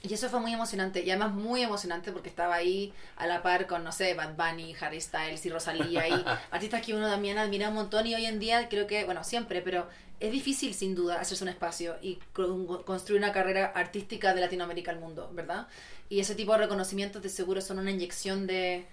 Y 0.04 0.14
eso 0.14 0.30
fue 0.30 0.40
muy 0.40 0.52
emocionante. 0.54 1.04
Y 1.04 1.10
además 1.12 1.32
muy 1.34 1.62
emocionante 1.62 2.12
porque 2.12 2.30
estaba 2.30 2.56
ahí 2.56 2.92
a 3.18 3.28
la 3.28 3.44
par 3.44 3.68
con, 3.68 3.84
no 3.84 3.92
sé, 3.92 4.14
Bad 4.16 4.36
Bunny, 4.36 4.76
Harry 4.82 5.00
Styles 5.00 5.46
y 5.46 5.50
Rosalía. 5.50 6.08
Y 6.08 6.12
artistas 6.52 6.82
que 6.82 6.96
uno 6.96 7.08
también 7.08 7.38
admira 7.38 7.70
un 7.70 7.76
montón. 7.76 8.08
Y 8.08 8.16
hoy 8.16 8.26
en 8.26 8.40
día 8.40 8.68
creo 8.68 8.88
que, 8.88 9.06
bueno, 9.06 9.24
siempre, 9.24 9.62
pero 9.62 9.88
es 10.20 10.32
difícil 10.32 10.74
sin 10.74 10.96
duda 10.96 11.20
hacerse 11.22 11.44
un 11.44 11.50
espacio 11.50 11.98
y 12.02 12.16
con- 12.34 12.84
construir 12.84 13.22
una 13.22 13.32
carrera 13.32 13.72
artística 13.76 14.34
de 14.34 14.42
Latinoamérica 14.42 14.90
al 14.92 15.00
mundo, 15.00 15.30
¿verdad? 15.34 15.68
Y 16.10 16.20
ese 16.20 16.34
tipo 16.36 16.52
de 16.54 16.60
reconocimientos 16.60 17.22
de 17.22 17.30
seguro 17.30 17.62
son 17.62 17.78
una 17.80 17.92
inyección 17.92 18.46
de, 18.48 18.86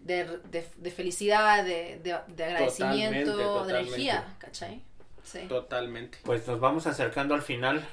de, 0.00 0.38
de- 0.50 0.68
de 0.76 0.90
felicidad, 0.90 1.64
de, 1.64 1.98
de- 2.02 2.18
de 2.34 2.44
agradecimiento, 2.44 3.36
de 3.36 3.44
totalmente. 3.44 3.88
energía, 3.88 4.34
¿cachai? 4.38 4.82
Sí. 5.24 5.40
Totalmente. 5.48 6.18
Pues 6.24 6.46
nos 6.46 6.60
vamos 6.60 6.86
acercando 6.86 7.34
al 7.34 7.42
final 7.42 7.86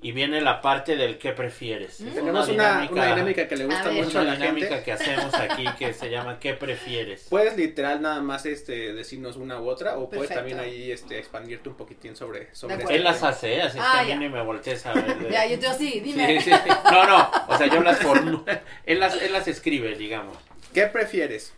y 0.00 0.12
viene 0.12 0.42
la 0.42 0.60
parte 0.60 0.96
del 0.96 1.16
qué 1.16 1.32
prefieres. 1.32 2.00
Mm. 2.02 2.08
Es 2.08 2.14
Tenemos 2.14 2.48
una, 2.50 2.88
una 2.90 3.06
dinámica 3.06 3.48
que 3.48 3.56
le 3.56 3.64
gusta 3.64 3.80
A 3.80 3.88
ver. 3.88 4.04
mucho 4.04 4.18
a 4.18 4.22
una 4.22 4.30
la 4.32 4.36
dinámica 4.38 4.66
gente. 4.68 4.82
que 4.84 4.92
hacemos 4.92 5.34
aquí 5.34 5.64
que 5.78 5.94
se 5.94 6.10
llama 6.10 6.38
¿Qué 6.38 6.52
prefieres? 6.52 7.26
Puedes 7.30 7.56
literal 7.56 8.02
nada 8.02 8.20
más 8.20 8.44
este 8.44 8.92
decirnos 8.92 9.36
una 9.36 9.58
u 9.60 9.68
otra 9.68 9.96
o 9.96 10.10
puedes 10.10 10.28
también 10.28 10.60
ahí 10.60 10.92
este 10.92 11.18
expandirte 11.18 11.70
un 11.70 11.76
poquitín 11.76 12.16
sobre 12.16 12.54
sobre 12.54 12.74
este 12.76 12.96
Él 12.96 13.04
las 13.04 13.22
hace, 13.22 13.54
¿eh? 13.56 13.62
así 13.62 13.78
Ah, 13.80 13.92
que 13.94 14.00
a 14.00 14.02
mí 14.02 14.08
ya. 14.10 14.16
ni 14.16 14.28
me 14.28 14.42
voltees 14.42 14.84
a 14.84 14.92
ver. 14.92 15.18
de- 15.18 15.30
Ya, 15.32 15.46
yo 15.46 15.58
te 15.58 15.66
así, 15.68 16.00
dime. 16.00 16.38
Sí, 16.40 16.50
sí. 16.50 16.70
No, 16.92 17.06
no, 17.06 17.30
o 17.48 17.56
sea, 17.56 17.66
yo 17.68 17.80
las 17.82 17.98
formulo. 17.98 18.44
Él 18.84 19.00
las, 19.00 19.14
él 19.22 19.32
las 19.32 19.48
escribe, 19.48 19.94
digamos. 19.96 20.36
¿Qué 20.74 20.86
prefieres? 20.86 21.54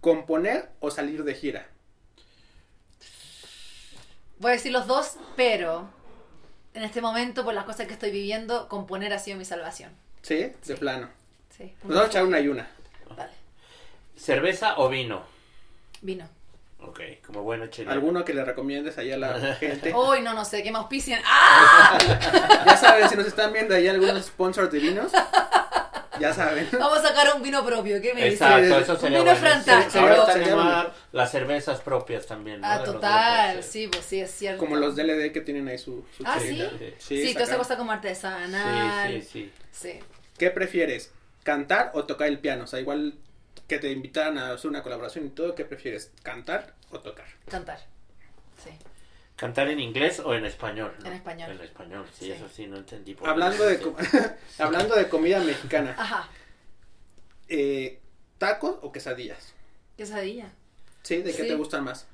¿Componer 0.00 0.68
o 0.78 0.90
salir 0.92 1.24
de 1.24 1.34
gira? 1.34 1.66
Voy 4.38 4.50
a 4.50 4.54
decir 4.54 4.72
los 4.72 4.86
dos, 4.86 5.16
pero 5.36 5.88
en 6.74 6.82
este 6.84 7.00
momento, 7.00 7.44
por 7.44 7.54
las 7.54 7.64
cosas 7.64 7.86
que 7.86 7.92
estoy 7.94 8.10
viviendo, 8.10 8.68
componer 8.68 9.12
ha 9.12 9.18
sido 9.18 9.36
mi 9.38 9.44
salvación. 9.44 9.90
¿Sí? 10.22 10.52
De 10.66 10.76
plano. 10.76 11.08
Sí. 11.56 11.74
Nos 11.82 11.88
vamos 11.94 12.04
a 12.04 12.06
echar 12.08 12.24
una 12.24 12.40
y 12.40 12.48
una. 12.48 12.68
Dale. 13.16 13.32
¿Cerveza 14.16 14.78
o 14.78 14.88
vino? 14.88 15.22
Vino. 16.00 16.28
Ok, 16.80 17.00
como 17.26 17.42
bueno 17.42 17.66
chileno. 17.68 17.92
¿Alguno 17.92 18.24
que 18.24 18.34
le 18.34 18.44
recomiendes 18.44 18.98
ahí 18.98 19.12
a 19.12 19.16
la 19.16 19.54
gente? 19.60 19.92
Hoy 19.94 20.20
no, 20.22 20.34
no 20.34 20.44
sé, 20.44 20.62
que 20.62 20.72
me 20.72 20.78
auspician. 20.78 21.20
¡Ah! 21.24 21.98
Ya 22.66 22.76
saben, 22.76 23.08
si 23.08 23.16
nos 23.16 23.26
están 23.26 23.52
viendo 23.52 23.74
ahí 23.74 23.86
algunos 23.88 24.24
sponsors 24.24 24.70
de 24.72 24.78
vinos, 24.78 25.12
ya 26.22 26.32
saben. 26.34 26.68
Vamos 26.72 26.98
a 26.98 27.02
sacar 27.08 27.34
un 27.36 27.42
vino 27.42 27.64
propio, 27.64 28.00
¿qué 28.00 28.14
me 28.14 28.24
dices? 28.24 28.40
Exacto, 28.40 28.78
eso 28.78 28.96
sería 28.98 29.18
Un 29.20 29.24
vino 29.26 29.38
bueno. 29.38 29.54
fantástico. 29.54 29.98
Ahora 29.98 30.24
bonito. 30.24 30.94
las 31.12 31.30
cervezas 31.30 31.80
propias 31.80 32.26
también. 32.26 32.60
¿no? 32.60 32.66
Ah, 32.66 32.78
De 32.78 32.86
los 32.86 32.94
total, 32.94 33.50
grupos, 33.54 33.70
sí, 33.70 33.88
pues 33.88 34.04
sí, 34.04 34.20
es 34.20 34.30
cierto. 34.30 34.58
Como 34.60 34.76
los 34.76 34.96
DLD 34.96 35.32
que 35.32 35.40
tienen 35.40 35.68
ahí 35.68 35.78
su, 35.78 36.04
su 36.16 36.22
Ah, 36.26 36.38
chelita. 36.38 36.70
¿sí? 36.78 36.94
Sí, 36.98 37.16
Sí, 37.28 37.32
toda 37.34 37.44
esa 37.44 37.44
sacaron. 37.44 37.58
cosa 37.58 37.76
como 37.76 37.92
artesanal. 37.92 39.12
Sí, 39.12 39.20
sí, 39.22 39.28
sí. 39.72 39.90
Sí. 39.92 40.00
¿Qué 40.38 40.50
prefieres? 40.50 41.10
¿Cantar 41.42 41.90
o 41.94 42.04
tocar 42.04 42.28
el 42.28 42.38
piano? 42.38 42.64
O 42.64 42.66
sea, 42.66 42.80
igual 42.80 43.14
que 43.68 43.78
te 43.78 43.90
invitaran 43.90 44.38
a 44.38 44.52
hacer 44.52 44.70
una 44.70 44.82
colaboración 44.82 45.26
y 45.26 45.30
todo, 45.30 45.54
¿qué 45.54 45.64
prefieres? 45.64 46.10
¿Cantar 46.22 46.74
o 46.90 47.00
tocar? 47.00 47.26
Cantar. 47.50 47.78
Sí. 48.62 48.70
¿Cantar 49.42 49.68
en 49.70 49.80
inglés 49.80 50.20
o 50.20 50.34
en 50.34 50.44
español? 50.44 50.94
no? 51.00 51.06
En 51.08 51.14
español. 51.14 51.50
En 51.50 51.60
español, 51.60 52.06
sí, 52.16 52.26
Sí. 52.26 52.30
eso 52.30 52.48
sí, 52.48 52.68
no 52.68 52.76
entendí. 52.76 53.14
por 53.14 53.28
Hablando 53.28 53.64
qué. 53.66 53.76
de, 53.76 54.30
hablando 54.62 54.94
de 54.94 55.08
comida 55.08 55.40
mexicana, 55.40 55.96
Ajá. 55.98 56.28
eh, 57.48 57.98
¿tacos 58.38 58.76
o 58.82 58.92
quesadillas? 58.92 59.52
Quesadilla. 59.96 60.48
¿Sí? 61.02 61.16
¿De 61.22 61.32
qué 61.34 61.42
Sí. 61.42 61.48
te 61.48 61.56
gustan 61.56 61.82
más? 61.82 62.06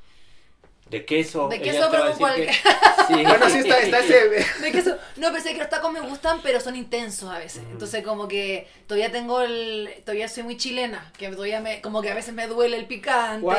De 0.90 1.05
queso. 1.05 1.48
De 1.48 1.61
queso, 1.61 1.88
pero 1.90 2.12
con 2.12 2.35
que- 2.35 2.53
Sí. 2.53 3.14
Bueno, 3.24 3.48
sí, 3.51 3.59
está, 3.59 3.79
está 3.79 3.98
ese... 4.01 4.29
De 4.62 4.72
queso. 4.72 4.96
No, 5.16 5.33
pensé 5.33 5.53
que 5.53 5.59
los 5.59 5.68
tacos 5.68 5.92
me 5.92 6.01
gustan, 6.01 6.40
pero 6.42 6.61
son 6.61 6.77
intensos 6.77 7.31
a 7.31 7.38
veces. 7.38 7.62
Entonces, 7.70 8.05
como 8.05 8.29
que 8.29 8.68
todavía 8.87 9.11
tengo 9.11 9.40
el. 9.40 9.90
Todavía 10.05 10.29
soy 10.29 10.42
muy 10.42 10.57
chilena. 10.57 11.11
Que 11.18 11.29
todavía 11.29 11.61
me. 11.61 11.81
Como 11.81 12.03
que 12.03 12.11
a 12.11 12.14
veces 12.14 12.35
me 12.35 12.46
duele 12.46 12.77
el 12.77 12.87
picante. 12.87 13.40
Guau. 13.42 13.59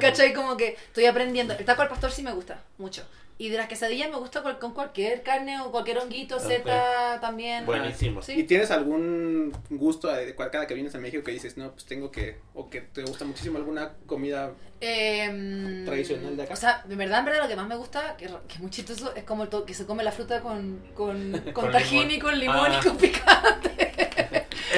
¿Cachai? 0.00 0.32
Como 0.32 0.56
que 0.56 0.76
estoy 0.88 1.06
aprendiendo. 1.06 1.54
El 1.54 1.64
taco 1.64 1.82
al 1.82 1.88
pastor 1.88 2.10
sí 2.12 2.22
me 2.22 2.32
gusta 2.32 2.62
mucho. 2.78 3.04
Y 3.38 3.50
de 3.50 3.58
las 3.58 3.68
quesadillas 3.68 4.08
me 4.10 4.16
gusta 4.16 4.40
cual- 4.42 4.58
con 4.58 4.72
cualquier 4.72 5.22
carne 5.22 5.60
o 5.60 5.70
cualquier 5.70 5.98
honguito, 5.98 6.40
zeta 6.40 7.20
también. 7.20 7.66
Buenísimo. 7.66 8.22
Sí. 8.22 8.32
¿Y 8.32 8.44
tienes 8.44 8.70
algún 8.70 9.52
gusto 9.68 10.08
de 10.10 10.34
cual- 10.34 10.50
cada 10.50 10.66
que 10.66 10.72
vienes 10.72 10.94
a 10.94 10.98
México 10.98 11.22
que 11.22 11.32
dices, 11.32 11.56
no, 11.58 11.70
pues 11.72 11.84
tengo 11.84 12.10
que, 12.10 12.38
o 12.54 12.70
que 12.70 12.80
te 12.80 13.02
gusta 13.02 13.26
muchísimo 13.26 13.58
alguna 13.58 13.92
comida? 14.06 14.52
Eh, 14.80 15.82
Tradicional 15.84 16.36
de 16.36 16.42
acá. 16.44 16.54
O 16.54 16.56
sea, 16.56 16.82
de 16.86 16.96
verdad, 16.96 17.18
en 17.20 17.24
verdad, 17.26 17.42
lo 17.42 17.48
que 17.48 17.56
más 17.56 17.66
me 17.68 17.76
gusta, 17.76 18.16
que, 18.16 18.26
que 18.26 18.54
es 18.54 18.60
muy 18.60 18.70
chistoso, 18.70 19.14
es 19.14 19.24
como 19.24 19.42
el 19.42 19.48
to- 19.50 19.64
que 19.66 19.74
se 19.74 19.84
come 19.84 20.02
la 20.02 20.12
fruta 20.12 20.40
con, 20.40 20.82
con, 20.94 21.32
con, 21.44 21.52
Con 21.52 21.72
tajín 21.72 22.08
limón. 22.08 22.10
y 22.14 22.18
con 22.18 22.38
limón 22.38 22.70
Ah. 22.72 22.80
y 22.82 22.86
con 22.88 22.96
picante. 22.96 24.05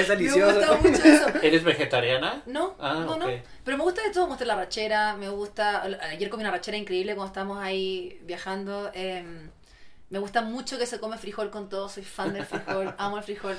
Es 0.01 0.09
Me 0.09 0.17
delicioso. 0.17 0.55
gusta 0.59 0.77
mucho 0.77 1.03
eso. 1.05 1.27
¿Eres 1.43 1.65
vegetariana? 1.65 2.43
No, 2.47 2.77
Ah, 2.81 3.05
no, 3.07 3.17
no. 3.17 3.27
Pero 3.65 3.77
me 3.77 3.83
gusta 3.85 4.03
de 4.03 4.11
todo, 4.11 4.25
me 4.25 4.31
gusta 4.31 4.45
la 4.45 4.57
rachera, 4.57 5.15
me 5.17 5.29
gusta... 5.29 5.83
Ayer 5.83 6.29
comí 6.31 6.43
una 6.43 6.51
rachera 6.53 6.77
increíble 6.77 7.15
cuando 7.15 7.29
estábamos 7.29 7.59
ahí 7.63 8.21
viajando. 8.25 8.91
eh, 8.95 9.25
me 10.11 10.19
gusta 10.19 10.41
mucho 10.41 10.79
que 10.79 10.87
se 10.87 10.99
come 11.01 11.19
frijol 11.19 11.51
con 11.51 11.69
todo, 11.69 11.89
soy 11.89 12.03
fan 12.03 12.33
del 12.33 12.47
frijol, 12.47 12.95
amo 12.99 13.19
el 13.19 13.25
frijol. 13.25 13.57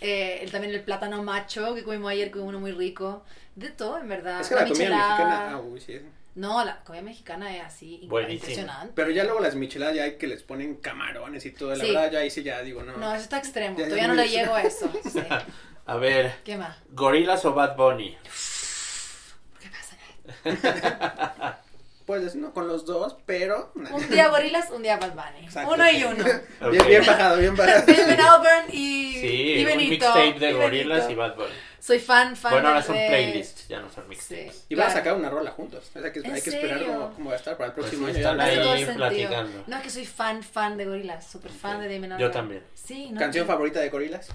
Eh, 0.00 0.40
el- 0.42 0.50
también 0.50 0.74
el 0.74 0.82
plátano 0.82 1.22
macho 1.22 1.74
que 1.76 1.84
comimos 1.84 2.10
ayer, 2.10 2.30
que 2.32 2.40
uno 2.40 2.58
muy 2.58 2.72
rico. 2.72 3.22
De 3.54 3.68
todo, 3.70 3.98
en 3.98 4.08
verdad. 4.08 4.40
Es 4.40 4.48
que 4.48 4.54
la 4.56 4.62
comida 4.62 4.78
michelada. 4.78 5.08
mexicana, 5.10 5.50
ah, 5.52 5.58
uy, 5.60 5.80
sí. 5.80 6.00
No, 6.34 6.64
la 6.64 6.80
comida 6.84 7.02
mexicana 7.02 7.54
es 7.54 7.62
así, 7.62 8.06
Buenísimo. 8.08 8.40
impresionante. 8.40 8.92
Pero 8.96 9.10
ya 9.10 9.24
luego 9.24 9.40
las 9.40 9.54
micheladas 9.54 9.94
ya 9.96 10.04
hay 10.04 10.16
que 10.16 10.26
les 10.26 10.42
ponen 10.42 10.76
camarones 10.76 11.44
y 11.44 11.50
todo, 11.50 11.74
la 11.74 11.84
Sí. 11.84 11.92
verdad 11.92 12.10
ya 12.10 12.18
ahí 12.20 12.30
sí 12.30 12.42
ya 12.42 12.62
digo, 12.62 12.82
no. 12.82 12.96
No, 12.96 13.12
eso 13.14 13.22
está 13.24 13.38
extremo. 13.38 13.76
Ya, 13.78 13.84
Todavía 13.84 14.08
no 14.08 14.14
le 14.14 14.28
llego 14.28 14.54
a 14.54 14.62
eso. 14.62 14.90
Sí. 15.12 15.20
A 15.86 15.96
ver, 15.96 16.36
¿Qué 16.44 16.56
más? 16.56 16.76
¿Gorilas 16.90 17.44
o 17.44 17.52
Bad 17.54 17.76
Bunny? 17.76 18.16
¿Qué 19.60 19.68
pasa? 19.68 19.96
Pues 22.06 22.34
no 22.34 22.52
con 22.52 22.66
los 22.66 22.84
dos, 22.84 23.16
pero. 23.26 23.72
Un 23.76 24.08
día 24.10 24.26
Gorilas, 24.28 24.70
un 24.70 24.82
día 24.82 24.96
Bad 24.96 25.12
Bunny. 25.14 25.44
Exacto. 25.46 25.72
Uno 25.72 25.88
y 25.90 26.02
uno. 26.02 26.24
Bien, 26.70 26.82
Ok. 26.82 26.88
bien 26.88 27.06
bajado, 27.06 27.38
bien 27.38 27.56
bajado. 27.56 27.84
Ben 27.86 28.20
Auburn 28.20 28.64
y, 28.72 29.12
Sí, 29.20 29.26
y 29.54 29.60
un 29.60 29.66
Benito. 29.66 29.90
mixtape 30.14 30.38
de 30.40 30.50
y 30.50 30.52
Gorillaz 30.54 30.88
Benito. 31.06 31.10
y 31.10 31.14
Bad 31.14 31.36
Bunny. 31.36 31.52
Soy 31.84 31.98
fan, 31.98 32.36
fan 32.36 32.52
Bueno, 32.52 32.68
ahora 32.68 32.80
de- 32.80 32.86
son 32.86 32.94
playlists, 32.94 33.66
ya 33.66 33.80
no 33.80 33.90
son 33.90 34.08
mixtapes. 34.08 34.54
Sí, 34.54 34.64
Y 34.68 34.74
van 34.76 34.86
a 34.86 34.92
sacar 34.92 35.14
una 35.14 35.28
rola 35.28 35.50
juntos. 35.50 35.90
Sea, 35.92 36.12
que 36.12 36.20
¿En 36.20 36.32
hay 36.32 36.40
que 36.40 36.50
esperar 36.50 36.86
cómo, 36.86 37.12
cómo 37.12 37.28
va 37.30 37.34
a 37.34 37.38
estar 37.38 37.56
para 37.56 37.70
el 37.70 37.74
Pues 37.74 37.86
próximo 37.88 38.08
sí, 38.12 38.24
año. 38.24 38.40
ahí 38.40 38.84
platicando. 38.94 39.64
No, 39.66 39.76
es 39.78 39.82
que 39.82 39.90
soy 39.90 40.06
fan, 40.06 40.44
fan 40.44 40.76
de 40.76 40.84
Gorillaz, 40.86 41.28
súper 41.28 41.50
fan 41.50 41.80
de 41.80 41.92
Damon 41.92 42.20
Yo 42.20 42.30
también. 42.30 42.62
Sí, 42.74 43.10
¿no? 43.10 43.18
¿Canción 43.18 43.48
favorita 43.48 43.80
de 43.80 43.88
Gorilas? 43.88 44.28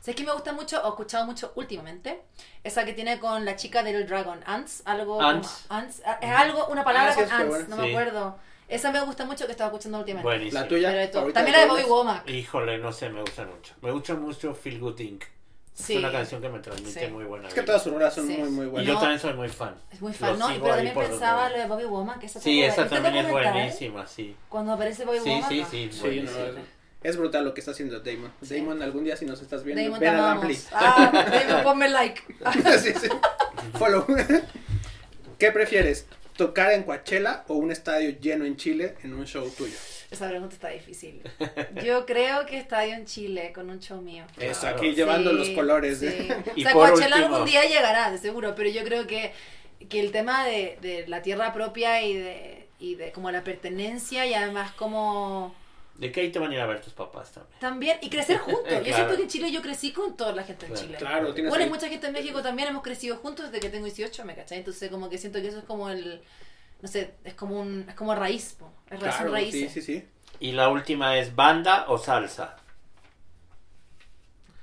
¿Sabes 0.00 0.16
que 0.16 0.24
me 0.24 0.32
gusta 0.32 0.54
mucho 0.54 0.80
o 0.82 0.86
he 0.86 0.88
escuchado 0.88 1.26
mucho 1.26 1.52
últimamente? 1.56 2.22
Esa 2.64 2.86
que 2.86 2.94
tiene 2.94 3.18
con 3.20 3.44
la 3.44 3.56
chica 3.56 3.82
del 3.82 4.06
Dragon, 4.06 4.40
Ants, 4.46 4.82
algo 4.86 5.20
Ants. 5.20 5.66
como- 5.68 5.80
Ants, 5.80 6.02
ah, 6.06 6.18
es 6.22 6.30
algo, 6.30 6.68
una 6.68 6.84
palabra 6.84 7.12
Ah, 7.12 7.14
con 7.16 7.30
Ants, 7.30 7.68
no 7.68 7.76
me 7.76 7.90
acuerdo. 7.90 8.38
Esa 8.66 8.90
me 8.92 9.00
gusta 9.02 9.26
mucho 9.26 9.44
que 9.44 9.52
estaba 9.52 9.68
escuchando 9.68 9.98
últimamente. 9.98 10.26
Buenísimo. 10.26 10.62
La 10.62 10.68
tuya. 10.68 10.90
De 10.90 11.08
También 11.08 11.52
la 11.52 11.58
de 11.60 11.66
Bobby 11.66 11.82
Gorillaz? 11.82 11.88
Womack. 11.90 12.30
Híjole, 12.30 12.78
no 12.78 12.92
sé, 12.92 13.10
me 13.10 13.20
gusta 13.20 13.44
mucho. 13.44 13.74
Me 13.82 13.90
gusta 13.90 14.14
mucho 14.14 14.54
Feel 14.54 14.78
Good 14.80 15.00
Inc. 15.00 15.24
Sí. 15.80 15.92
Es 15.94 15.98
una 15.98 16.12
canción 16.12 16.40
que 16.40 16.48
me 16.48 16.58
transmite 16.60 17.06
Sí. 17.06 17.12
muy 17.12 17.24
buena. 17.24 17.48
Es 17.48 17.54
que 17.54 17.62
todas 17.62 17.82
sus 17.82 17.92
rolas 17.92 18.14
son 18.14 18.26
Sí. 18.26 18.36
muy, 18.36 18.48
muy 18.50 18.66
Y 18.66 18.68
buenas. 18.68 18.86
yo 18.88 18.94
No. 18.94 19.00
también 19.00 19.18
soy 19.20 19.32
muy 19.34 19.48
fan. 19.48 19.74
Es 19.92 20.00
muy 20.00 20.12
fan, 20.12 20.32
Lo 20.32 20.38
¿no? 20.38 20.48
sigo 20.48 20.62
Pero 20.64 20.74
también 20.76 20.94
pensaba 20.94 21.48
lo 21.50 21.58
de 21.58 21.66
Bobby 21.66 21.84
Womack, 21.84 22.18
que 22.20 22.26
esa 22.26 22.40
Sí, 22.40 22.62
esa 22.62 22.82
¿viste 22.82 22.96
el 22.96 23.02
también 23.02 23.16
es 23.16 23.28
documental? 23.30 23.52
buenísima, 23.54 24.06
sí. 24.06 24.36
Cuando 24.48 24.72
aparece 24.72 25.04
Bobby 25.04 25.18
Sí, 25.20 25.30
Womack. 25.30 25.48
sí, 25.48 25.60
¿no? 25.60 25.66
sí, 25.70 25.88
Sí, 25.92 26.20
no, 26.20 26.30
es, 27.02 27.16
brutal 27.16 27.44
lo 27.44 27.54
que 27.54 27.60
está 27.60 27.70
haciendo 27.72 27.98
Damon. 28.00 28.32
Sí. 28.42 28.56
Damon, 28.58 28.82
algún 28.82 29.04
día 29.04 29.16
si 29.16 29.24
nos 29.24 29.40
estás 29.40 29.64
viendo, 29.64 29.82
Damon, 29.82 30.00
ven. 30.00 30.14
Ampli. 30.16 30.58
Ah, 30.72 31.10
Damon, 31.48 31.62
ponme 31.64 31.88
like. 31.88 32.20
sí, 32.78 32.92
sí. 33.00 33.08
Follow. 33.78 34.04
¿Qué 35.38 35.50
prefieres? 35.52 36.06
¿Tocar 36.36 36.72
en 36.72 36.82
Coachella 36.84 37.44
o 37.48 37.54
un 37.54 37.70
estadio 37.70 38.10
lleno 38.20 38.44
en 38.44 38.56
Chile 38.56 38.96
en 39.02 39.14
un 39.14 39.26
show 39.26 39.48
tuyo? 39.50 39.76
Esa 40.10 40.28
pregunta 40.28 40.54
está 40.54 40.68
difícil. 40.68 41.22
Yo 41.84 42.04
creo 42.06 42.44
que 42.46 42.58
Estadio 42.58 42.94
en 42.94 43.06
Chile 43.06 43.52
con 43.54 43.70
un 43.70 43.78
show 43.80 44.00
mío. 44.00 44.24
Eso, 44.38 44.60
Claro. 44.62 44.76
aquí 44.78 44.92
llevando 44.94 45.30
Sí, 45.30 45.36
los 45.36 45.48
colores. 45.50 45.98
sí. 46.00 46.06
de- 46.06 46.42
Y 46.56 46.62
o 46.62 46.64
sea, 46.64 46.72
por 46.72 46.90
Coachella 46.90 47.16
último- 47.16 47.36
algún 47.36 47.48
día 47.48 47.64
llegará, 47.64 48.10
de 48.10 48.18
seguro, 48.18 48.54
pero 48.56 48.68
yo 48.70 48.82
creo 48.84 49.06
que, 49.06 49.32
que 49.88 50.00
el 50.00 50.10
tema 50.10 50.44
de, 50.46 50.78
de 50.80 51.06
la 51.08 51.22
tierra 51.22 51.52
propia 51.52 52.02
y 52.02 52.14
de, 52.16 52.66
y 52.80 52.96
de 52.96 53.12
como 53.12 53.30
la 53.30 53.44
pertenencia 53.44 54.26
y 54.26 54.34
además 54.34 54.72
como 54.72 55.54
De 55.94 56.10
que 56.10 56.22
ahí 56.22 56.30
te 56.32 56.38
van 56.40 56.50
a 56.50 56.54
ir 56.54 56.60
a 56.60 56.66
ver 56.66 56.80
tus 56.80 56.92
papás 56.92 57.30
también. 57.32 57.60
también 57.60 57.98
y 58.02 58.10
crecer 58.10 58.38
juntos. 58.38 58.64
Yo 58.64 58.80
Claro. 58.82 58.94
siento 58.96 59.16
que 59.16 59.22
en 59.22 59.28
Chile 59.28 59.52
yo 59.52 59.62
crecí 59.62 59.92
con 59.92 60.16
toda 60.16 60.32
la 60.32 60.42
gente 60.42 60.66
en 60.66 60.72
Claro. 60.72 60.86
Chile. 60.86 60.98
Claro, 60.98 61.34
tienes 61.34 61.50
Bueno, 61.50 61.62
y 61.64 61.66
ahí- 61.66 61.70
mucha 61.72 61.88
gente 61.88 62.08
en 62.08 62.12
México 62.14 62.42
también 62.42 62.68
hemos 62.68 62.82
crecido 62.82 63.16
juntos 63.16 63.46
desde 63.46 63.60
que 63.60 63.68
tengo 63.70 63.84
18, 63.84 64.24
¿me 64.24 64.34
cachai? 64.34 64.58
Entonces 64.58 64.90
como 64.90 65.08
que 65.08 65.18
siento 65.18 65.40
que 65.40 65.48
eso 65.48 65.58
es 65.58 65.64
como 65.64 65.88
el, 65.88 66.20
no 66.82 66.88
sé, 66.88 67.14
es 67.24 67.34
como 67.34 67.60
un, 67.60 67.86
es 67.88 67.94
como 67.94 68.14
raíz, 68.14 68.54
po. 68.58 68.70
es 68.90 69.00
son 69.00 69.12
sí, 69.12 69.24
raíces. 69.32 69.72
sí, 69.72 69.82
sí. 69.82 70.08
Y 70.40 70.52
la 70.52 70.68
última 70.68 71.18
es 71.18 71.34
banda 71.34 71.84
o 71.88 71.98
salsa. 71.98 72.56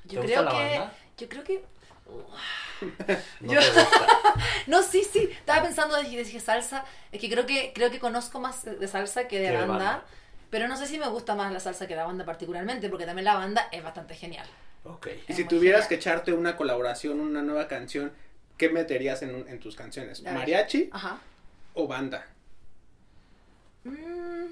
Yo 0.05 0.19
¿Te 0.19 0.25
creo 0.27 0.41
gusta 0.41 0.41
la 0.43 0.51
que, 0.51 0.79
banda? 0.79 0.93
yo 1.17 1.29
creo 1.29 1.43
que, 1.43 1.63
No 3.41 3.53
Yo- 3.53 3.61
sí, 4.83 5.03
sí, 5.03 5.29
estaba 5.31 5.63
pensando, 5.63 5.97
dije, 5.97 6.23
dije 6.23 6.39
salsa, 6.39 6.85
es 7.11 7.19
que 7.21 7.29
creo 7.29 7.45
que, 7.45 7.71
creo 7.73 7.91
que 7.91 7.99
conozco 7.99 8.39
más 8.39 8.63
de 8.65 8.87
salsa 8.87 9.27
que 9.27 9.39
de 9.39 9.51
banda, 9.51 9.65
banda. 9.65 10.05
pero 10.49 10.67
no 10.67 10.77
sé 10.77 10.85
si 10.87 10.97
me 10.99 11.07
gusta 11.07 11.35
más 11.35 11.51
la 11.51 11.59
salsa 11.59 11.87
que 11.87 11.95
la 11.95 12.05
banda 12.05 12.25
particularmente, 12.25 12.89
porque 12.89 13.05
también 13.05 13.25
la 13.25 13.35
banda 13.35 13.67
es 13.71 13.83
bastante 13.83 14.15
genial. 14.15 14.47
Ok. 14.83 15.07
Y 15.27 15.33
Es 15.33 15.35
si 15.35 15.43
muy 15.43 15.49
tuvieras 15.49 15.87
genial. 15.87 15.87
que 15.87 15.95
echarte 15.95 16.33
una 16.33 16.55
colaboración, 16.55 17.19
una 17.19 17.41
nueva 17.41 17.67
canción, 17.67 18.13
¿qué 18.57 18.69
meterías 18.69 19.21
en, 19.21 19.45
en 19.47 19.59
tus 19.59 19.75
canciones? 19.75 20.23
¿Mariachi 20.23 20.89
Ajá. 20.91 21.21
O 21.77 21.87
banda? 21.87 22.25
Mm, 23.83 24.47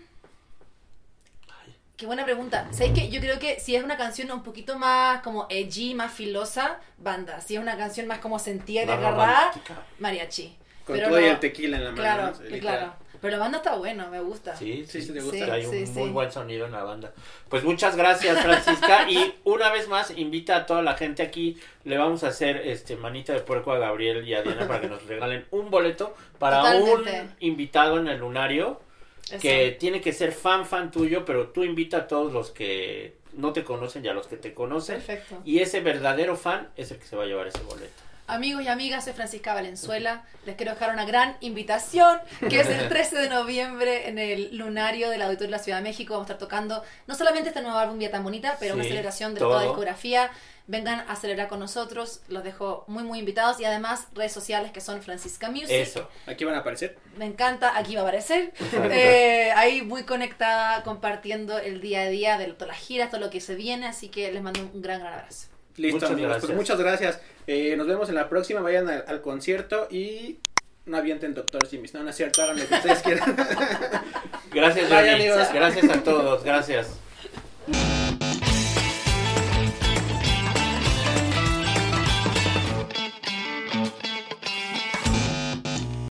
Qué 1.97 2.05
buena 2.05 2.25
pregunta. 2.25 2.67
¿Sabéis 2.71 2.93
que 2.93 3.09
Yo 3.09 3.21
creo 3.21 3.39
que 3.39 3.59
si 3.59 3.75
es 3.75 3.83
una 3.83 3.95
canción 3.95 4.29
un 4.31 4.43
poquito 4.43 4.77
más 4.77 5.21
como 5.21 5.47
edgy, 5.49 5.93
más 5.93 6.11
filosa, 6.13 6.79
banda. 6.97 7.39
Si 7.39 7.55
es 7.55 7.61
una 7.61 7.77
canción 7.77 8.05
más 8.07 8.19
como 8.19 8.38
sentida 8.38 8.83
y 8.83 8.85
romántica. 8.85 9.81
mariachi. 9.99 10.57
Con 10.85 10.97
Pero 10.97 11.07
todo 11.09 11.21
y 11.21 11.25
el 11.25 11.39
tequila 11.39 11.77
en 11.77 11.83
la 11.85 11.91
mano. 11.91 12.01
Claro, 12.01 12.33
claro. 12.59 12.95
Pero 13.21 13.34
la 13.38 13.39
banda 13.43 13.58
está 13.58 13.75
buena, 13.75 14.08
me 14.08 14.19
gusta. 14.21 14.56
Sí, 14.56 14.86
Sí, 14.88 15.01
sí, 15.01 15.13
te 15.13 15.19
sí, 15.21 15.25
gusta. 15.25 15.54
hay 15.54 15.65
un 15.65 15.71
Sí, 15.71 15.86
muy 15.93 16.08
sí. 16.08 16.10
buen 16.12 16.32
sonido 16.32 16.65
en 16.65 16.71
la 16.71 16.84
banda. 16.84 17.12
Pues 17.49 17.63
muchas 17.63 17.95
gracias, 17.95 18.41
Francisca. 18.41 19.06
y 19.10 19.36
una 19.43 19.71
vez 19.71 19.88
más, 19.88 20.12
invita 20.17 20.56
a 20.58 20.65
toda 20.65 20.82
la 20.82 20.95
gente 20.95 21.23
aquí. 21.23 21.58
Le 21.84 21.97
vamos 21.97 22.23
a 22.23 22.28
hacer 22.30 22.58
este 22.67 22.95
manita 22.95 23.34
de 23.34 23.39
puerco 23.41 23.71
a 23.71 23.80
Gabriel 23.80 24.28
y 24.28 24.34
a 24.34 24.41
Diana 24.41 24.67
para 24.67 24.82
que 24.82 24.88
nos 24.88 25.04
regalen 25.08 25.45
un 25.51 25.69
boleto 25.69 26.15
para 26.39 26.58
Totalmente. 26.62 27.21
un 27.21 27.32
invitado 27.39 27.99
en 27.99 28.08
el 28.08 28.19
lunario 28.19 28.82
Eso. 29.30 29.39
que 29.39 29.75
tiene 29.80 30.01
que 30.01 30.13
ser 30.13 30.32
fan, 30.32 30.65
fan 30.65 30.91
tuyo, 30.91 31.25
pero 31.25 31.47
tú 31.49 31.63
invita 31.63 31.97
a 31.97 32.08
todos 32.08 32.32
los 32.34 32.51
que 32.51 33.15
no 33.34 33.51
te 33.51 33.63
conocen 33.65 34.06
y 34.06 34.08
a 34.08 34.13
los 34.13 34.28
que 34.28 34.38
te 34.38 34.54
conocen. 34.54 34.95
Perfecto. 34.95 35.41
Y 35.43 35.60
ese 35.60 35.82
verdadero 35.82 36.36
fan 36.38 36.69
es 36.78 36.91
el 36.91 36.99
que 36.99 37.06
se 37.06 37.15
va 37.17 37.23
a 37.23 37.25
llevar 37.25 37.47
ese 37.47 37.60
boleto. 37.63 38.05
Amigos 38.27 38.63
y 38.63 38.67
amigas, 38.67 39.03
soy 39.03 39.13
Francisca 39.13 39.53
Valenzuela. 39.53 40.23
Les 40.47 40.55
quiero 40.55 40.73
dejar 40.73 40.91
una 40.91 41.05
gran 41.05 41.38
invitación, 41.41 42.17
que 42.49 42.59
es 42.59 42.67
el 42.67 42.89
13 42.89 43.17
de 43.17 43.29
noviembre 43.29 44.09
en 44.09 44.17
el 44.17 44.57
Lunario 44.57 45.11
del 45.11 45.21
Auditorio 45.21 45.51
de 45.51 45.57
la 45.57 45.63
Ciudad 45.63 45.77
de 45.77 45.83
México. 45.83 46.13
Vamos 46.13 46.27
a 46.27 46.33
estar 46.33 46.39
tocando 46.39 46.81
no 47.05 47.13
solamente 47.13 47.49
este 47.49 47.61
nuevo 47.61 47.77
álbum 47.77 47.99
Vía 47.99 48.09
Tan 48.09 48.23
Bonita, 48.23 48.57
pero 48.59 48.73
una 48.73 48.83
celebración 48.83 49.35
de 49.35 49.41
todo. 49.41 49.49
toda 49.49 49.61
la 49.61 49.67
discografía. 49.67 50.31
Vengan 50.67 51.05
a 51.07 51.15
celebrar 51.15 51.47
con 51.47 51.59
nosotros. 51.59 52.21
Los 52.27 52.43
dejo 52.43 52.83
muy, 52.88 53.03
muy 53.03 53.19
invitados. 53.19 53.59
Y 53.59 53.65
además, 53.65 54.07
redes 54.15 54.31
sociales 54.31 54.71
que 54.71 54.81
son 54.81 55.03
Francisca 55.03 55.51
Music. 55.51 55.69
Eso. 55.69 56.09
Aquí 56.25 56.45
van 56.45 56.55
a 56.55 56.59
aparecer. 56.59 56.97
Me 57.17 57.25
encanta, 57.25 57.77
aquí 57.77 57.93
va 57.93 58.01
a 58.01 58.03
aparecer. 58.05 58.51
Eh, 58.91 59.51
ahí 59.55 59.83
muy 59.83 60.03
conectada, 60.03 60.81
compartiendo 60.81 61.59
el 61.59 61.79
día 61.79 62.01
a 62.01 62.07
día 62.07 62.38
de 62.39 62.47
todas 62.47 62.69
las 62.69 62.77
giras, 62.79 63.11
todo 63.11 63.21
lo 63.21 63.29
que 63.29 63.39
se 63.39 63.53
viene. 63.53 63.85
Así 63.85 64.09
que 64.09 64.31
les 64.31 64.41
mando 64.41 64.61
un 64.61 64.81
gran, 64.81 65.01
gran 65.01 65.13
abrazo. 65.13 65.55
Listo, 65.77 65.95
Muchas 65.97 66.11
amigos. 66.11 66.29
gracias. 66.29 66.45
Pues 66.45 66.57
muchas 66.57 66.79
gracias. 66.79 67.19
Eh, 67.47 67.75
nos 67.77 67.88
vemos 67.88 68.09
en 68.09 68.15
la 68.15 68.29
próxima. 68.29 68.61
Vayan 68.61 68.89
al, 68.89 69.03
al 69.07 69.21
concierto 69.21 69.88
y 69.91 70.38
no 70.85 70.97
avienten 70.97 71.33
Doctor 71.33 71.65
Simis. 71.67 71.93
No, 71.93 72.03
no 72.03 72.09
es 72.09 72.15
cierto. 72.15 72.43
Hagan 72.43 72.57
lo 72.57 72.67
que 72.67 72.73
ustedes 72.75 73.01
quieran. 73.01 73.35
Gracias, 74.53 74.91
amigos. 74.91 75.47
Gracias 75.53 75.89
a 75.89 76.03
todos. 76.03 76.43
Gracias. 76.43 76.88